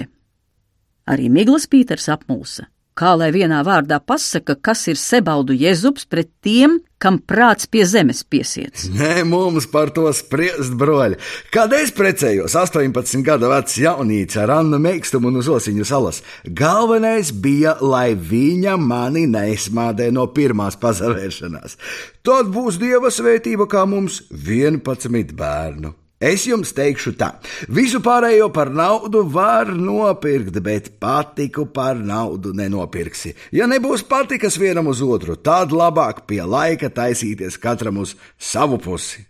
Arī 1.08 1.30
Migls 1.32 1.70
Pīters 1.72 2.10
apmulsa. 2.12 2.68
Kā 3.02 3.16
lai 3.18 3.32
vienā 3.34 3.64
vārdā 3.66 3.98
pasaka, 3.98 4.54
kas 4.62 4.84
ir 4.92 4.98
sebaldu 5.02 5.56
jēzus 5.58 6.04
pret 6.06 6.28
tiem, 6.46 6.76
kam 7.02 7.16
prāts 7.18 7.66
pie 7.66 7.82
zemes 7.90 8.20
piesiets? 8.22 8.84
Nē, 8.94 9.24
mums 9.26 9.66
par 9.72 9.90
to 9.96 10.04
spriest, 10.14 10.76
broļi. 10.78 11.18
Kad 11.50 11.74
es 11.74 11.90
precējos 11.98 12.54
18 12.62 13.24
gadu 13.26 13.50
vecs 13.50 13.80
jaunīts 13.82 14.38
ar 14.38 14.54
Annu 14.60 14.78
Meikstumu 14.84 15.32
un 15.32 15.40
uz 15.42 15.50
Osiņu 15.50 15.88
salas, 15.90 16.22
galvenais 16.46 17.32
bija, 17.34 17.74
lai 17.82 18.12
viņa 18.14 18.78
mani 18.78 19.26
neizmādē 19.34 20.12
no 20.14 20.28
pirmās 20.36 20.78
pazavēršanās. 20.78 21.80
Tad 22.22 22.54
būs 22.54 22.78
dieva 22.78 23.10
svētība 23.10 23.66
kā 23.66 23.88
mums 23.90 24.22
11 24.30 25.34
bērnu. 25.42 25.96
Es 26.22 26.44
jums 26.46 26.70
teikšu 26.78 27.16
tā, 27.18 27.32
visu 27.66 27.98
pārējo 28.06 28.52
par 28.54 28.70
naudu 28.70 29.24
var 29.26 29.72
nopirkt, 29.74 30.60
bet 30.62 30.92
patiku 31.02 31.66
par 31.66 31.98
naudu 31.98 32.52
nenopirksi. 32.54 33.34
Ja 33.58 33.66
nebūs 33.66 34.04
patikas 34.06 34.60
vienam 34.62 34.92
uz 34.92 35.02
otru, 35.02 35.34
tad 35.34 35.74
labāk 35.74 36.28
pie 36.30 36.44
laika 36.46 36.92
taisīties 36.94 37.58
katram 37.58 38.04
uz 38.04 38.14
savu 38.38 38.78
pusi. 38.78 39.26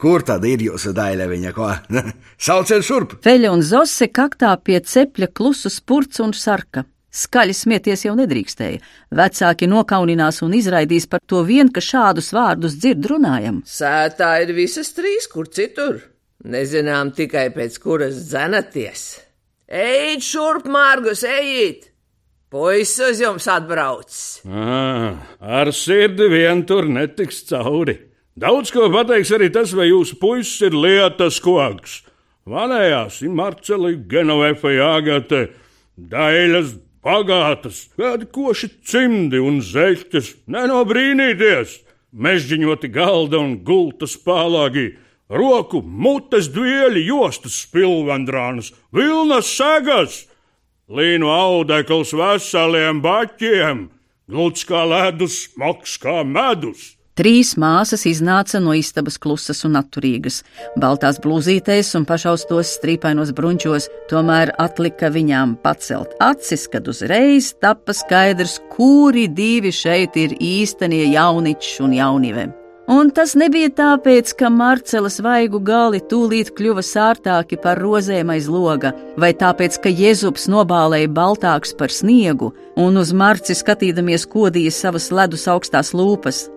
Kur 0.00 0.24
tad 0.24 0.46
ir 0.48 0.62
jūsu 0.64 0.94
daļaviņa, 0.96 1.52
ko? 1.52 1.68
Sauciet 2.48 2.86
šurp! 2.88 3.18
Feļa 3.20 3.50
un 3.52 3.60
Zose 3.60 4.08
kaktā 4.08 4.54
pie 4.64 4.78
cepļa 4.80 5.28
klusu 5.36 5.68
spurts 5.68 6.22
un 6.24 6.32
sarka. 6.32 6.86
Skaļi 7.10 7.52
smieties 7.58 8.06
jau 8.06 8.14
nedrīkstēja. 8.16 8.80
Vecāki 9.18 9.68
nokauninās 9.68 10.40
un 10.46 10.54
izraidīs 10.56 11.04
par 11.10 11.20
to 11.28 11.42
vien, 11.44 11.68
ka 11.68 11.82
šādus 11.84 12.30
vārdus 12.32 12.78
dzird 12.80 13.10
runājam. 13.12 13.60
Sētā 13.66 14.38
ir 14.46 14.54
visas 14.56 14.94
trīs, 14.96 15.28
kur 15.28 15.50
citur. 15.52 16.00
Nezinām 16.40 17.10
tikai 17.12 17.50
pēc 17.52 17.74
kuras 17.82 18.16
dzenaties. 18.30 19.02
Ejiet 19.68 20.24
šurp, 20.24 20.64
Mārgus, 20.72 21.20
ejiet! 21.28 21.90
Puisis 22.50 23.20
jums 23.20 23.44
atbrauc! 23.46 24.14
À, 24.48 25.20
ar 25.38 25.70
sirdi 25.76 26.26
vien 26.32 26.64
tur 26.66 26.88
netiks 26.90 27.44
cauri. 27.46 27.98
Daudz 28.40 28.72
ko 28.72 28.88
pateiks 28.90 29.30
arī 29.36 29.50
tas, 29.52 29.74
vai 29.76 29.90
jūsu 29.90 30.16
puisis 30.18 30.64
ir 30.70 30.74
lietas 30.74 31.38
koks. 31.44 32.00
Vanējās 32.48 33.20
ir 33.22 33.36
Marceli, 33.36 33.98
Genovefa, 34.08 34.72
Jāgate, 34.72 35.42
Daiļas, 36.00 36.72
bagātas, 37.04 37.84
kādi 38.00 38.26
koši 38.32 38.70
cimdi 38.80 39.38
un 39.44 39.60
zeķes, 39.60 40.32
nenobrīnīties, 40.48 41.76
mežģiņoti 42.16 42.90
galda 42.96 43.38
un 43.44 43.58
gultas 43.64 44.16
pālāgi, 44.24 44.94
roku, 45.30 45.80
mutes 45.82 46.50
dvieļi, 46.52 47.06
jostas 47.06 47.62
spilvendrānas, 47.64 48.72
vilnas 48.92 49.50
segas, 49.54 50.24
līnu 50.90 51.30
audekls 51.30 52.12
veseliem 52.16 53.02
baķiem, 53.04 53.88
gluds 54.30 54.66
kā 54.66 54.84
ledus, 54.90 55.44
smags 55.48 55.98
kā 56.02 56.20
medus. 56.26 56.94
Trīs 57.20 57.50
māsas 57.60 58.06
iznāca 58.08 58.60
no 58.62 58.72
istabas 58.72 59.18
klusas 59.20 59.58
un 59.68 59.74
atturīgas. 59.76 60.38
Baltās 60.80 61.18
blūzītēs 61.20 61.90
un 61.98 62.06
pašaustos 62.08 62.70
strīpainos 62.78 63.34
brunčos, 63.36 63.90
tomēr 64.08 64.54
atlika 64.62 65.10
viņām 65.12 65.58
pacelt 65.60 66.14
acis, 66.24 66.64
kad 66.72 66.88
uzreiz 66.88 67.50
tapa 67.60 67.92
skaidrs, 67.92 68.56
kuri 68.72 69.26
divi 69.28 69.74
šeit 69.74 70.16
ir 70.16 70.38
īstenie 70.38 71.10
jauniči 71.10 71.76
un 71.84 71.98
jaunive. 71.98 72.48
Un 72.90 73.12
tas 73.14 73.36
nebija 73.38 73.70
tāpēc, 73.70 74.32
ka 74.34 74.48
Marcelas 74.50 75.20
vaigu 75.22 75.60
gali 75.62 76.00
tūlīt 76.10 76.48
kļuva 76.58 76.82
sārtāki 76.82 77.54
par 77.62 77.78
rozēm 77.78 78.32
aiz 78.34 78.48
loga, 78.50 78.90
vai 79.14 79.30
tāpēc, 79.30 79.76
ka 79.84 79.92
Jēzus 79.94 80.48
nobālēja 80.50 81.12
baltāks 81.14 81.70
par 81.78 81.94
sniegu 81.94 82.50
un 82.74 82.98
uz 82.98 83.12
marci 83.14 83.54
skatīdamies 83.54 84.26
kodīja 84.32 84.74
savas 84.74 85.06
ledus 85.14 85.46
augstās 85.46 85.94
lūpas. 85.94 86.48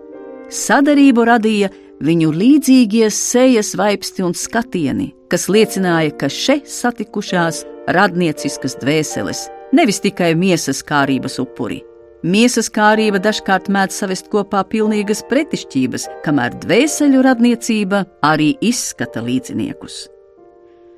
Sadarību 0.50 1.28
radīja 1.30 1.70
viņu 2.02 2.34
līdzīgie 2.34 3.06
sejas 3.14 3.76
vaipsti 3.78 4.26
un 4.26 4.34
skatieni, 4.34 5.12
kas 5.30 5.46
liecināja, 5.46 6.18
ka 6.18 6.26
šeit 6.26 6.66
satikušās 6.66 7.62
radnieciskas 7.94 8.80
dvēseles, 8.82 9.46
nevis 9.70 10.02
tikai 10.02 10.34
miesas 10.34 10.82
kārības 10.82 11.38
upuri. 11.46 11.84
Miesas 12.24 12.70
kārība 12.72 13.18
dažkārt 13.20 13.66
mēdz 13.68 13.98
savest 14.00 14.30
kopā 14.32 14.62
pilnīgas 14.72 15.20
pretišķības, 15.28 16.06
kamēr 16.24 16.54
dvēseļu 16.62 17.20
radniecība 17.26 18.00
arī 18.24 18.54
izskata 18.64 19.20
līdziniekus. 19.20 20.06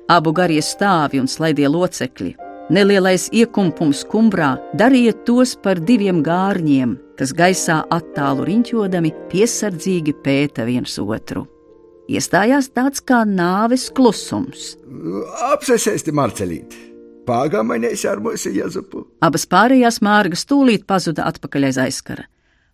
Abu 0.07 0.31
garie 0.31 0.61
stāvi 0.63 1.19
un 1.19 1.27
slaidie 1.27 1.67
locekļi, 1.67 2.31
nelielais 2.71 3.27
iekumpums 3.35 4.05
kumbrā 4.07 4.53
darīja 4.79 5.17
tos 5.27 5.57
par 5.59 5.83
diviem 5.83 6.23
gārņiem, 6.23 6.95
kas 7.19 7.35
gaisā 7.35 7.81
attālu 7.91 8.47
riņķodami 8.47 9.11
piesardzīgi 9.27 10.15
pēta 10.23 10.63
viens 10.63 10.95
otru. 11.03 11.43
Iestājās 12.07 12.71
tāds 12.71 13.03
kā 13.03 13.25
nāves 13.27 13.89
klusums. 13.91 14.77
Apsēsēsti 15.51 16.15
Marcelīt! 16.15 16.86
Pāgāmainies 17.27 18.05
ar 18.07 18.21
mūsu 18.23 18.53
Jezupu! 18.55 19.03
Abas 19.25 19.43
pārējās 19.49 19.99
mārgas 20.05 20.45
tūlīt 20.47 20.85
pazuda 20.87 21.27
atpakaļ 21.27 21.69
aiz 21.69 21.79
aizkara. 21.83 22.27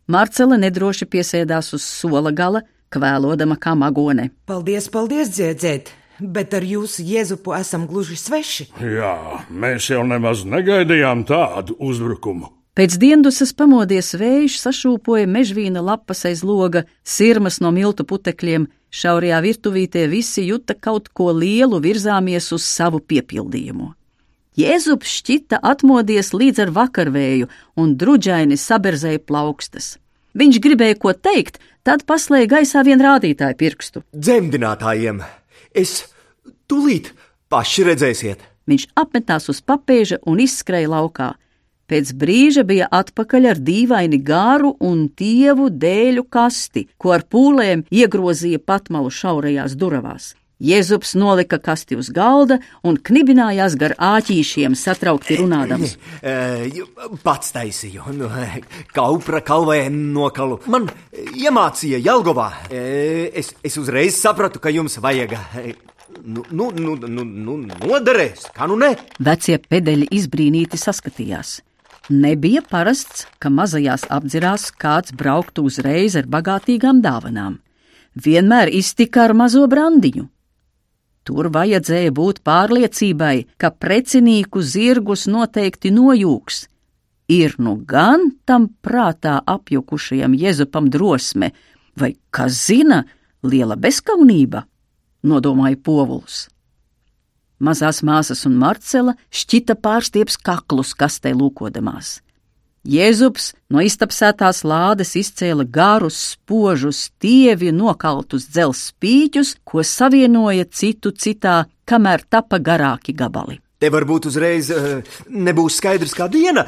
Marcela 0.08 0.60
nedroši 0.60 1.08
piesēdās 1.10 1.74
uz 1.74 1.86
sola 1.88 2.34
gala, 2.36 2.62
kvēlodama 2.94 3.58
kā 3.58 3.74
magone. 3.74 4.30
Paldies, 4.46 4.90
paldies, 4.94 5.32
dziedzēt! 5.34 5.94
Bet 6.20 6.54
ar 6.54 6.62
jūsu 6.62 7.02
jēzupu 7.08 7.56
esam 7.58 7.88
gluži 7.90 8.16
sveši. 8.20 8.68
Jā, 8.78 9.16
mēs 9.50 9.90
jau 9.90 10.04
nemaz 10.06 10.44
negaidījām 10.46 11.26
tādu 11.28 11.74
uzbrukumu. 11.82 12.52
Pēc 12.78 12.96
diendusas 13.02 13.52
pamodies 13.58 14.14
vējš 14.18 14.60
sašūpoja 14.62 15.26
mežvīna 15.30 15.82
lapas 15.82 16.24
aiz 16.30 16.46
loga, 16.46 16.86
sirmas 17.06 17.60
no 17.62 17.74
miltu 17.74 18.06
putekļiem, 18.06 18.70
Šaurajā 18.94 19.40
virtuvītē 19.42 20.06
visi 20.06 20.44
juta 20.46 20.76
kaut 20.78 21.10
ko 21.18 21.32
lielu, 21.34 21.80
virzāmies 21.82 22.52
uz 22.54 22.66
savu 22.70 23.00
piepildījumu. 23.02 23.90
Jēzus 24.54 25.10
šķita 25.10 25.58
atmodies 25.66 26.30
līdz 26.36 26.68
ar 26.68 26.72
vakarvēju 26.76 27.48
un 27.82 27.94
druģaini 27.98 28.58
saberzēja 28.60 29.24
plaukstas. 29.26 29.96
Viņš 30.38 30.60
gribēja 30.62 30.98
ko 31.02 31.14
teikt, 31.18 31.58
tad 31.86 32.06
paslēga 32.10 32.60
gaisā 32.60 32.84
vien 32.86 33.02
rādītāju 33.02 33.58
pirkstu. 33.58 34.04
Dzemdinātājiem! 34.14 35.24
Es 35.74 36.04
tūlīt 36.70 37.14
paši 37.50 37.88
redzēsiet! 37.90 38.46
Viņš 38.70 38.86
apmetās 38.96 39.50
uz 39.50 39.60
papēža 39.66 40.22
un 40.30 40.40
izskrēja 40.46 40.92
laukā. 40.94 41.34
Pēc 41.90 42.14
brīža 42.16 42.64
bija 42.64 42.86
atpakaļ 42.94 43.50
ar 43.52 43.60
dīvaini 43.60 44.22
gāru 44.24 44.72
un 44.86 45.10
tievu 45.10 45.68
dēļu 45.74 46.24
kasti, 46.32 46.88
ko 46.98 47.18
ar 47.18 47.26
pūlēm 47.26 47.84
iegrozīja 47.92 48.62
patmalu 48.62 49.12
šaurajās 49.12 49.76
duravās. 49.76 50.32
Jēzus 50.64 51.16
nolika 51.20 51.60
kasti 51.60 51.98
uz 52.00 52.08
galda 52.14 52.60
un 52.88 52.96
knibinājās 52.96 53.76
gar 53.80 53.96
āķīšiem, 54.00 54.78
satraukti 54.80 55.38
runādams. 55.42 55.98
Pats 57.26 57.52
taisīju, 57.56 58.14
nu, 58.16 58.30
kaupra 58.96 59.44
kalvē 59.44 59.90
nokalu. 59.92 60.62
Man 60.72 60.88
iemācīja 61.36 62.00
Jelgovā. 62.04 62.48
Es, 62.72 63.52
es 63.64 63.76
uzreiz 63.82 64.16
sapratu, 64.20 64.64
ka 64.64 64.72
jums 64.72 65.00
vajag. 65.04 65.36
Nu, 66.24 66.44
nu, 66.52 66.70
nu, 66.72 66.96
nu, 66.96 67.24
nu 67.26 67.58
noderēs, 67.66 68.48
kā 68.56 68.68
nu 68.70 68.78
ne? 68.80 68.94
Vecie 69.24 69.58
pedeļi 69.60 70.08
izbrīnīti 70.14 70.80
saskatījās. 70.80 71.58
Nebija 72.12 72.60
parasts, 72.68 73.26
ka 73.40 73.48
mazajās 73.48 74.04
apdzirās 74.12 74.68
kāds 74.76 75.16
brauktu 75.16 75.64
uzreiz 75.68 76.18
ar 76.20 76.28
bagātīgām 76.28 77.00
dāvanām. 77.04 77.62
Vienmēr 78.14 78.70
iztika 78.76 79.24
ar 79.24 79.34
mazo 79.34 79.64
brandiņu. 79.72 80.28
Tur 81.24 81.48
vajadzēja 81.56 82.12
būt 82.12 82.42
pārliecībai, 82.44 83.48
ka 83.58 83.72
precinīku 83.72 84.62
zirgus 84.62 85.26
noteikti 85.32 85.92
nojūgs. 85.96 86.66
Ir 87.32 87.56
nu 87.64 87.78
gan 87.88 88.34
tam 88.44 88.68
prātā 88.84 89.38
apjukušajam 89.48 90.36
Jēzupam 90.36 90.90
drosme, 90.92 91.54
vai 91.96 92.16
kas 92.36 92.58
zina, 92.68 93.06
liela 93.44 93.78
bezskaunība, 93.80 94.66
nodomāja 95.24 95.80
povuls. 95.80 96.48
Mazās 97.64 98.02
māsas 98.04 98.44
un 98.50 98.58
Marcela 98.60 99.16
šķita 99.32 99.78
pārstieps 99.80 100.36
kaklus 100.36 100.92
kastē 101.00 101.32
lūkodamās. 101.32 102.18
Jēzus 102.84 103.54
no 103.72 103.80
iztapsētās 103.80 104.66
lādes 104.68 105.14
izcēla 105.16 105.64
garus, 105.64 106.18
spožus, 106.34 107.06
tievi 107.16 107.72
nokaltus 107.72 108.50
dzelzs 108.52 108.90
spīķus, 108.92 109.54
ko 109.64 109.86
savienoja 109.88 110.68
citu 110.68 111.14
citā, 111.16 111.64
kamēr 111.88 112.26
tapa 112.28 112.60
garāki 112.60 113.16
gabali. 113.16 113.62
Te 113.80 113.88
varbūt 113.92 114.28
uzreiz 114.28 114.70
nebūs 115.28 115.80
skaidrs, 115.80 116.12
kā 116.16 116.28
diena, 116.32 116.66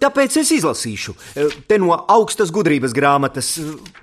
tāpēc 0.00 0.40
es 0.40 0.50
izlasīšu. 0.56 1.14
Te 1.68 1.78
no 1.80 1.92
augstas 1.92 2.52
gudrības 2.52 2.96
grāmatas 2.96 3.54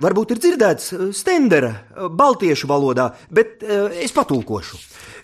varbūt 0.02 0.34
ir 0.34 0.42
dzirdēts 0.42 0.94
stendera, 1.14 1.74
baltiešu 2.10 2.70
valodā, 2.70 3.12
bet 3.30 3.62
es 3.66 4.14
patulkošu. 4.14 4.78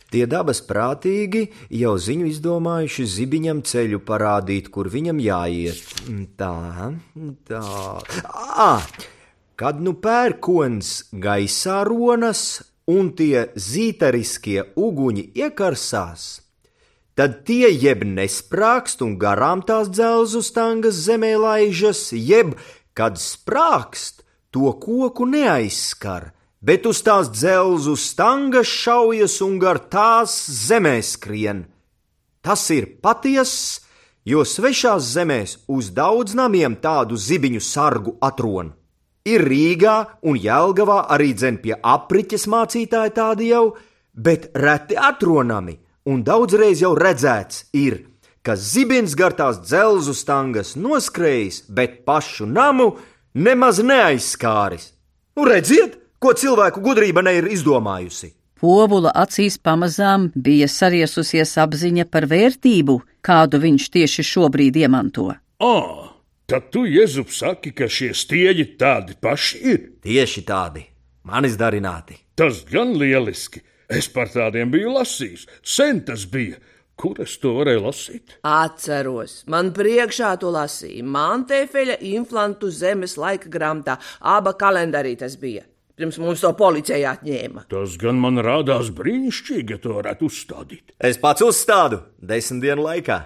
Tie 0.09 0.25
dabas 0.25 0.63
prātīgi 0.65 1.43
jau 1.77 1.93
ziņu 2.01 2.31
izdomājuši 2.31 3.05
zibiņam 3.15 3.61
ceļu 3.69 4.01
parādīt, 4.09 4.71
kur 4.73 4.89
viņam 4.89 5.21
jāiet. 5.21 5.83
Tā, 6.41 6.55
tā. 7.51 7.61
Ah, 8.25 8.87
kad 9.61 9.83
nu 9.85 9.93
pērkons 10.01 11.11
gaisā 11.13 11.83
ronas 11.85 12.45
un 12.89 13.13
tie 13.19 13.51
zītariskie 13.53 14.71
uguņi 14.81 15.27
iekarsās, 15.45 16.25
tad 17.13 17.43
tie 17.45 17.69
jeb 17.69 18.07
nesprākst 18.09 19.05
un 19.05 19.19
garām 19.21 19.61
tās 19.61 19.93
dzelzu 19.93 20.41
stangas 20.47 21.05
zemē 21.05 21.35
laižas, 21.37 22.07
jeb, 22.17 22.57
kad 22.97 23.21
sprākst, 23.21 24.25
to 24.49 24.73
koku 24.81 25.29
neaizskar 25.29 26.33
bet 26.61 26.87
uz 26.87 27.03
tās 27.07 27.31
dzelzu 27.31 27.97
stangas 27.97 28.67
šaujas 28.67 29.41
un 29.47 29.59
gar 29.63 29.79
tās 29.91 30.35
zemē 30.67 30.99
skrien. 31.03 31.67
Tas 32.43 32.65
ir 32.75 32.87
patiess, 33.03 33.81
jo 34.25 34.45
svešās 34.45 35.13
zemēs 35.15 35.59
uz 35.69 35.91
daudz 35.95 36.35
namiem 36.39 36.77
tādu 36.83 37.17
zibiņu 37.17 37.63
sargu 37.63 38.17
atrod. 38.21 38.75
Ir 39.29 39.45
Rīgā 39.45 39.97
un 40.25 40.39
Jēlgavā 40.41 41.03
arī 41.13 41.35
dzen 41.37 41.59
pie 41.61 41.75
apriķes 41.77 42.47
mācītāji 42.49 43.13
tādi 43.13 43.51
jau, 43.51 43.75
bet 44.15 44.49
reti 44.57 44.97
atronami 44.97 45.77
un 46.09 46.23
daudzreiz 46.25 46.81
jau 46.81 46.95
redzēts 46.97 47.67
ir, 47.77 48.01
ka 48.41 48.57
zibins 48.57 49.13
gar 49.19 49.35
tās 49.37 49.61
dzelzu 49.61 50.15
stangas 50.17 50.73
noskrējis, 50.81 51.67
bet 51.69 52.05
pašu 52.09 52.49
namu 52.49 52.95
nemaz 53.35 53.83
neaizskāris. 53.85 54.95
Un 55.37 55.51
redziet, 55.53 55.99
ko 56.19 56.35
cilvēku 56.35 56.83
gudrība 56.83 57.23
ne 57.25 57.39
ir 57.39 57.49
izdomājusi. 57.55 58.33
Povula 58.59 59.13
acīs 59.15 59.55
pamazām 59.63 60.29
bija 60.35 60.67
sariesusies 60.67 61.53
apziņa 61.63 62.09
par 62.11 62.27
vērtību, 62.27 62.97
kādu 63.23 63.61
viņš 63.63 63.87
tieši 63.95 64.25
šobrīd 64.33 64.81
iemanto. 64.81 65.29
Ah, 65.63 66.09
tad 66.51 66.73
tu, 66.75 66.83
Jēzus, 66.83 67.39
saki, 67.39 67.71
ka 67.71 67.87
šie 67.87 68.11
stieģi 68.19 68.67
tādi 68.81 69.15
paši 69.23 69.63
ir? 69.63 69.85
Tieši 70.03 70.43
tādi, 70.49 70.83
manis 71.23 71.55
darināti. 71.61 72.19
Tas 72.39 72.65
gan 72.67 72.97
lieliski! 72.99 73.63
Es 73.89 74.05
par 74.13 74.29
tādiem 74.29 74.69
biju 74.69 74.91
lasījis, 74.99 75.47
sen 75.65 76.03
tas 76.05 76.27
bija. 76.29 76.59
Kur 76.99 77.15
es 77.23 77.37
to 77.39 77.55
varēju 77.55 77.85
lasīt? 77.87 78.35
Atceros, 78.43 79.45
man 79.47 79.71
priekšā 79.73 80.35
to 80.43 80.51
lasīja 80.51 81.07
Mantefeļa 81.07 82.01
inflantu 82.11 82.73
zemes 82.75 83.15
laika 83.17 83.49
grāmatā, 83.55 83.97
aba 84.19 84.53
kalendārī 84.59 85.15
tas 85.17 85.39
bija 85.39 85.63
pirms 85.99 86.21
mums 86.23 86.45
to 86.45 86.53
policija 86.59 87.17
atņēma. 87.17 87.67
Tas 87.73 87.97
gan 88.01 88.21
man 88.23 88.39
rādās 88.45 88.93
brīnišķīgi, 88.95 89.75
ja 89.75 89.83
to 89.83 89.97
varētu 89.99 90.29
uzstādīt. 90.31 90.95
Es 91.03 91.19
pats 91.21 91.45
uzstādu 91.45 92.01
desmit 92.23 92.63
dienu 92.65 92.87
laikā. 92.87 93.19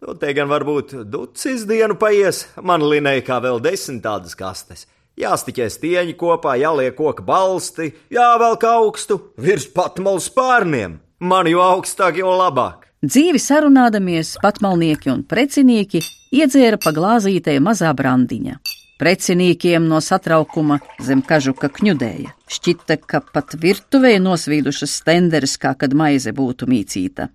Nu, 0.00 0.14
te 0.16 0.30
gan 0.32 0.48
varbūt 0.48 0.94
ducis 1.12 1.66
dienu 1.68 1.98
paies, 2.00 2.46
man 2.64 2.86
linēja 2.86 3.26
kā 3.26 3.40
vēl 3.44 3.60
desmit 3.60 4.00
tādas 4.06 4.38
kastes. 4.38 4.86
Jāstiķē 5.20 5.66
stieņi 5.68 6.14
kopā, 6.16 6.54
jāliek 6.56 6.94
koka 6.96 7.24
balsti, 7.26 7.90
jāvelk 8.14 8.64
augstu, 8.64 9.18
virs 9.36 9.66
patmalu 9.74 10.22
spārniem. 10.24 10.96
Man 11.20 11.50
jo 11.50 11.60
augstāk, 11.60 12.16
jo 12.16 12.32
labāk. 12.32 12.86
Dzīvi 13.04 13.40
sarunādamies, 13.40 14.38
patmalnieki 14.40 15.12
un 15.12 15.20
precinieki 15.28 16.00
iedzēra 16.36 16.80
pa 16.80 16.94
glāzītē 16.96 17.58
mazā 17.60 17.92
brandiņa. 17.96 18.56
Precinīkiem 19.00 19.86
no 19.88 19.96
satraukuma 20.04 20.76
zem 21.00 21.22
kažuka 21.24 21.70
kņudēja. 21.72 22.34
Šķita, 22.52 22.98
ka 23.08 23.22
pat 23.24 23.54
virtuvē 23.62 24.18
nosvīdušas 24.20 24.98
stenderes, 25.00 25.54
kā 25.56 25.72
kad 25.80 25.94
maize 25.96 26.34
būtu 26.36 26.68
mīcīta. 26.68 27.30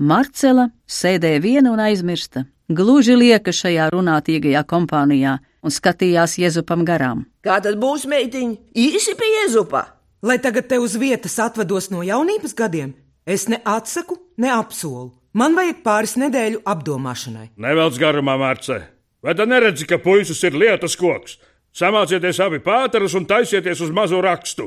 Marcela 0.00 0.70
sēdēja 0.88 1.42
viena 1.44 1.72
un 1.74 1.82
aizmirsta, 1.84 2.46
gluži 2.72 3.18
lieka 3.18 3.52
šajā 3.52 3.90
runātīgajā 3.92 4.62
kompānijā 4.70 5.34
un 5.60 5.74
skatījās 5.74 6.38
Jēzupam 6.40 6.86
garām. 6.88 7.26
Kā 7.44 7.60
tad 7.60 7.76
būs 7.82 8.08
meitiņa? 8.08 8.56
Īsi 8.72 9.12
pie 9.18 9.28
Jēzupa! 9.36 9.84
Lai 10.22 10.38
tagad 10.40 10.70
te 10.70 10.78
uz 10.78 10.94
vietas 10.96 11.36
atvados 11.42 11.90
no 11.90 12.00
jaunības 12.06 12.54
gadiem, 12.56 12.94
es 13.26 13.48
ne 13.50 13.60
atsaku, 13.66 14.16
ne 14.38 14.48
apsolu. 14.54 15.10
Man 15.36 15.56
vajag 15.58 15.84
pāris 15.84 16.16
nedēļu 16.20 16.64
apdomāšanai. 16.72 17.50
Nevelc 17.60 18.00
garumā, 18.00 18.38
Mārce! 18.40 18.80
Vai 19.22 19.36
tu 19.38 19.46
neredzi, 19.46 19.86
ka 19.86 20.00
puisis 20.02 20.42
ir 20.42 20.56
lietas 20.58 20.96
koks? 20.98 21.38
Samācieties 21.72 22.40
abi 22.42 22.58
pāterus 22.60 23.14
un 23.16 23.24
taisieties 23.24 23.80
uz 23.80 23.92
mazo 23.94 24.18
rakstu. 24.20 24.66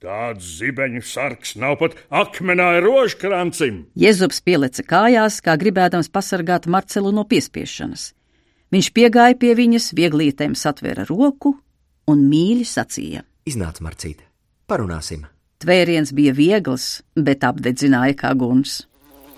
Tāds 0.00 0.46
zibeņu 0.60 1.02
sarks 1.04 1.56
nav 1.58 1.78
pat 1.80 1.96
akmenā 2.14 2.68
rožkrancim. 2.84 3.86
Jēzus 3.98 4.42
pieleca 4.44 4.84
kājās, 4.86 5.40
kā 5.44 5.56
gribēdams 5.58 6.12
pasargāt 6.12 6.68
Marcelu 6.70 7.10
no 7.16 7.24
piespiešanas. 7.28 8.12
Viņš 8.72 8.90
piegāja 8.94 9.38
pie 9.40 9.54
viņas, 9.58 9.92
vieglītēm 9.96 10.54
satvēra 10.58 11.06
roku 11.08 11.56
un 12.06 12.26
mīļi 12.30 12.66
sacīja: 12.68 13.24
Iznāc, 13.48 13.80
Marcīt, 13.82 14.22
parunāsim! 14.70 15.24
Tvēriens 15.64 16.12
bija 16.12 16.34
viegls, 16.36 17.00
bet 17.16 17.44
apdedzināja 17.48 18.14
kā 18.20 18.34
guns. 18.38 18.84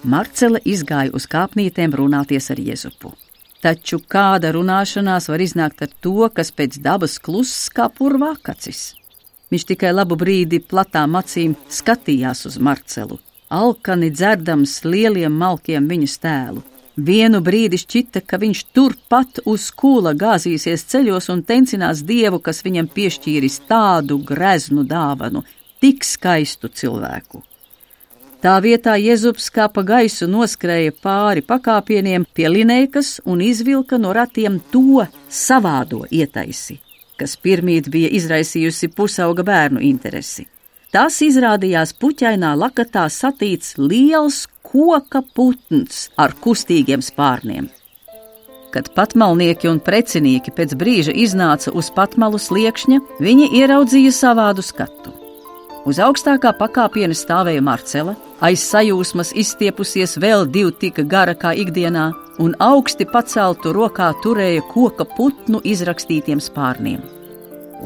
Marcela 0.02 0.60
izgāja 0.66 1.14
uz 1.14 1.28
kāpnītēm 1.30 1.94
runāties 1.94 2.50
ar 2.50 2.60
Jēzupu. 2.62 3.14
Taču 3.58 3.98
kāda 4.06 4.52
runāšanās 4.54 5.26
var 5.32 5.42
iznākt 5.42 5.82
ar 5.82 5.90
to, 6.04 6.28
kas 6.30 6.52
pēc 6.54 6.78
dabas 6.82 7.18
kluss 7.18 7.66
kā 7.74 7.88
purvākacis? 7.90 8.82
Viņš 9.50 9.64
tikai 9.72 9.90
labu 9.96 10.14
brīdi 10.20 10.60
platām 10.62 11.16
acīm 11.18 11.56
skatījās 11.72 12.44
uz 12.46 12.58
Marcelu, 12.62 13.18
alkani 13.50 14.12
dzerdams 14.14 14.82
lieliem 14.84 15.34
malkiem 15.42 15.88
viņas 15.90 16.18
tēlu. 16.22 16.62
Vienu 16.98 17.40
brīdi 17.42 17.78
šķita, 17.78 18.22
ka 18.26 18.38
viņš 18.42 18.62
turpat 18.74 19.42
uz 19.46 19.68
kūla 19.70 20.14
gāzīsies 20.18 20.86
ceļos 20.92 21.30
un 21.34 21.44
tencinās 21.46 22.02
dievu, 22.06 22.38
kas 22.42 22.64
viņam 22.66 22.90
piešķīris 22.94 23.60
tādu 23.70 24.18
greznu 24.30 24.86
dāvanu. 24.86 25.44
tik 25.80 26.04
skaistu 26.04 26.68
cilvēku. 26.68 27.42
Tā 28.38 28.52
vietā 28.62 28.92
Jēzus 29.02 29.48
kā 29.50 29.64
pa 29.74 29.82
gaisu 29.82 30.28
noskrēja 30.30 30.92
pāri 31.02 31.42
pakāpieniem 31.42 32.22
pie 32.34 32.46
linēkas 32.52 33.16
un 33.26 33.42
izvilka 33.42 33.98
no 33.98 34.12
ratiem 34.14 34.60
to 34.70 35.02
savādo 35.26 36.04
ietaisi, 36.06 36.78
kas 37.18 37.34
pirmīt 37.42 37.90
bija 37.90 38.12
izraisījusi 38.20 38.92
pusauga 38.94 39.42
bērnu 39.42 39.82
interesi. 39.90 40.46
Tas 40.94 41.18
izrādījās 41.26 41.96
puķainā 41.98 42.54
lakatā 42.62 43.08
satīts 43.10 43.74
liels 43.76 44.44
koka 44.62 45.24
putns 45.34 46.06
ar 46.16 46.38
kustīgiem 46.38 47.02
spārniem. 47.02 47.66
Kad 48.70 48.94
patmalnieki 48.94 49.66
un 49.66 49.82
precinieki 49.82 50.54
pēc 50.54 50.78
brīža 50.78 51.10
iznāca 51.26 51.74
uz 51.74 51.90
patmalu 51.90 52.38
sliekšņa, 52.38 53.00
viņi 53.18 53.54
ieraudzīja 53.64 54.14
savādu 54.14 54.62
skatu. 54.62 55.17
Uz 55.86 55.98
augstākā 56.02 56.50
pakāpiena 56.58 57.14
stāvēja 57.14 57.62
Marcela, 57.62 58.16
aiz 58.42 58.64
sajūsmas 58.66 59.30
izstiepusies 59.38 60.16
vēl 60.18 60.46
divi 60.50 60.72
tika 60.82 61.04
gara 61.06 61.34
kā 61.38 61.52
ikdienā, 61.54 62.10
un 62.42 62.54
augsti 62.62 63.06
paceltu 63.06 63.72
rokā 63.74 64.10
turēja 64.22 64.64
koka 64.72 65.06
putnu 65.16 65.60
izrakstītiem 65.64 66.42
spārniem. 66.42 67.02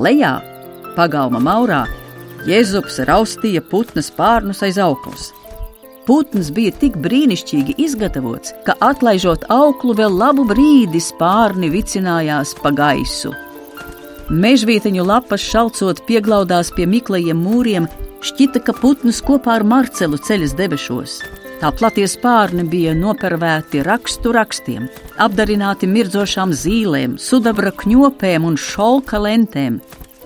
Lejā, 0.01 0.39
pagalma 0.97 1.41
maurā, 1.43 1.85
Jēzus 2.49 2.99
raustīja 3.07 3.63
putna 3.71 4.03
spārnus 4.03 4.65
aiz 4.67 4.81
auklas. 4.83 5.29
Putns 6.09 6.49
bija 6.51 6.73
tik 6.75 6.97
brīnišķīgi 6.99 7.77
izgatavots, 7.85 8.57
ka 8.67 8.75
atlaižot 8.83 9.47
auklu 9.53 9.95
vēl 9.95 10.17
labu 10.19 10.49
brīdi 10.49 10.99
spārni 10.99 11.71
vicinājās 11.71 12.57
pa 12.59 12.73
gaisu. 12.75 13.31
Mežvīteņu 14.31 15.05
lapas 15.07 15.43
šalcot 15.43 16.05
pieglaudās 16.07 16.71
pie 16.77 16.87
miklajiem 16.87 17.41
mūriem, 17.43 17.89
šķita, 18.23 18.63
ka 18.63 18.75
putns 18.79 19.19
kopā 19.25 19.59
ar 19.59 19.65
Marcelu 19.67 20.21
ceļas 20.23 20.55
debešos. 20.59 21.17
Tā 21.63 21.71
platie 21.79 22.09
spārni 22.11 22.65
bija 22.67 22.95
nopervēti 22.99 23.83
rakstu 23.87 24.33
rakstiem, 24.35 24.89
apdarināti 25.23 25.87
mirdzošām 25.91 26.55
zīlēm, 26.59 27.19
sudabra 27.23 27.71
kņopēm 27.83 28.49
un 28.49 28.59
šolka 28.59 29.21
lentēm. 29.23 29.79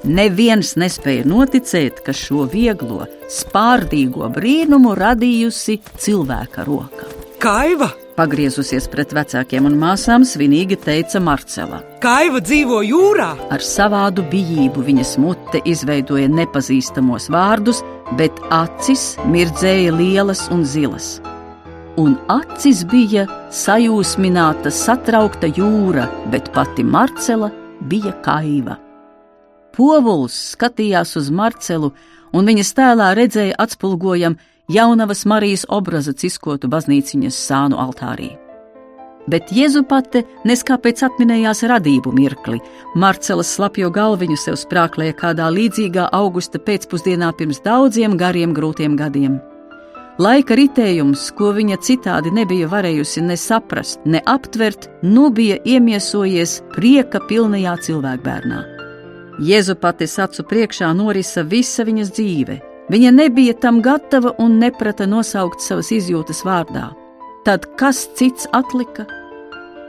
Neviens 0.07 0.77
nespēja 0.81 1.27
noticēt, 1.29 2.01
ka 2.07 2.15
šo 2.17 2.47
vieglo, 2.53 3.05
spārdīgo 3.33 4.31
brīnumu 4.33 4.95
radījusi 4.97 5.81
cilvēka 5.99 6.69
roka. 6.69 7.13
Kaiva! 7.43 7.93
Pagriezusies 8.17 8.87
pret 8.89 9.11
vecākiem 9.13 9.67
un 9.69 9.75
māsām, 9.77 10.23
svinīgi 10.25 10.79
teica 10.81 11.21
Marcela. 11.21 11.83
Kaiva 12.01 12.41
dzīvo 12.41 12.79
jūrā! 12.87 13.29
Ar 13.53 13.61
savādu 13.61 14.25
bijību 14.31 14.85
viņas 14.87 15.11
mute 15.21 15.61
izveidoja 15.69 16.31
nepazīstamos 16.33 17.29
vārdus, 17.35 17.83
bet 18.17 18.41
acis 18.49 19.05
mirdzēja 19.29 19.93
lielas 19.99 20.47
un 20.55 20.65
zilas. 20.65 21.19
Un 22.01 22.17
acis 22.33 22.83
bija 22.89 23.27
sajūsmināta, 23.53 24.73
satraukta 24.73 25.53
jūra, 25.53 26.09
bet 26.33 26.49
pati 26.57 26.85
Marcela 26.85 27.53
bija 27.85 28.17
kaiva. 28.25 28.81
Povuls 29.77 30.37
skatījās 30.57 31.19
uz 31.21 31.29
Marcelu, 31.29 31.93
un 32.33 32.49
viņas 32.49 32.77
tēlā 32.81 33.13
redzēja 33.21 33.61
atspulgojam 33.61 34.41
jaunavas 34.69 35.25
Marijas 35.27 35.65
obraza 35.69 36.13
ciskotu 36.13 36.69
baznīciņas 36.69 37.39
sānu 37.49 37.79
altārī. 37.79 38.33
Bet 39.27 39.51
Jēzupate 39.51 40.23
neskāpēc 40.47 41.03
atminējās 41.03 41.65
radību 41.67 42.13
mirkli. 42.15 42.61
Marcelas 42.95 43.51
slapjo 43.57 43.91
galviņu 43.91 44.37
sev 44.39 44.59
sprāklēja 44.61 45.17
kādā 45.19 45.49
līdzīgā 45.51 46.07
augusta 46.15 46.61
pēcpusdienā 46.63 47.33
pirms 47.39 47.59
daudziem 47.65 48.15
gariem 48.19 48.55
grūtiem 48.55 48.95
gadiem. 48.99 49.41
Laika 50.23 50.57
ritējums, 50.57 51.27
ko 51.37 51.51
viņa 51.53 51.77
citādi 51.85 52.31
nebija 52.33 52.71
varējusi 52.73 53.25
ne 53.27 53.35
saprast, 53.37 53.99
ne 54.07 54.23
aptvert, 54.25 54.87
nu 55.03 55.27
bija 55.29 55.59
iemiesojies 55.67 56.63
prieka 56.73 57.21
pilnajā 57.29 57.75
cilvēkbērnā. 57.89 58.63
Jēzupates 59.45 60.17
acu 60.23 60.47
priekšā 60.49 60.95
norisa 60.97 61.43
visa 61.45 61.85
viņas 61.85 62.15
dzīve, 62.17 62.57
Viņa 62.87 63.11
nebija 63.11 63.55
tam 63.59 63.81
gatava 63.83 64.31
un 64.39 64.61
neprata 64.63 65.09
nosaukt 65.11 65.63
savas 65.65 65.91
izjūtas 65.91 66.45
vārdā. 66.47 66.93
Tad 67.47 67.67
kas 67.81 68.05
cits 68.19 68.47
atlika? 68.55 69.07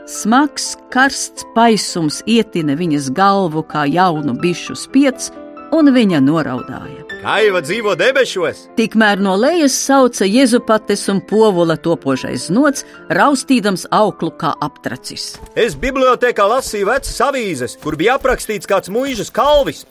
Smags, 0.08 0.72
karsts 0.90 1.44
paisums 1.54 2.22
ietina 2.26 2.74
viņas 2.78 3.10
galvu 3.14 3.62
kā 3.70 3.84
jaunu 3.86 4.34
bišu 4.40 4.74
spiedz, 4.78 5.28
un 5.74 5.92
viņa 5.94 6.20
noraudāja. 6.24 7.04
Kaiva 7.18 7.60
dzīvo 7.62 7.94
debešos! 7.98 8.64
Tikmēr 8.78 9.20
no 9.22 9.34
lejas 9.38 9.76
sauca 9.78 10.26
Jēzupates 10.26 11.04
un 11.12 11.20
povula 11.28 11.76
topošais 11.78 12.48
nots, 12.54 12.86
raustīdams 13.14 13.88
auklu 13.94 14.32
kā 14.40 14.54
aptracis. 14.64 15.36
Es 15.58 15.76
bibliotekā 15.78 16.46
lasīju 16.50 16.88
vecas 16.88 17.22
avīzes, 17.28 17.78
kur 17.82 17.98
bija 18.00 18.16
aprakstīts 18.18 18.70
kāds 18.70 18.90
mūžas 18.90 19.30
kalvis. 19.34 19.84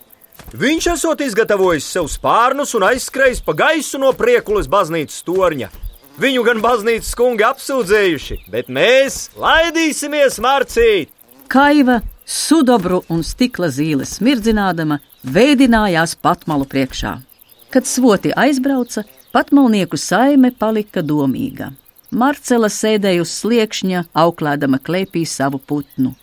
Viņš 0.57 0.87
esot 0.93 1.21
izgatavojis 1.25 1.87
sev 1.91 2.07
spārnus 2.11 2.71
un 2.77 2.85
aizskrējis 2.87 3.43
pa 3.43 3.55
gaisu 3.57 3.99
no 3.99 4.13
priekulas 4.15 4.69
baznīcas 4.71 5.25
torņa. 5.27 5.67
Viņu 6.17 6.43
gan 6.47 6.61
baznīcas 6.63 7.13
kungi 7.17 7.45
apsūdzējuši, 7.45 8.39
bet 8.49 8.71
mēs 8.73 9.27
laidīsimies 9.37 10.39
marcīt! 10.41 11.11
Kaiva, 11.47 11.99
sudobru 12.25 13.03
un 13.13 13.21
stikla 13.23 13.69
zīles 13.71 14.15
smirdzinādama, 14.17 14.97
veidinājās 15.23 16.15
patmalu 16.19 16.65
priekšā. 16.67 17.17
Kad 17.69 17.85
svoti 17.85 18.31
aizbrauca, 18.31 19.03
patmalnieku 19.35 19.99
saime 19.99 20.51
palika 20.51 21.03
domīga. 21.03 21.69
Marcela 22.11 22.69
sēdēja 22.71 23.21
uz 23.21 23.33
sliekšņa, 23.41 24.05
auklēdama 24.15 24.79
klēpī 24.79 25.25
savu 25.27 25.59
putnu. 25.59 26.13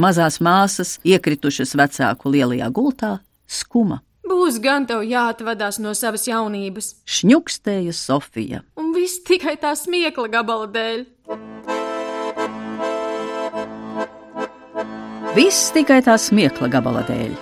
Mazās 0.00 0.40
māsas, 0.40 0.96
iekritušas 1.04 1.76
vecāku 1.78 2.32
lielajā 2.32 2.70
gultā, 2.74 3.18
skuma. 3.46 4.00
Būs 4.24 4.56
gan 4.64 4.86
tev 4.88 5.02
jāatvadās 5.04 5.76
no 5.84 5.92
savas 5.92 6.24
jaunības, 6.24 6.94
šņukstēja 7.04 7.92
Sofija. 7.92 8.62
Un 8.80 8.94
viss 8.96 9.20
tikai 9.26 9.58
tā 9.60 9.74
smiekla 9.76 10.30
gabala 10.32 10.68
dēļ. 10.72 11.02
Viss 15.36 15.72
tikai 15.74 16.00
tā 16.06 16.14
smiekla 16.20 16.70
gabala 16.72 17.02
dēļ. 17.04 17.34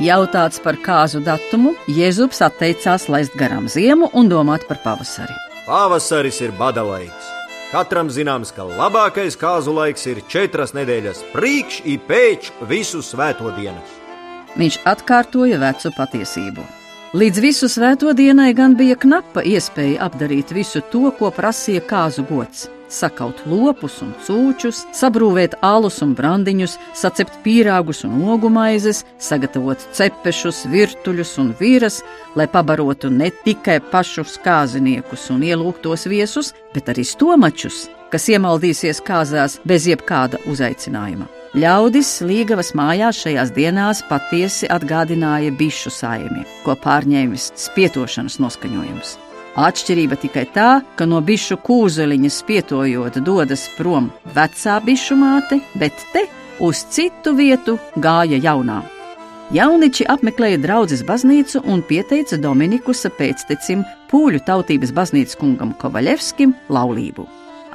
Jautāts 0.00 0.62
par 0.64 0.78
kāzu 0.82 1.20
datumu, 1.22 1.74
Jēzus 1.92 2.40
atteicās 2.42 3.04
laist 3.12 3.36
garām 3.38 3.68
ziemu 3.70 4.08
un 4.16 4.30
domāt 4.30 4.64
par 4.66 4.80
pavasari. 4.82 5.36
Pavasaris 5.68 6.40
ir 6.42 6.54
badalaiks. 6.58 7.32
Katram 7.74 8.08
zināms, 8.10 8.52
ka 8.54 8.64
labākais 8.68 9.36
kāzu 9.38 9.74
laiks 9.76 10.06
ir 10.08 10.22
četras 10.30 10.72
nedēļas 10.78 11.20
priekš, 11.34 11.82
pēc 12.08 12.50
visu 12.70 13.02
svēto 13.02 13.52
dienas 13.58 14.03
viņš 14.60 14.80
atkārtoja 14.88 15.60
vecu 15.62 15.92
patiesību. 15.96 16.66
Līdz 17.14 17.42
visu 17.42 17.70
svēto 17.70 18.10
dienai 18.16 18.50
gan 18.58 18.74
bija 18.74 18.96
knapa 18.98 19.44
iespēja 19.46 20.02
apdarīt 20.08 20.50
visu 20.54 20.82
to, 20.90 21.10
ko 21.18 21.30
prasīja 21.34 21.84
kāzu 21.86 22.26
gods 22.26 22.68
sakaut 22.94 23.42
lopus 23.48 23.98
un 24.04 24.12
cūčus, 24.24 24.84
sabrūvēt 24.94 25.58
alus 25.64 26.00
un 26.04 26.14
brandiņus, 26.16 26.76
sacept 26.96 27.40
pīrāgus 27.44 28.04
un 28.06 28.16
ogumaizes, 28.34 29.04
sagatavot 29.18 29.82
cepešus, 29.96 30.64
virtuļus 30.72 31.36
un 31.42 31.52
vīras, 31.60 32.02
lai 32.38 32.48
pabarotu 32.50 33.10
ne 33.10 33.30
tikai 33.44 33.80
pašus 33.92 34.38
kāziniekus 34.44 35.28
un 35.34 35.44
ielūgtos 35.46 36.08
viesus, 36.10 36.52
bet 36.74 36.90
arī 36.92 37.06
stomačus, 37.08 37.86
kas 38.12 38.28
iemaldīsies 38.32 39.02
kāzās 39.04 39.58
bez 39.66 39.88
jebkāda 39.90 40.42
uzaicinājuma. 40.50 41.43
Ļaudis 41.54 42.08
Līgavas 42.26 42.72
mājās 42.74 43.20
šajās 43.22 43.52
dienās 43.54 44.00
patiesi 44.08 44.66
atgādināja 44.74 45.52
bišu 45.54 45.92
saimi, 45.94 46.42
ko 46.64 46.74
pārņēmis 46.82 47.52
spietošanas 47.62 48.40
noskaņojums. 48.42 49.12
Atšķirība 49.62 50.18
tikai 50.18 50.48
tā, 50.50 50.80
ka 50.98 51.06
no 51.06 51.20
bišu 51.22 51.60
kūzeliņa 51.62 52.32
spietojot 52.34 53.20
dodas 53.22 53.68
prom 53.76 54.10
vecā 54.34 54.80
bišu 54.82 55.14
māte, 55.20 55.60
bet 55.78 56.02
te 56.10 56.26
uz 56.58 56.82
citu 56.90 57.36
vietu 57.38 57.78
gāja 58.02 58.42
jaunā. 58.42 58.82
Jauniči 59.54 60.10
apmeklēja 60.10 60.58
draudzes 60.58 61.06
baznīcu 61.06 61.62
un 61.70 61.86
pieteica 61.86 62.34
Dominikusa 62.42 63.14
pēctecim 63.14 63.86
pūļu 64.10 64.42
tautības 64.42 64.90
baznīcas 64.96 65.38
kungam 65.38 65.70
Kovaļevskim 65.78 66.58
laulību. 66.66 67.28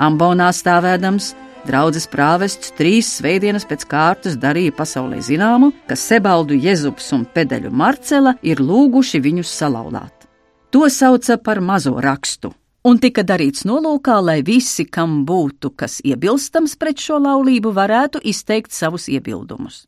Ambonā 0.04 0.52
stāvēdams, 0.52 1.32
Draudzes 1.70 2.07
prāvests 2.09 2.72
trīs 2.74 3.11
svētdienas 3.20 3.67
pēc 3.70 3.84
kārtas 3.91 4.39
darīja 4.41 4.74
pasaulē 4.74 5.20
zināmu, 5.22 5.67
ka 5.86 5.93
Sebaldu 5.93 6.55
Jēzus 6.57 7.11
un 7.13 7.28
Pedeļu 7.30 7.70
Marcela 7.70 8.34
ir 8.41 8.57
lūguši 8.57 9.22
viņus 9.22 9.51
salauzāt. 9.59 10.26
To 10.74 10.88
sauca 10.89 11.38
par 11.38 11.61
mazo 11.61 11.93
rakstu, 12.01 12.49
un 12.89 12.97
tika 12.97 13.22
darīts 13.22 13.67
nolūkā, 13.70 14.15
lai 14.17 14.39
visi, 14.47 14.88
kam 14.89 15.22
būtu 15.30 15.70
kas 15.78 15.99
iebilstams 16.01 16.74
pret 16.82 17.05
šo 17.05 17.20
laulību, 17.22 17.76
varētu 17.78 18.24
izteikt 18.34 18.74
savus 18.74 19.05
iebildumus. 19.05 19.84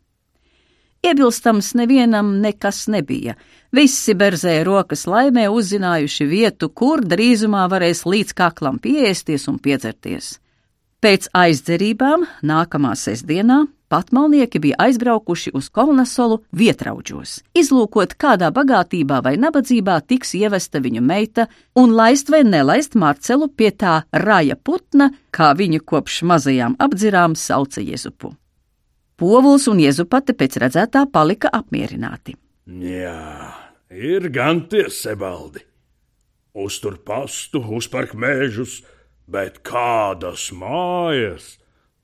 Iebilstams 1.02 1.72
nevienam 1.82 2.36
nekas 2.46 2.84
nebija. 2.94 3.34
Visi 3.74 4.14
berzēja 4.14 4.68
rokas 4.70 5.08
laimē 5.10 5.48
uzzinājuši 5.50 6.30
vietu, 6.30 6.70
kur 6.70 7.02
drīzumā 7.02 7.66
varēs 7.74 8.06
līdz 8.06 8.38
kaklam 8.38 8.78
pieēsties 8.78 9.50
un 9.50 9.58
piedzerties. 9.58 10.36
Pēc 11.02 11.32
aizdzerībām 11.34 12.28
nākamā 12.46 12.92
sestdienā 12.94 13.64
patmalnieki 13.90 14.60
bija 14.62 14.76
aizbraukuši 14.84 15.50
uz 15.58 15.72
Kolnasolu 15.74 16.36
vietrauģos, 16.54 17.40
izlūkot, 17.58 18.14
kādā 18.22 18.52
bagātībā 18.54 19.18
vai 19.26 19.32
nabadzībā 19.42 19.96
tiks 20.06 20.36
ievesta 20.38 20.78
viņu 20.84 21.02
meita, 21.02 21.48
un 21.74 21.96
laist 21.98 22.30
vai 22.30 22.44
nelaist 22.46 22.94
Marcelu 22.94 23.50
pie 23.50 23.72
tā 23.74 23.96
raja 24.14 24.60
putna, 24.62 25.10
kā 25.34 25.50
viņu 25.58 25.82
kopš 25.82 26.22
mazajām 26.30 26.78
apdzirām 26.78 27.34
sauca 27.34 27.82
Jezupu. 27.82 28.36
Povuls 29.18 29.66
un 29.74 29.82
Jezupate 29.82 30.38
pēc 30.38 30.62
redzētā 30.62 31.08
palika 31.10 31.50
apmierināti. 31.50 32.38
Jā, 32.70 33.50
ir 33.90 34.30
gan 34.30 34.68
tie 34.70 34.86
sebaldi. 34.94 35.66
Uztur 36.54 37.02
pastu, 37.02 37.66
uzpērk 37.74 38.14
mēžus, 38.14 38.84
bet 39.32 39.62
kādas 39.64 40.50
mājas, 40.52 41.56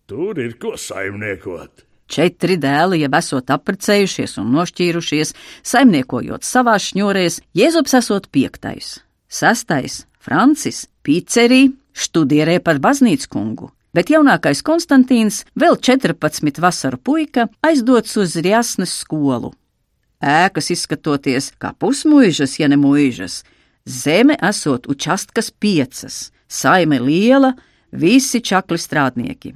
tur 0.08 0.40
ir 0.40 0.56
ko 0.62 0.76
saimniekot. 0.80 1.84
Četri 2.08 2.56
dēli 2.56 3.02
jau 3.02 3.12
esot 3.20 3.52
apprecējušies 3.52 4.38
un 4.40 4.54
nošķīrušies, 4.56 5.34
saimniekojot 5.68 6.48
savā 6.48 6.78
šņurēs, 6.80 7.42
Jēzus 7.58 7.98
esot 8.00 8.30
piektais, 8.32 9.02
sestais, 9.28 10.06
Francis, 10.24 10.86
Pīcerī, 11.04 11.74
studierē 11.92 12.62
par 12.64 12.80
baznīcu 12.84 13.30
kungu, 13.34 13.70
bet 13.92 14.12
jaunākais 14.14 14.64
Konstantīns, 14.64 15.44
vēl 15.60 15.76
14 15.84 16.64
vasaru 16.64 17.00
puika, 17.04 17.50
aizdots 17.66 18.16
uz 18.22 18.38
Rjasnes 18.40 18.96
skolu. 19.04 19.52
Ēkas 20.24 20.72
izskatoties 20.74 21.52
kā 21.62 21.74
pusmuižas, 21.78 22.56
ja 22.62 22.72
ne 22.72 22.80
muižas, 22.80 23.44
zeme 23.86 24.40
esot 24.48 24.88
učastkas 24.90 25.52
piecas, 25.52 26.32
saime 26.48 27.00
liela, 27.00 27.54
visi 27.92 28.42
čakli 28.42 28.78
strādnieki. 28.78 29.54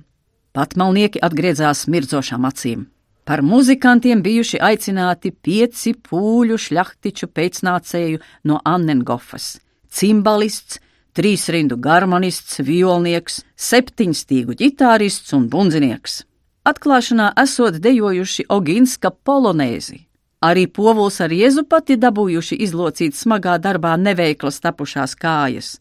Patmalnieki 0.51 1.21
atgriezās 1.23 1.87
mirdzošām 1.87 2.47
acīm. 2.47 2.87
Par 3.23 3.41
muzikantiem 3.45 4.23
bijuši 4.25 4.59
aicināti 4.59 5.31
pieci 5.31 5.93
pūļu 5.93 6.57
šļaktiču 6.59 7.29
pēcnācēju 7.31 8.19
no 8.49 8.59
Annengofas- 8.65 9.59
cimbalists, 9.95 10.79
trīs 11.13 11.47
rindu 11.49 11.77
garmonists, 11.77 12.59
violnieks, 12.59 13.43
septiņstīgu 13.55 14.57
ģitārists 14.61 15.33
un 15.33 15.47
bundzinieks. 15.49 16.23
Atklāšanā 16.65 17.31
esot 17.41 17.79
dejojuši 17.81 18.45
Oginska 18.49 19.11
polonēzi. 19.25 20.05
Arī 20.41 20.65
povuls 20.67 21.21
ar 21.21 21.29
Jēzu 21.29 21.63
pati 21.69 21.97
dabūjuši 21.97 22.57
izlocīt 22.65 23.13
smagā 23.13 23.59
darbā 23.61 23.93
neveiklas 23.97 24.59
tapušās 24.59 25.15
kājas. 25.15 25.79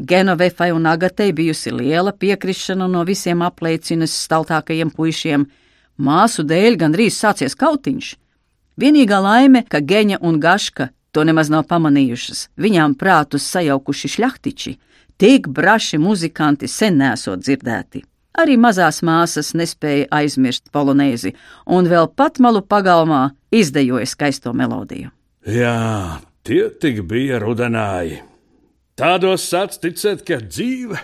Genovefai 0.00 0.70
un 0.72 0.86
Agatei 0.86 1.32
bijusi 1.32 1.72
liela 1.72 2.12
piekrišana 2.12 2.86
no 2.88 3.02
visiem 3.04 3.42
apliecinas 3.44 4.14
staltākajiem 4.24 4.92
puišiem. 4.96 5.44
Māsu 6.00 6.44
dēļ 6.48 6.78
gandrīz 6.80 7.18
sācies 7.20 7.56
kautiņš. 7.60 8.14
Vienīgā 8.80 9.18
laime, 9.20 9.66
ka 9.68 9.82
Geņa 9.84 10.22
un 10.24 10.38
Gaška 10.40 10.88
to 11.12 11.24
nemaz 11.24 11.50
nav 11.52 11.66
pamanījušas, 11.68 12.46
viņām 12.56 12.94
prātus 12.96 13.44
sajaukuši 13.52 14.12
šļaktiči, 14.14 14.72
tik 15.20 15.50
braši 15.52 16.00
muzikanti 16.00 16.68
sen 16.68 16.96
nesot 17.02 17.42
dzirdēti. 17.44 18.04
Arī 18.40 18.56
mazās 18.56 19.02
māsas 19.04 19.52
nespēja 19.58 20.06
aizmirst 20.16 20.70
polonēzi, 20.72 21.34
un 21.66 21.90
vēl 21.90 22.08
pat 22.16 22.38
malu 22.40 22.62
pagalmā 22.62 23.34
izdejoja 23.52 24.06
skaisto 24.06 24.54
melodiju. 24.56 25.10
Jā, 25.44 26.20
tie 26.46 26.70
tik 26.80 27.02
bija 27.10 27.42
rudenāji. 27.42 28.29
Tādos 29.00 29.46
sāc 29.48 29.78
ticēt, 29.80 30.26
ka 30.28 30.36
dzīve 30.44 30.98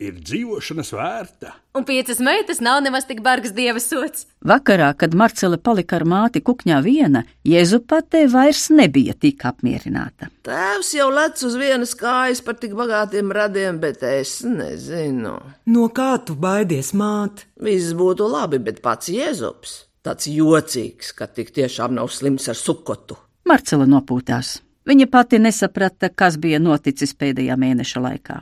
ir 0.00 0.20
dzīvošanas 0.22 0.92
vērta. 0.94 1.50
Un 1.74 1.82
piecas 1.88 2.20
meitas 2.22 2.60
nav 2.62 2.78
nemaz 2.84 3.08
tik 3.08 3.24
bargs 3.26 3.50
dieva 3.56 3.82
sots. 3.82 4.28
Vakarā, 4.46 4.92
kad 4.94 5.16
Marcela 5.18 5.58
palika 5.58 5.98
ar 5.98 6.06
māti 6.06 6.44
kukņā 6.46 6.78
viena, 6.86 7.24
Jēzu 7.42 7.82
patē 7.90 8.22
vairs 8.30 8.68
nebija 8.70 9.16
tik 9.18 9.42
apmierināta. 9.50 10.30
Tēvs 10.46 10.94
jau 10.94 11.10
lec 11.10 11.42
uz 11.42 11.58
vienas 11.58 11.96
kājas 11.98 12.44
par 12.46 12.60
tik 12.62 12.78
bagātiem 12.78 13.34
radiem, 13.34 13.82
bet 13.82 14.06
es 14.06 14.38
nezinu. 14.46 15.34
No 15.66 15.90
kā 15.90 16.14
tu 16.22 16.38
baidies, 16.38 16.94
māt? 16.94 17.48
Viss 17.58 17.98
būtu 17.98 18.30
labi, 18.30 18.62
bet 18.62 18.78
pats 18.86 19.10
Jēzus 19.10 19.80
tāds 20.06 20.30
jocīgs, 20.30 21.10
ka 21.18 21.26
tik 21.26 21.50
tiešām 21.58 21.98
nav 21.98 22.14
slims 22.14 22.46
ar 22.48 22.56
sukotu. 22.56 23.18
Marcela 23.50 23.90
nopūtās. 23.90 24.60
Viņa 24.90 25.06
pati 25.06 25.38
nesaprata, 25.38 26.08
kas 26.10 26.34
bija 26.42 26.58
noticis 26.58 27.12
pēdējā 27.14 27.54
mēneša 27.54 28.00
laikā. 28.02 28.38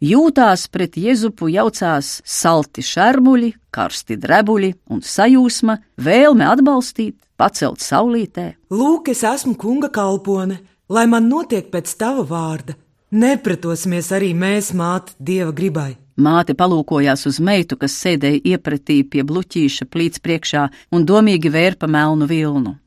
Jūtās 0.00 0.62
pret 0.72 0.94
Jēzupu 0.96 1.50
jaucās 1.52 2.22
salti 2.24 2.80
šermuļi, 2.80 3.50
karsti 3.68 4.16
drebuļi 4.16 4.70
un 4.94 5.02
sajūsma, 5.04 5.76
vēlme 6.00 6.46
atbalstīt, 6.48 7.18
pacelt 7.36 7.84
saulītē. 7.84 8.46
Lūk, 8.72 9.12
es 9.12 9.20
esmu 9.28 9.58
kunga 9.60 9.92
kalpone, 9.92 10.62
lai 10.88 11.04
man 11.04 11.28
notiek 11.28 11.68
pēc 11.68 11.92
tava 12.00 12.24
vārda. 12.24 12.78
Nepretosimies 13.12 14.08
arī 14.16 14.32
mēs, 14.32 14.72
māte, 14.72 15.12
dieva 15.20 15.52
gribai. 15.52 15.98
Māte 16.16 16.56
palūkojās 16.56 17.26
uz 17.28 17.36
meitu, 17.44 17.76
kas 17.76 18.00
sēdēja 18.00 18.40
iepratī 18.54 19.02
pie 19.04 19.20
bluķīša 19.26 19.90
plīts 19.92 20.24
priekšā 20.24 20.68
un 20.96 21.04
domīgi 21.04 21.52
vērpa 21.52 21.90
melnu 21.90 22.28
vilnu. 22.30 22.78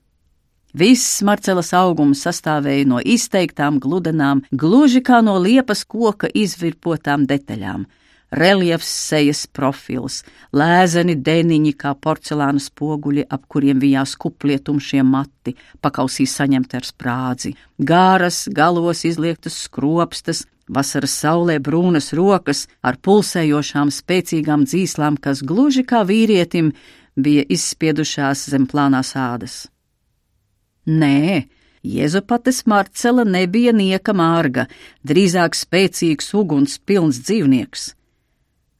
Viss 0.73 1.21
Marcelas 1.21 1.67
augums 1.77 2.23
sastāvēja 2.25 2.87
no 2.89 2.97
izteiktām 2.97 3.75
gludenām, 3.77 4.39
gluži 4.49 5.03
kā 5.05 5.19
no 5.21 5.35
liepas 5.37 5.83
koka 5.85 6.25
izvirpotām 6.33 7.27
detaļām. 7.29 7.83
Reliefs 8.33 8.89
sejas 8.89 9.43
profils, 9.45 10.23
lēzeni 10.49 11.13
deniņi 11.13 11.75
kā 11.77 11.91
porcelāna 11.93 12.57
spoguļi, 12.57 13.27
ap 13.29 13.43
kuriem 13.45 13.77
vijās 13.83 14.15
kuplie 14.17 14.57
tumšie 14.57 15.03
mati, 15.05 15.53
pakausī 15.77 16.25
saņemti 16.25 16.79
ar 16.79 16.89
sprādzi, 16.89 17.53
gāras, 17.77 18.47
galos 18.49 19.05
izliektas 19.05 19.59
skropstas, 19.67 20.41
vasaras 20.65 21.13
saulē 21.21 21.59
brūnas 21.61 22.09
rokas 22.17 22.65
ar 22.81 22.97
pulsējošām 22.97 23.93
spēcīgām 23.93 24.65
dzīslām, 24.65 25.21
kas 25.21 25.45
gluži 25.45 25.85
kā 25.85 26.01
vīrietim 26.01 26.73
bija 27.13 27.45
izspiedušās 27.45 28.47
zem 28.49 28.65
plānās 28.65 29.13
ādas. 29.13 29.67
Nē, 30.85 31.45
Jēzupates 31.83 32.63
Marcela 32.65 33.23
nebija 33.27 33.73
nieka 33.75 34.13
mārga, 34.15 34.67
drīzāk 35.03 35.55
spēcīgs 35.55 36.31
uguns 36.39 36.77
pilns 36.79 37.19
dzīvnieks. 37.27 37.89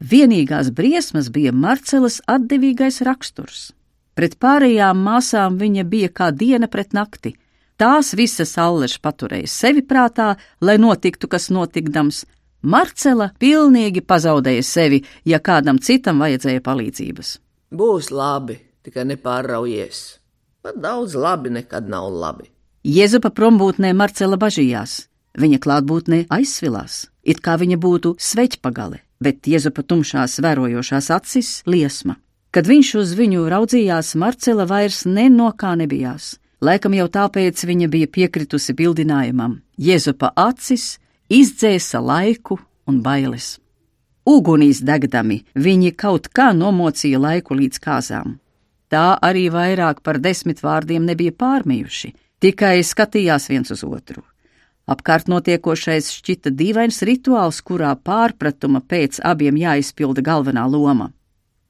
Vienīgās 0.04 0.72
briesmas 0.76 1.30
bija 1.32 1.52
Marcelas 1.52 2.22
atdevīgais 2.28 3.02
raksturs. 3.08 3.72
Pret 4.16 4.36
pārējām 4.40 5.00
māsām 5.04 5.58
viņa 5.60 5.84
bija 5.90 6.10
kā 6.12 6.32
diena 6.32 6.68
pret 6.68 6.94
nakti. 6.94 7.34
Tās 7.80 8.14
visas 8.16 8.56
allež 8.62 9.00
paturēja 9.02 9.50
sevi 9.50 9.82
prātā, 9.82 10.36
lai 10.62 10.78
notiktu, 10.78 11.28
kas 11.28 11.50
notikdams. 11.50 12.26
Marcela 12.64 13.32
pilnīgi 13.40 14.04
pazaudēja 14.06 14.64
sevi, 14.64 15.02
ja 15.28 15.40
kādam 15.44 15.80
citam 15.80 16.24
vajadzēja 16.24 16.64
palīdzības. 16.64 17.38
Būs 17.74 18.12
labi, 18.16 18.60
tikai 18.86 19.08
nepārraujies. 19.10 20.23
Pat 20.64 20.78
daudz 20.80 21.16
labi 21.16 21.50
nekad 21.52 21.90
nav 21.92 22.06
labi. 22.08 22.46
Jēzupa 22.88 23.34
prombūtnē 23.36 23.90
Marcela 24.00 24.38
bažījās. 24.40 25.10
Viņa 25.36 25.58
klātbūtnē 25.60 26.20
aizsvilās, 26.32 27.10
it 27.24 27.42
kā 27.44 27.58
viņa 27.60 27.76
būtu 27.84 28.14
sveķpagale, 28.16 29.02
bet 29.20 29.50
Jēzupa 29.50 29.84
tumšās 29.84 30.38
vērojošās 30.46 31.10
acis 31.12 31.50
liesma. 31.68 32.16
Kad 32.56 32.70
viņš 32.70 32.92
uz 33.02 33.12
viņu 33.20 33.44
raudzījās, 33.52 34.14
Marcela 34.16 34.64
vairs 34.70 35.02
ne 35.04 35.26
no 35.34 35.50
kā 35.52 35.74
nebijās. 35.76 36.38
Laikam 36.64 36.96
jau 36.96 37.10
tāpēc 37.12 37.66
viņa 37.68 37.90
bija 37.92 38.08
piekritusi 38.08 38.72
bildinājumam. 38.78 39.58
Jēzupa 39.76 40.32
acis 40.32 40.94
izdzēsa 41.28 42.00
laiku 42.00 42.62
un 42.88 43.02
bailes. 43.04 43.58
Ugunīs 44.24 44.80
degdami 44.80 45.42
viņi 45.60 45.92
kaut 46.00 46.32
kā 46.32 46.54
nomocīja 46.56 47.20
laiku 47.20 47.60
līdz 47.60 47.84
kāzām. 47.84 48.38
Tā 48.94 49.16
arī 49.26 49.48
vairāk 49.50 50.04
par 50.06 50.20
desmit 50.22 50.60
vārdiem 50.62 51.08
nebija 51.10 51.34
pārmījuši, 51.34 52.12
tikai 52.46 52.76
skatījās 52.86 53.50
viens 53.50 53.74
uz 53.74 53.82
otru. 53.88 54.22
Apkārt 54.86 55.30
notiekošais 55.32 56.12
šķita 56.20 56.52
dīvains 56.54 57.02
rituāls, 57.08 57.64
kurā 57.66 57.96
pārpratuma 57.96 58.84
pēc 58.86 59.18
abiem 59.26 59.58
jāizpilda 59.58 60.22
galvenā 60.22 60.68
loma. 60.70 61.10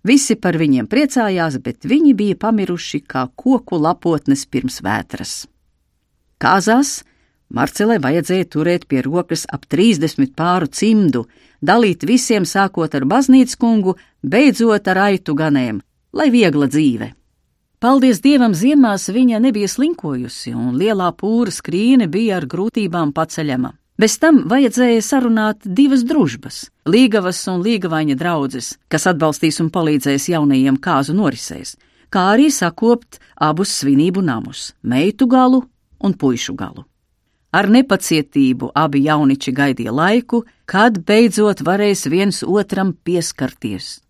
Visi 0.04 0.36
par 0.36 0.58
viņiem 0.60 0.90
priecājās, 0.92 1.62
bet 1.64 1.88
viņi 1.88 2.12
bija 2.20 2.36
pamiruši 2.42 3.00
kā 3.08 3.24
koku 3.40 3.80
lapotnes 3.80 4.44
pirms 4.44 4.82
vētras. 4.84 5.46
Kāzās 6.44 6.98
Marcelē 7.54 8.02
vajadzēja 8.04 8.50
turēt 8.52 8.90
pie 8.90 9.06
rokas 9.06 9.46
ap 9.48 9.64
30 9.70 10.34
pāru 10.36 10.68
cimdu, 10.68 11.24
dalīt 11.62 12.04
visiem 12.04 12.44
sākot 12.50 12.98
ar 12.98 13.08
baznīcas 13.08 13.56
kungu, 13.62 13.96
beidzot 14.26 14.90
ar 14.92 15.06
aitu 15.06 15.38
ganēm, 15.38 15.80
lai 16.14 16.30
viegla 16.32 16.70
dzīve. 16.70 17.12
Paldies 17.84 18.22
Dievam, 18.24 18.54
ziemās 18.56 19.10
viņa 19.12 19.42
nebija 19.44 19.68
slinkojusi, 19.68 20.54
un 20.56 20.78
lielā 20.80 21.10
pūra 21.20 21.52
skrīne 21.52 22.08
bija 22.08 22.38
ar 22.38 22.46
grūtībām 22.48 23.12
paceļama. 23.12 23.74
Bez 24.00 24.16
tam 24.22 24.46
vajadzēja 24.50 25.02
sarunāt 25.04 25.66
divas 25.66 26.06
družbas- 26.08 26.70
Līgavas 26.94 27.42
un 27.52 27.62
Līgavaņa 27.62 28.16
draudzes, 28.16 28.78
kas 28.88 29.06
atbalstīs 29.06 29.60
un 29.60 29.70
palīdzēs 29.70 30.30
jaunajiem 30.32 30.80
kāzu 30.80 31.14
norisēs, 31.14 31.76
kā 32.10 32.38
arī 32.38 32.50
sakopt 32.50 33.20
abus 33.36 33.84
svinību 33.84 34.24
namus- 34.24 34.74
meitu 34.92 35.28
galu 35.28 35.64
un 36.00 36.14
puišu 36.14 36.56
galu. 36.56 36.86
Ar 37.52 37.68
nepacietību 37.68 38.72
abi 38.76 39.04
jauniči 39.04 39.54
gaidīja 39.54 39.92
laiku, 39.92 40.44
kad 40.66 41.06
beidzot 41.06 41.62
varēs 41.62 42.10
viens 42.10 42.44
otram 42.44 42.94
pieskarties 43.06 44.03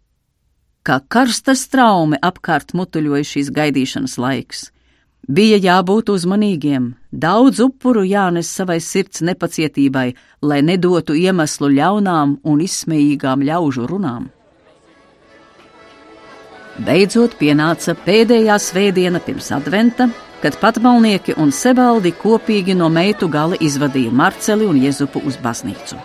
kā 0.83 0.99
karsta 1.07 1.55
straume 1.55 2.19
apkārt 2.21 2.75
mutuļoja 2.77 3.27
šīs 3.31 3.51
gaidīšanas 3.55 4.19
laiks. 4.19 4.69
Bija 5.23 5.55
jābūt 5.63 6.09
uzmanīgiem, 6.11 6.89
daudz 7.11 7.61
upuru 7.63 8.03
jānes 8.03 8.49
savai 8.51 8.81
sirds 8.83 9.23
nepacietībai, 9.23 10.09
lai 10.43 10.59
nedotu 10.61 11.15
iemeslu 11.15 11.71
ļaunām 11.77 12.37
un 12.43 12.63
izsmējīgām 12.65 13.45
ļaužu 13.47 13.87
runām. 13.87 14.27
Beidzot 16.83 17.37
pienāca 17.39 17.95
pēdējā 17.95 18.57
svētdiena 18.59 19.21
pirms 19.23 19.51
adventa, 19.55 20.09
kad 20.43 20.57
patmalnieki 20.59 21.37
un 21.39 21.53
sebaldi 21.55 22.11
kopīgi 22.19 22.75
no 22.75 22.89
meitu 22.91 23.29
gala 23.31 23.55
izvadīja 23.55 24.11
Marceli 24.11 24.67
un 24.67 24.81
Jezupu 24.81 25.21
uz 25.23 25.37
baznīcu. 25.39 26.01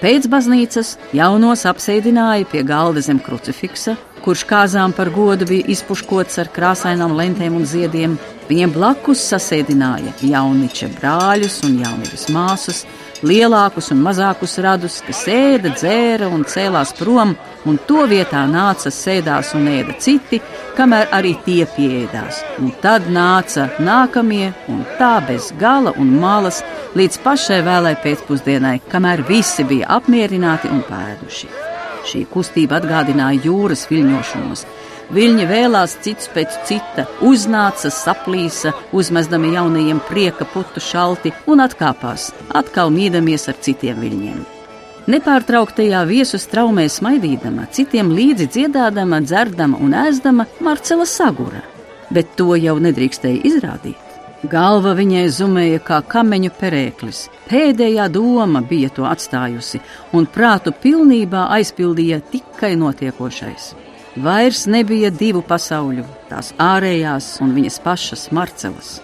Pēc 0.00 0.30
baznīcas 0.32 0.94
jaunos 1.12 1.66
apsēdināja 1.68 2.46
pie 2.48 2.62
galda 2.64 3.02
zem 3.04 3.18
krucifiksa, 3.20 3.98
kurš 4.24 4.46
kāzām 4.48 4.94
par 4.96 5.10
godu 5.12 5.44
bija 5.44 5.66
izpuškots 5.74 6.40
ar 6.40 6.48
krāsainām 6.54 7.12
lentēm 7.18 7.58
un 7.58 7.66
ziediem. 7.68 8.14
Viņiem 8.48 8.72
blakus 8.72 9.20
sasēdināja 9.28 10.14
jauniča 10.24 10.88
brāļus 10.96 11.58
un 11.68 11.76
jaunības 11.82 12.24
māsas, 12.32 12.80
lielākus 13.26 13.90
un 13.94 14.00
mazākus 14.04 14.56
radus, 14.64 15.00
kas 15.04 15.22
ēda, 15.30 15.74
dzēra 15.76 16.28
un 16.32 16.44
cēlās 16.48 16.92
prom, 16.98 17.34
un 17.68 17.78
to 17.88 18.06
vietā 18.10 18.42
nāca 18.48 18.92
sēdās 18.94 19.52
un 19.58 19.68
ēda 19.70 19.96
citi, 20.00 20.40
kamēr 20.76 21.10
arī 21.16 21.34
tie 21.44 21.64
pieēdās. 21.76 22.42
Un 22.60 22.72
tad 22.82 23.08
nāca 23.12 23.68
nākamie, 23.80 24.52
un 24.72 24.84
tā 24.98 25.18
bez 25.28 25.50
gala 25.60 25.92
un 26.00 26.14
malas 26.20 26.62
līdz 26.96 27.20
pašai 27.24 27.60
vēlai 27.66 27.96
pēcpusdienai, 28.04 28.78
kamēr 28.90 29.24
visi 29.28 29.66
bija 29.68 29.90
apmierināti 29.98 30.72
un 30.72 30.84
pēduši. 30.88 31.50
Šī 32.10 32.24
kustība 32.32 32.80
atgādināja 32.80 33.44
jūras 33.44 33.84
viļņošanos. 33.90 34.64
Viļņi 35.10 35.46
vēlās 35.50 35.96
cits 36.04 36.28
pēc 36.30 36.60
cita, 36.68 37.02
uznāca, 37.26 37.90
saplīsa, 37.90 38.70
uzmestami 38.94 39.48
jaunajiem 39.56 39.98
prieka 40.06 40.46
putu 40.46 40.78
šalti 40.78 41.32
un 41.50 41.64
atkāpās, 41.64 42.28
atkal 42.54 42.92
mīdamies 42.94 43.48
ar 43.50 43.58
citiem 43.58 43.98
viļņiem. 44.04 44.44
Nepārtrauktajā 45.10 46.04
viesu 46.06 46.38
straumē 46.38 46.84
smaidīdama, 46.86 47.66
citiem 47.74 48.14
līdzi 48.14 48.46
dziedādama, 48.54 49.18
dzerdama 49.26 49.82
un 49.82 49.98
ēzdama, 49.98 50.46
Marcela 50.62 51.08
sagura, 51.10 51.64
bet 52.14 52.36
to 52.38 52.54
jau 52.54 52.78
nedrīkstēja 52.78 53.42
izrādīt. 53.50 53.98
Galva 54.46 54.94
viņai 54.94 55.26
zumēja 55.34 55.82
kā 55.90 55.98
kameņu 56.06 56.54
perēklis. 56.60 57.26
Pēdējā 57.50 58.06
doma 58.14 58.62
bija 58.62 58.94
to 58.94 59.10
atstājusi, 59.10 59.82
un 60.14 60.30
prātu 60.30 60.70
pilnībā 60.70 61.48
aizpildīja 61.58 62.22
tikai 62.30 62.76
notiekošais. 62.78 63.72
Vairs 64.16 64.64
nebija 64.66 65.12
divu 65.14 65.38
pasauļu, 65.46 66.02
tās 66.26 66.50
ārējās 66.58 67.36
un 67.44 67.52
viņas 67.54 67.76
pašas 67.84 68.24
Marcelas. 68.34 68.96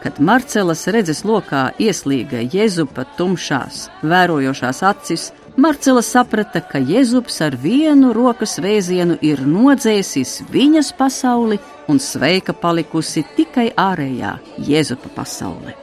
Kad 0.00 0.16
Marcelas 0.24 0.86
redzes 0.88 1.20
lokā 1.24 1.66
ieslīga 1.80 2.40
Jēzupa 2.48 3.04
tumšās, 3.18 3.90
vērojošās 4.00 4.80
acis, 4.88 5.26
Marcela 5.56 6.00
saprata, 6.02 6.62
ka 6.64 6.80
Jēzus 6.80 7.42
ar 7.44 7.54
vienu 7.60 8.14
rokas 8.16 8.56
vēzienu 8.58 9.18
ir 9.20 9.44
nodzēsis 9.44 10.40
viņas 10.50 10.94
pasauli 10.96 11.60
un 11.88 12.00
sveika 12.00 12.56
palikusi 12.56 13.22
tikai 13.36 13.68
ārējā 13.76 14.38
Jēzupa 14.64 15.12
pasaule. 15.14 15.76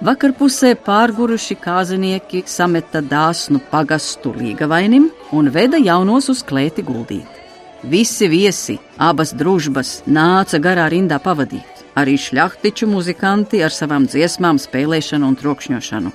Vakarpusē 0.00 0.72
pārguruši 0.88 1.58
kāzinieki 1.60 2.44
sameta 2.46 3.02
dāsnu 3.04 3.60
pagastu 3.70 4.32
līgavainim 4.32 5.10
un 5.36 5.52
veda 5.52 5.76
jaunos 5.76 6.30
uz 6.32 6.42
klēti 6.46 6.86
guldīt. 6.86 7.38
Visi 7.82 8.26
viesi, 8.26 8.74
abas 8.98 9.30
družbas, 9.38 10.00
nāca 10.10 10.58
garā 10.58 10.88
rindā 10.90 11.20
pavadīt, 11.22 11.84
arī 11.94 12.16
šļaktiču 12.18 12.88
muzikanti 12.90 13.60
ar 13.62 13.70
savām 13.70 14.08
dziesmām, 14.10 14.58
spēlēšanu 14.58 15.28
un 15.30 15.36
trokšņošanu. 15.38 16.10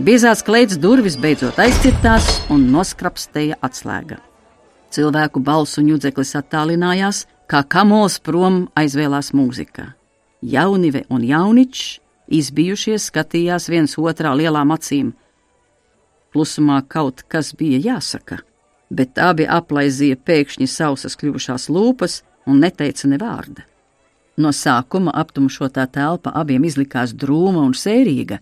Biezās 0.00 0.44
kleitas 0.46 0.78
durvis 0.78 1.16
beidzot 1.18 1.58
aizcirtās 1.58 2.28
un 2.48 2.68
noskrapstēja 2.70 3.58
atslēga. 3.60 4.20
Cilvēku 4.94 5.42
balsu 5.42 5.82
ņudzeklis 5.82 6.36
attālinājās, 6.38 7.24
kā 7.50 7.64
kamols 7.66 8.20
prom 8.22 8.68
aizvēlās 8.78 9.32
mūzika. 9.34 9.88
Jaunive 10.46 11.02
un 11.10 11.26
jauničs 11.26 11.98
izbijušies 12.30 13.10
skatījās 13.10 13.66
viens 13.68 13.98
otrā 13.98 14.30
lielām 14.38 14.70
acīm. 14.70 15.10
Klusumā 16.30 16.84
kaut 16.86 17.26
kas 17.26 17.50
bija 17.58 17.82
jāsaka, 17.96 18.38
bet 18.90 19.18
abi 19.18 19.46
aplaizīja 19.46 20.18
pēkšņi 20.26 20.66
sausas 20.66 21.16
kļuvušās 21.16 21.68
lūpas 21.70 22.20
un 22.46 22.60
neteica 22.60 23.08
ne 23.08 23.18
vārda. 23.18 23.66
No 24.36 24.52
sākuma 24.56 25.12
aptumšotā 25.22 25.86
telpa 25.92 26.32
abiem 26.34 26.64
izlikās 26.64 27.12
drūma 27.12 27.62
un 27.66 27.74
sērīga, 27.76 28.40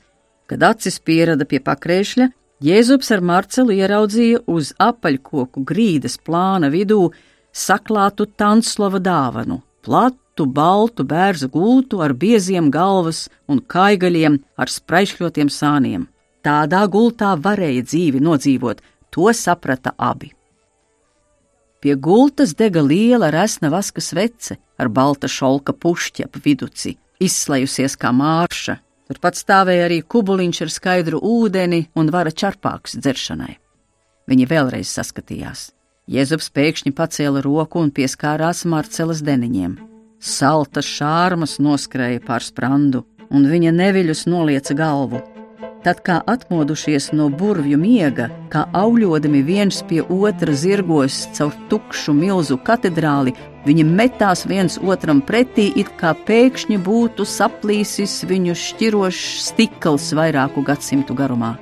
Kad 0.49 0.63
acis 0.65 0.97
pierada 1.05 1.45
pie 1.45 1.61
pakrēšļa, 1.61 2.31
Jēzus 2.65 3.13
ar 3.15 3.21
Marcelu 3.23 3.75
ieraudzīja 3.77 4.41
uz 4.51 4.73
apaļkoku 4.83 5.61
grīdas 5.69 6.17
plāna 6.25 6.71
vidū 6.73 7.11
saklātu 7.53 8.27
Tanslova 8.41 8.99
dāvanu- 8.99 9.61
platu, 9.85 10.47
baltu 10.47 11.05
bērzu 11.05 11.51
gultu 11.53 12.01
ar 12.01 12.15
bieziem 12.15 12.71
galvas 12.71 13.29
un 13.47 13.61
kaigaļiem 13.61 14.41
ar 14.57 14.67
spraišļotiem 14.67 15.53
sāniem. 15.53 16.09
Tādā 16.43 16.83
gultā 16.89 17.37
varēja 17.37 17.83
dzīvi 17.85 18.21
nodzīvot, 18.21 18.79
to 19.11 19.29
saprata 19.33 19.93
abi. 19.99 20.33
Pie 21.79 21.95
gultas 21.95 22.57
dega 22.59 22.83
liela 22.83 23.31
resna 23.31 23.71
vaska 23.71 24.03
svece 24.03 24.59
ar 24.79 24.89
balta 24.89 25.31
šolka 25.31 25.73
pušķi 25.73 26.27
ap 26.27 26.39
viduci, 26.43 26.97
izslējusies 27.23 27.95
kā 27.99 28.11
mārša, 28.15 28.79
Turpat 29.09 29.39
stāvēja 29.41 29.87
arī 29.87 30.03
kubuliņš 30.05 30.59
ar 30.67 30.71
skaidru 30.73 31.19
ūdeni 31.25 31.87
un 31.97 32.11
vara 32.13 32.29
čarpāks 32.29 32.99
dzeršanai. 33.01 33.55
Viņi 34.29 34.47
vēlreiz 34.51 34.91
saskatījās. 34.93 35.71
Jēzus 36.13 36.51
pēkšņi 36.53 36.93
pacēla 36.97 37.41
roku 37.45 37.81
un 37.81 37.89
pieskārās 37.97 38.67
Marcelas 38.69 39.23
deniņiem. 39.25 39.79
Salta 40.21 40.85
šārmas 40.85 41.57
noskrēja 41.57 42.21
pār 42.27 42.45
sprandu, 42.45 43.07
un 43.33 43.49
viņa 43.49 43.73
neviļus 43.79 44.27
nolieca 44.29 44.77
galvu. 44.77 45.23
Tad, 45.89 46.03
kā 46.05 46.19
atmodušies 46.29 47.15
no 47.17 47.31
burvju 47.33 47.79
miega, 47.81 48.27
kā 48.53 48.67
auļodami 48.77 49.39
viens 49.41 49.79
pie 49.89 50.03
otra 50.05 50.53
zirgos 50.53 51.23
caur 51.33 51.55
tukšu 51.71 52.13
milzu 52.13 52.59
katedrāli, 52.61 53.33
Viņi 53.65 53.85
metās 53.85 54.45
viens 54.49 54.77
otram 54.81 55.23
pretī, 55.25 55.67
it 55.81 55.89
kā 56.01 56.15
pēkšņi 56.29 56.77
būtu 56.85 57.25
saplīsis 57.29 58.21
viņu 58.29 58.55
šķirošs 58.57 59.49
stikls 59.49 60.13
vairāku 60.17 60.63
gadsimtu 60.65 61.17
garumā. 61.17 61.55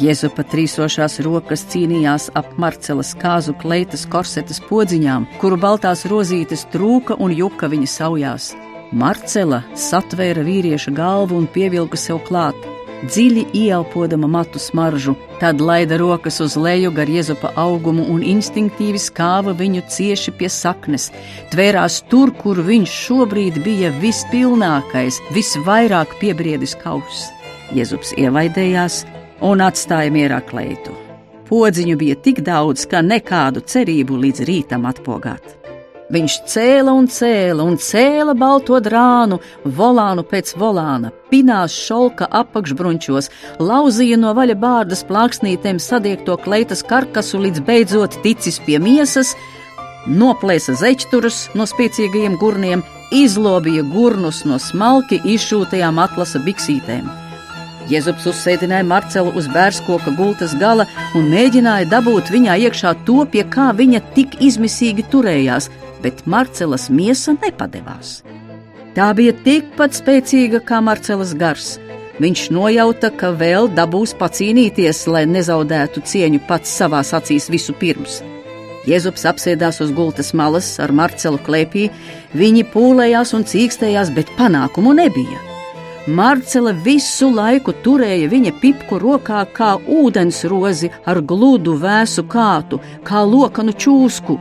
Jēzupa 0.00 0.46
trīsošās 0.50 1.20
rokas 1.26 1.66
cīnījās 1.70 2.30
ap 2.38 2.54
Marcelas 2.58 3.12
kāzu 3.18 3.54
kleitas 3.62 4.06
korsetes 4.10 4.62
podziņām, 4.70 5.28
kuru 5.42 5.58
baltās 5.58 6.06
rozītes 6.10 6.66
trūka 6.72 7.18
un 7.18 7.34
juka 7.34 7.70
viņa 7.70 7.94
saujās. 7.98 8.52
Marcela 8.90 9.64
satvēra 9.78 10.46
vīrieša 10.46 10.94
galvu 10.94 11.38
un 11.38 11.50
pievilka 11.50 11.98
sev 11.98 12.22
klāt 12.26 12.58
dziļi 13.04 13.46
ieelpodama 13.56 14.28
matu 14.30 14.60
smaržu, 14.60 15.14
tad 15.40 15.60
laida 15.60 15.98
rokas 16.00 16.40
uz 16.44 16.56
leju 16.56 16.92
gar 16.96 17.08
iezupa 17.08 17.52
augumu 17.56 18.04
un 18.12 18.22
instinktīvi 18.26 19.00
skāva 19.00 19.54
viņu 19.56 19.84
cieši 19.88 20.34
pie 20.38 20.50
saknes, 20.52 21.10
tvērās 21.52 22.00
tur, 22.12 22.32
kur 22.42 22.60
viņš 22.66 22.96
šobrīd 23.06 23.60
bija 23.64 23.92
vispilnākais, 24.00 25.20
visvairāk 25.36 26.18
piebriedis 26.20 26.76
kauss. 26.82 27.28
Jēzus 27.76 28.16
ievaidējās 28.18 29.04
un 29.46 29.62
atstāja 29.64 30.10
mierā 30.12 30.40
kleitu. 30.46 30.96
Podziņu 31.50 31.96
bija 31.98 32.18
tik 32.22 32.44
daudz, 32.46 32.84
ka 32.90 33.02
nekādu 33.02 33.64
cerību 33.66 34.20
līdz 34.26 34.44
rītam 34.46 34.86
atpogāt. 34.90 35.59
Viņš 36.10 36.36
cēla 36.50 36.90
un 36.90 37.06
cēla 37.06 37.62
un 37.62 37.76
cēla 37.78 38.32
balto 38.34 38.80
drānu, 38.82 39.36
volānu 39.78 40.24
pēc 40.26 40.56
volāna, 40.58 41.12
pinās 41.30 41.76
šolka 41.86 42.26
apakšbrunčos, 42.34 43.28
lauzīja 43.62 44.18
no 44.18 44.32
vaļa 44.34 44.56
bārdas 44.58 45.04
plāksnītēm 45.06 45.78
sadiegto 45.78 46.34
kleitas 46.42 46.82
karkasu, 46.82 47.38
līdz 47.44 47.62
beidzot 47.62 48.18
ticis 48.24 48.58
pie 48.66 48.80
miesas, 48.82 49.36
noplēsa 50.10 50.74
zeķturus 50.80 51.44
no 51.54 51.68
spēcīgajiem 51.70 52.34
gurniem, 52.42 52.82
izlobīja 53.14 53.84
gurnus 53.92 54.42
no 54.46 54.58
smalki 54.58 55.20
izšūtajām 55.36 56.00
atlasa 56.02 56.42
biksītēm. 56.42 57.06
Jēzus 57.90 58.26
uzsēdināja 58.30 58.86
Marcelu 58.86 59.30
uz 59.38 59.46
bērskoka 59.50 60.10
gultas 60.18 60.56
gala 60.58 60.88
un 61.18 61.30
mēģināja 61.30 61.86
dabūt 61.90 62.30
viņā 62.34 62.58
iekšā 62.66 62.96
to, 63.06 63.22
pie 63.30 63.42
kā 63.46 63.70
viņa 63.78 64.02
tik 64.14 64.36
izmisīgi 64.46 65.06
turējās, 65.10 65.70
bet 66.02 66.26
Marcelas 66.26 66.88
miesa 66.90 67.36
nepadevās. 67.36 68.20
Tā 68.96 69.12
bija 69.14 69.34
tikpat 69.44 69.94
spēcīga 69.94 70.62
kā 70.66 70.80
Marcelas 70.82 71.36
gars. 71.38 71.76
Viņš 72.20 72.48
nojauta, 72.52 73.08
ka 73.16 73.30
vēl 73.32 73.70
dabūs 73.72 74.12
pacīnīties, 74.18 75.06
lai 75.08 75.24
nezaudētu 75.30 76.02
cieņu 76.04 76.42
pats 76.48 76.72
savās 76.80 77.14
acīs 77.16 77.48
visu 77.52 77.72
pirms. 77.80 78.18
Jēzus 78.88 79.24
apsēdās 79.28 79.80
uz 79.84 79.92
gultas 79.96 80.32
malas 80.36 80.68
ar 80.80 80.92
Marcelu 80.92 81.40
klēpī, 81.46 81.86
viņi 82.36 82.66
pūlējās 82.72 83.34
un 83.36 83.46
cīkstējās, 83.48 84.12
bet 84.16 84.32
panākumu 84.38 84.92
nebija. 84.96 85.40
Marcela 86.08 86.72
visu 86.72 87.28
laiku 87.30 87.74
turēja 87.84 88.28
viņa 88.32 88.54
pipku 88.60 88.98
rokā 88.98 89.42
kā 89.56 89.74
ūdensrozi 89.84 90.88
ar 91.04 91.20
gludu 91.20 91.76
vēsu 91.78 92.24
kātu, 92.24 92.80
kā 93.04 93.20
lokanu 93.22 93.76
čūsku. 93.76 94.38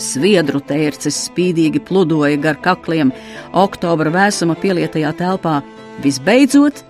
Sviedru 0.00 0.62
tērces 0.64 1.18
spīdīgi 1.28 1.82
pludoja 1.86 2.38
gar 2.40 2.58
kakliem 2.64 3.12
oktobra 3.52 4.12
vēsuma 4.14 4.56
pielietajā 4.60 5.12
telpā. 5.18 5.60
Visbeidzot, 6.00 6.82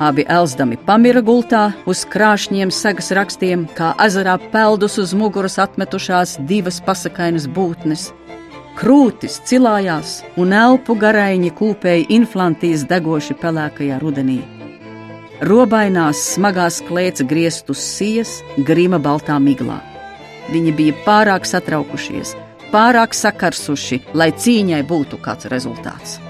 abi 0.00 0.24
elzdami 0.28 0.78
pamira 0.88 1.22
gultā 1.24 1.68
uz 1.88 2.04
krāšņiem 2.08 2.72
sagas 2.72 3.12
rakstiem, 3.16 3.66
kā 3.76 3.92
ezerā 4.06 4.38
peldus 4.52 4.96
uz 5.02 5.12
muguras 5.16 5.58
atmetušās 5.62 6.38
divas 6.48 6.80
pasakainas 6.84 7.48
būtnes. 7.48 8.10
Krūtis 8.76 9.38
cilājās, 9.48 10.18
un 10.36 10.52
elpu 10.52 10.98
garaiņi 11.00 11.52
kūpēja 11.56 12.10
inflantīs 12.12 12.84
degoši 12.88 13.36
pelēkajā 13.40 14.00
rudenī. 14.02 14.42
Robainās, 15.44 16.20
smagās 16.32 16.82
klēts 16.84 17.24
grieztu 17.28 17.76
sijas, 17.76 18.38
grima 18.68 18.96
baltā 19.00 19.36
miglā. 19.40 19.82
Viņi 20.52 20.72
bija 20.76 20.94
pārāk 21.04 21.48
satraukušies, 21.48 22.36
pārāk 22.72 23.16
sakarsuši, 23.16 24.02
lai 24.14 24.30
cīņai 24.32 24.82
būtu 24.86 25.20
kāds 25.22 25.50
rezultāts. 25.52 26.20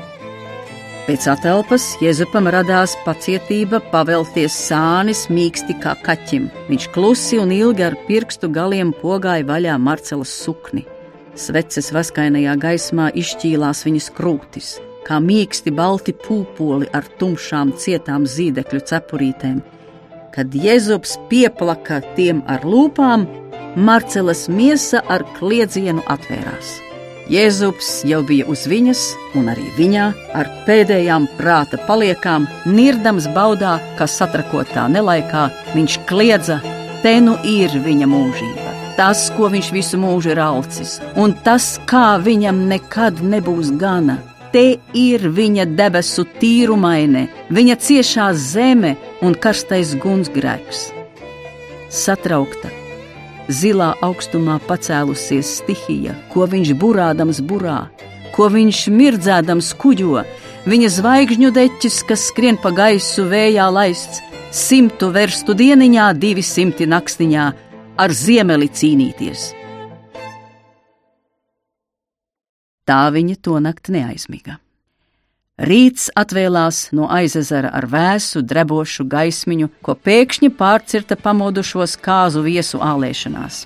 Pēc 1.06 1.22
atelpas 1.30 1.84
Jēzupam 2.02 2.48
radās 2.50 2.96
pacietība 3.04 3.78
pavelties 3.92 4.56
sānis 4.58 5.28
mīksti 5.30 5.76
kā 5.78 5.92
kaķim. 6.02 6.48
Viņš 6.66 6.88
klusi 6.96 7.38
un 7.38 7.52
ilgi 7.54 7.84
ar 7.86 7.94
pirkstu 8.08 8.50
galiem 8.50 8.90
pogāja 8.90 9.46
vaļā 9.46 9.76
Marcelas 9.78 10.32
sukni. 10.34 10.82
Sveces 11.38 11.92
vaskainajā 11.94 12.56
gaismā 12.58 13.12
izšķīlās 13.22 13.84
viņas 13.86 14.10
krūtis, 14.18 14.72
kā 15.06 15.20
mīksti 15.22 15.70
balti 15.78 16.16
pūpoli 16.26 16.90
ar 16.90 17.06
tumšām, 17.20 17.76
cietām 17.78 18.26
zīdekļu 18.26 18.82
cepurītēm. 18.90 19.62
Kad 20.34 20.58
Jēzus 20.58 21.14
pieplaka 21.30 22.00
tiem 22.18 22.42
ar 22.50 22.66
lūpām, 22.66 23.28
Marcelas 23.76 24.46
miesa 24.48 25.02
ar 25.08 25.24
kliedzienu 25.36 26.04
atvērās. 26.08 26.76
Jēzus 27.30 28.04
jau 28.06 28.22
bija 28.26 28.46
uz 28.48 28.64
viņas, 28.70 29.02
un 29.36 29.50
arī 29.52 29.66
viņā 29.76 30.06
ar 30.38 30.48
pēdējām 30.66 31.26
prāta 31.36 31.80
paliekām, 31.88 32.46
nirdams 32.70 33.26
baudā, 33.34 33.76
ka 33.98 34.06
satrakotā 34.06 34.86
nelaikā 34.88 35.48
viņš 35.74 35.98
kliedza: 36.08 36.62
Te 37.02 37.18
nu 37.20 37.36
ir 37.44 37.74
viņa 37.84 38.08
mūžība! 38.08 38.66
tas, 38.96 39.26
ko 39.36 39.50
viņš 39.52 39.68
visu 39.74 39.98
mūžu 40.00 40.32
ir 40.32 40.40
alcis, 40.40 40.96
un 41.20 41.34
tas, 41.44 41.76
kā 41.88 42.16
viņam 42.22 42.64
nekad 42.70 43.20
nebūs 43.20 43.74
gana. 43.80 44.18
Te 44.54 44.78
ir 44.96 45.26
viņa 45.36 45.66
debesu 45.76 46.24
tīrumaine, 46.40 47.26
viņa 47.52 47.76
ciešā 47.86 48.30
zeme 48.40 48.94
un 49.20 49.36
karstais 49.36 49.92
gunsgrēks. 50.00 50.86
Satraukta, 51.92 52.70
zilā 53.48 53.92
augstumā 54.04 54.58
pacēlusies 54.66 55.56
stihija, 55.60 56.16
ko 56.32 56.46
viņš 56.50 56.72
burādams 56.80 57.40
burā, 57.40 57.86
ko 58.34 58.48
viņš 58.52 58.80
mirdzēdams 58.92 59.72
kuģo, 59.80 60.24
viņa 60.66 60.90
zvaigžņu 60.98 61.52
deķis, 61.56 62.00
kas 62.08 62.28
skrien 62.30 62.58
pa 62.62 62.72
gaisu 62.74 63.26
vējā 63.30 63.68
laists, 63.72 64.22
simtu 64.52 65.12
verstu 65.14 65.54
dieniņā, 65.56 66.10
divi 66.18 66.44
simti 66.44 66.88
nakstiņā, 66.90 67.46
ar 67.96 68.12
ziemeli 68.12 68.68
cīnīties. 68.68 69.52
Tā 72.86 73.02
viņa 73.10 73.40
to 73.42 73.58
nakti 73.58 73.96
neaizmiga. 73.96 74.60
Rīts 75.56 76.10
atvēlās 76.12 76.90
no 76.92 77.06
aizezera 77.08 77.70
ar 77.72 77.86
vēsu, 77.88 78.42
drebošu 78.44 79.06
gaismiņu, 79.08 79.70
ko 79.80 79.94
pēkšņi 79.96 80.50
pārcirta 80.52 81.16
pamodušos 81.16 81.96
kāzu 81.96 82.42
viesu 82.44 82.82
ālēšanās. 82.84 83.62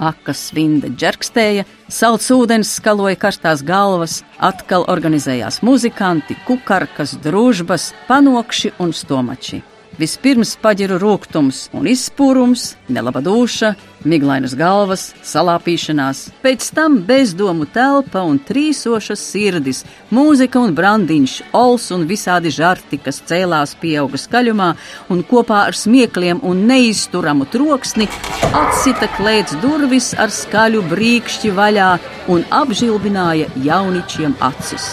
Akas 0.00 0.46
vinda 0.56 0.88
džerkstēja, 0.88 1.66
salds 1.92 2.30
ūdens 2.32 2.72
skaloja 2.78 3.18
karstās 3.20 3.60
galvas, 3.60 4.22
atkal 4.40 4.88
organizējās 4.88 5.60
muzikanti, 5.60 6.38
kukarkas, 6.48 7.18
družbas, 7.20 7.90
panokši 8.08 8.72
un 8.80 8.96
stomači. 8.96 9.60
Vispirms 9.98 10.52
paģiru 10.62 10.94
rūkums 11.02 11.64
un 11.74 11.88
izspūrums, 11.90 12.76
nelaba 12.86 13.18
duša, 13.18 13.72
miglainas 14.06 14.54
galvas, 14.54 15.08
salāpīšanās, 15.26 16.20
pēc 16.44 16.68
tam 16.76 17.00
bezdomu 17.08 17.66
telpa 17.74 18.22
un 18.22 18.38
trīsošas 18.38 19.24
sirdis, 19.32 19.82
mūzika 20.14 20.62
un 20.62 20.76
brandiņš, 20.78 21.36
ols 21.50 21.90
un 21.96 22.06
visādi 22.06 22.54
žarti, 22.54 23.00
kas 23.02 23.18
cēlās 23.26 23.74
pieauga 23.82 24.22
skaļumā 24.22 24.70
un 25.10 25.26
kopā 25.26 25.64
ar 25.66 25.74
smiekliem 25.74 26.46
un 26.46 26.62
neizturamu 26.70 27.50
troksni 27.50 28.06
atsita 28.54 29.10
klēts 29.18 29.58
durvis 29.64 30.12
ar 30.14 30.30
skaļu 30.30 30.86
brīkšķi 30.94 31.56
vaļā 31.58 31.92
un 32.30 32.46
apžilbināja 32.62 33.50
jauničiem 33.66 34.38
acis. 34.46 34.92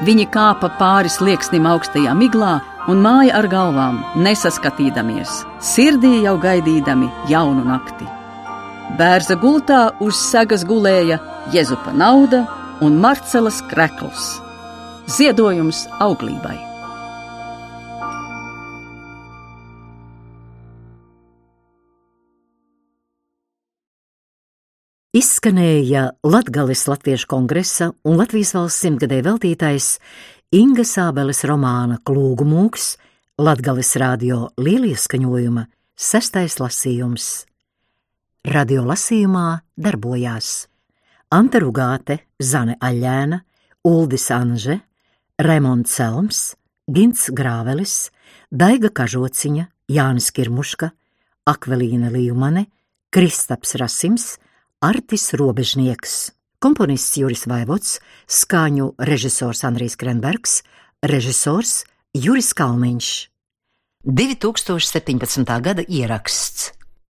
Viņi 0.00 0.30
kāpa 0.32 0.70
pāri 0.78 1.10
slieksnim 1.12 1.66
augstajā 1.68 2.14
miglā 2.16 2.54
un 2.88 3.02
māja 3.04 3.34
ar 3.36 3.48
galvām, 3.52 3.98
nesaskatīdamies, 4.24 5.42
sirdī 5.60 6.22
jau 6.24 6.38
gaidīdami 6.40 7.10
jaunu 7.28 7.66
nakti. 7.66 8.08
Bērza 8.96 9.36
gultā 9.42 9.82
uz 10.00 10.16
sagas 10.16 10.64
gulēja 10.64 11.20
Jēzupa 11.52 11.92
nauda 11.92 12.46
un 12.80 12.96
Marcelas 13.02 13.60
krekls. 13.68 14.32
Ziedojums 15.10 15.84
auglībai. 16.00 16.69
Izskanēja 25.10 26.04
Latgales 26.22 26.84
Latviešu 26.86 27.26
kongresa 27.26 27.88
un 28.06 28.14
Latvijas 28.14 28.52
valsts 28.54 28.84
simtgadē 28.84 29.16
veltītais 29.26 29.96
Inga 30.54 30.84
Sābeles 30.86 31.40
romāna 31.50 31.96
Klūgu 32.06 32.44
mūks, 32.46 32.84
Latgales 33.42 33.88
radio 33.98 34.52
lielieskaņojuma 34.54 35.64
sestais 35.98 36.60
lasījums. 36.62 37.24
Radio 38.54 38.84
lasījumā 38.86 39.48
darbojās 39.74 40.52
Anta 41.34 41.58
Rugāte, 41.58 42.20
Zane 42.38 42.76
Aļēna, 42.78 43.40
Uldis 43.90 44.28
Anže, 44.30 44.76
Remonds 45.42 45.96
Selms, 45.98 46.44
Gins 46.86 47.24
Grāvelis, 47.34 48.12
Daiga 48.46 48.92
Kažociņa, 48.94 49.66
Jānis 49.90 50.30
Kirmuška, 50.30 50.92
Akvelīna 51.50 52.12
Līmane, 52.14 52.68
Kristaps 53.10 53.74
Rasims, 53.82 54.28
Artis 54.80 55.34
Robežnieks, 55.36 56.30
komponists 56.56 57.18
Juris 57.20 57.42
Vaivots, 57.44 57.98
skaņu 58.24 58.86
režisors 58.96 59.60
Andrijs 59.68 59.98
Krenbergs, 60.00 60.62
režisors 61.04 61.82
Juris 62.16 62.54
Kalniņš. 62.56 63.10
2017. 64.08 65.44
gada 65.60 65.84
ieraksts. 65.84 66.70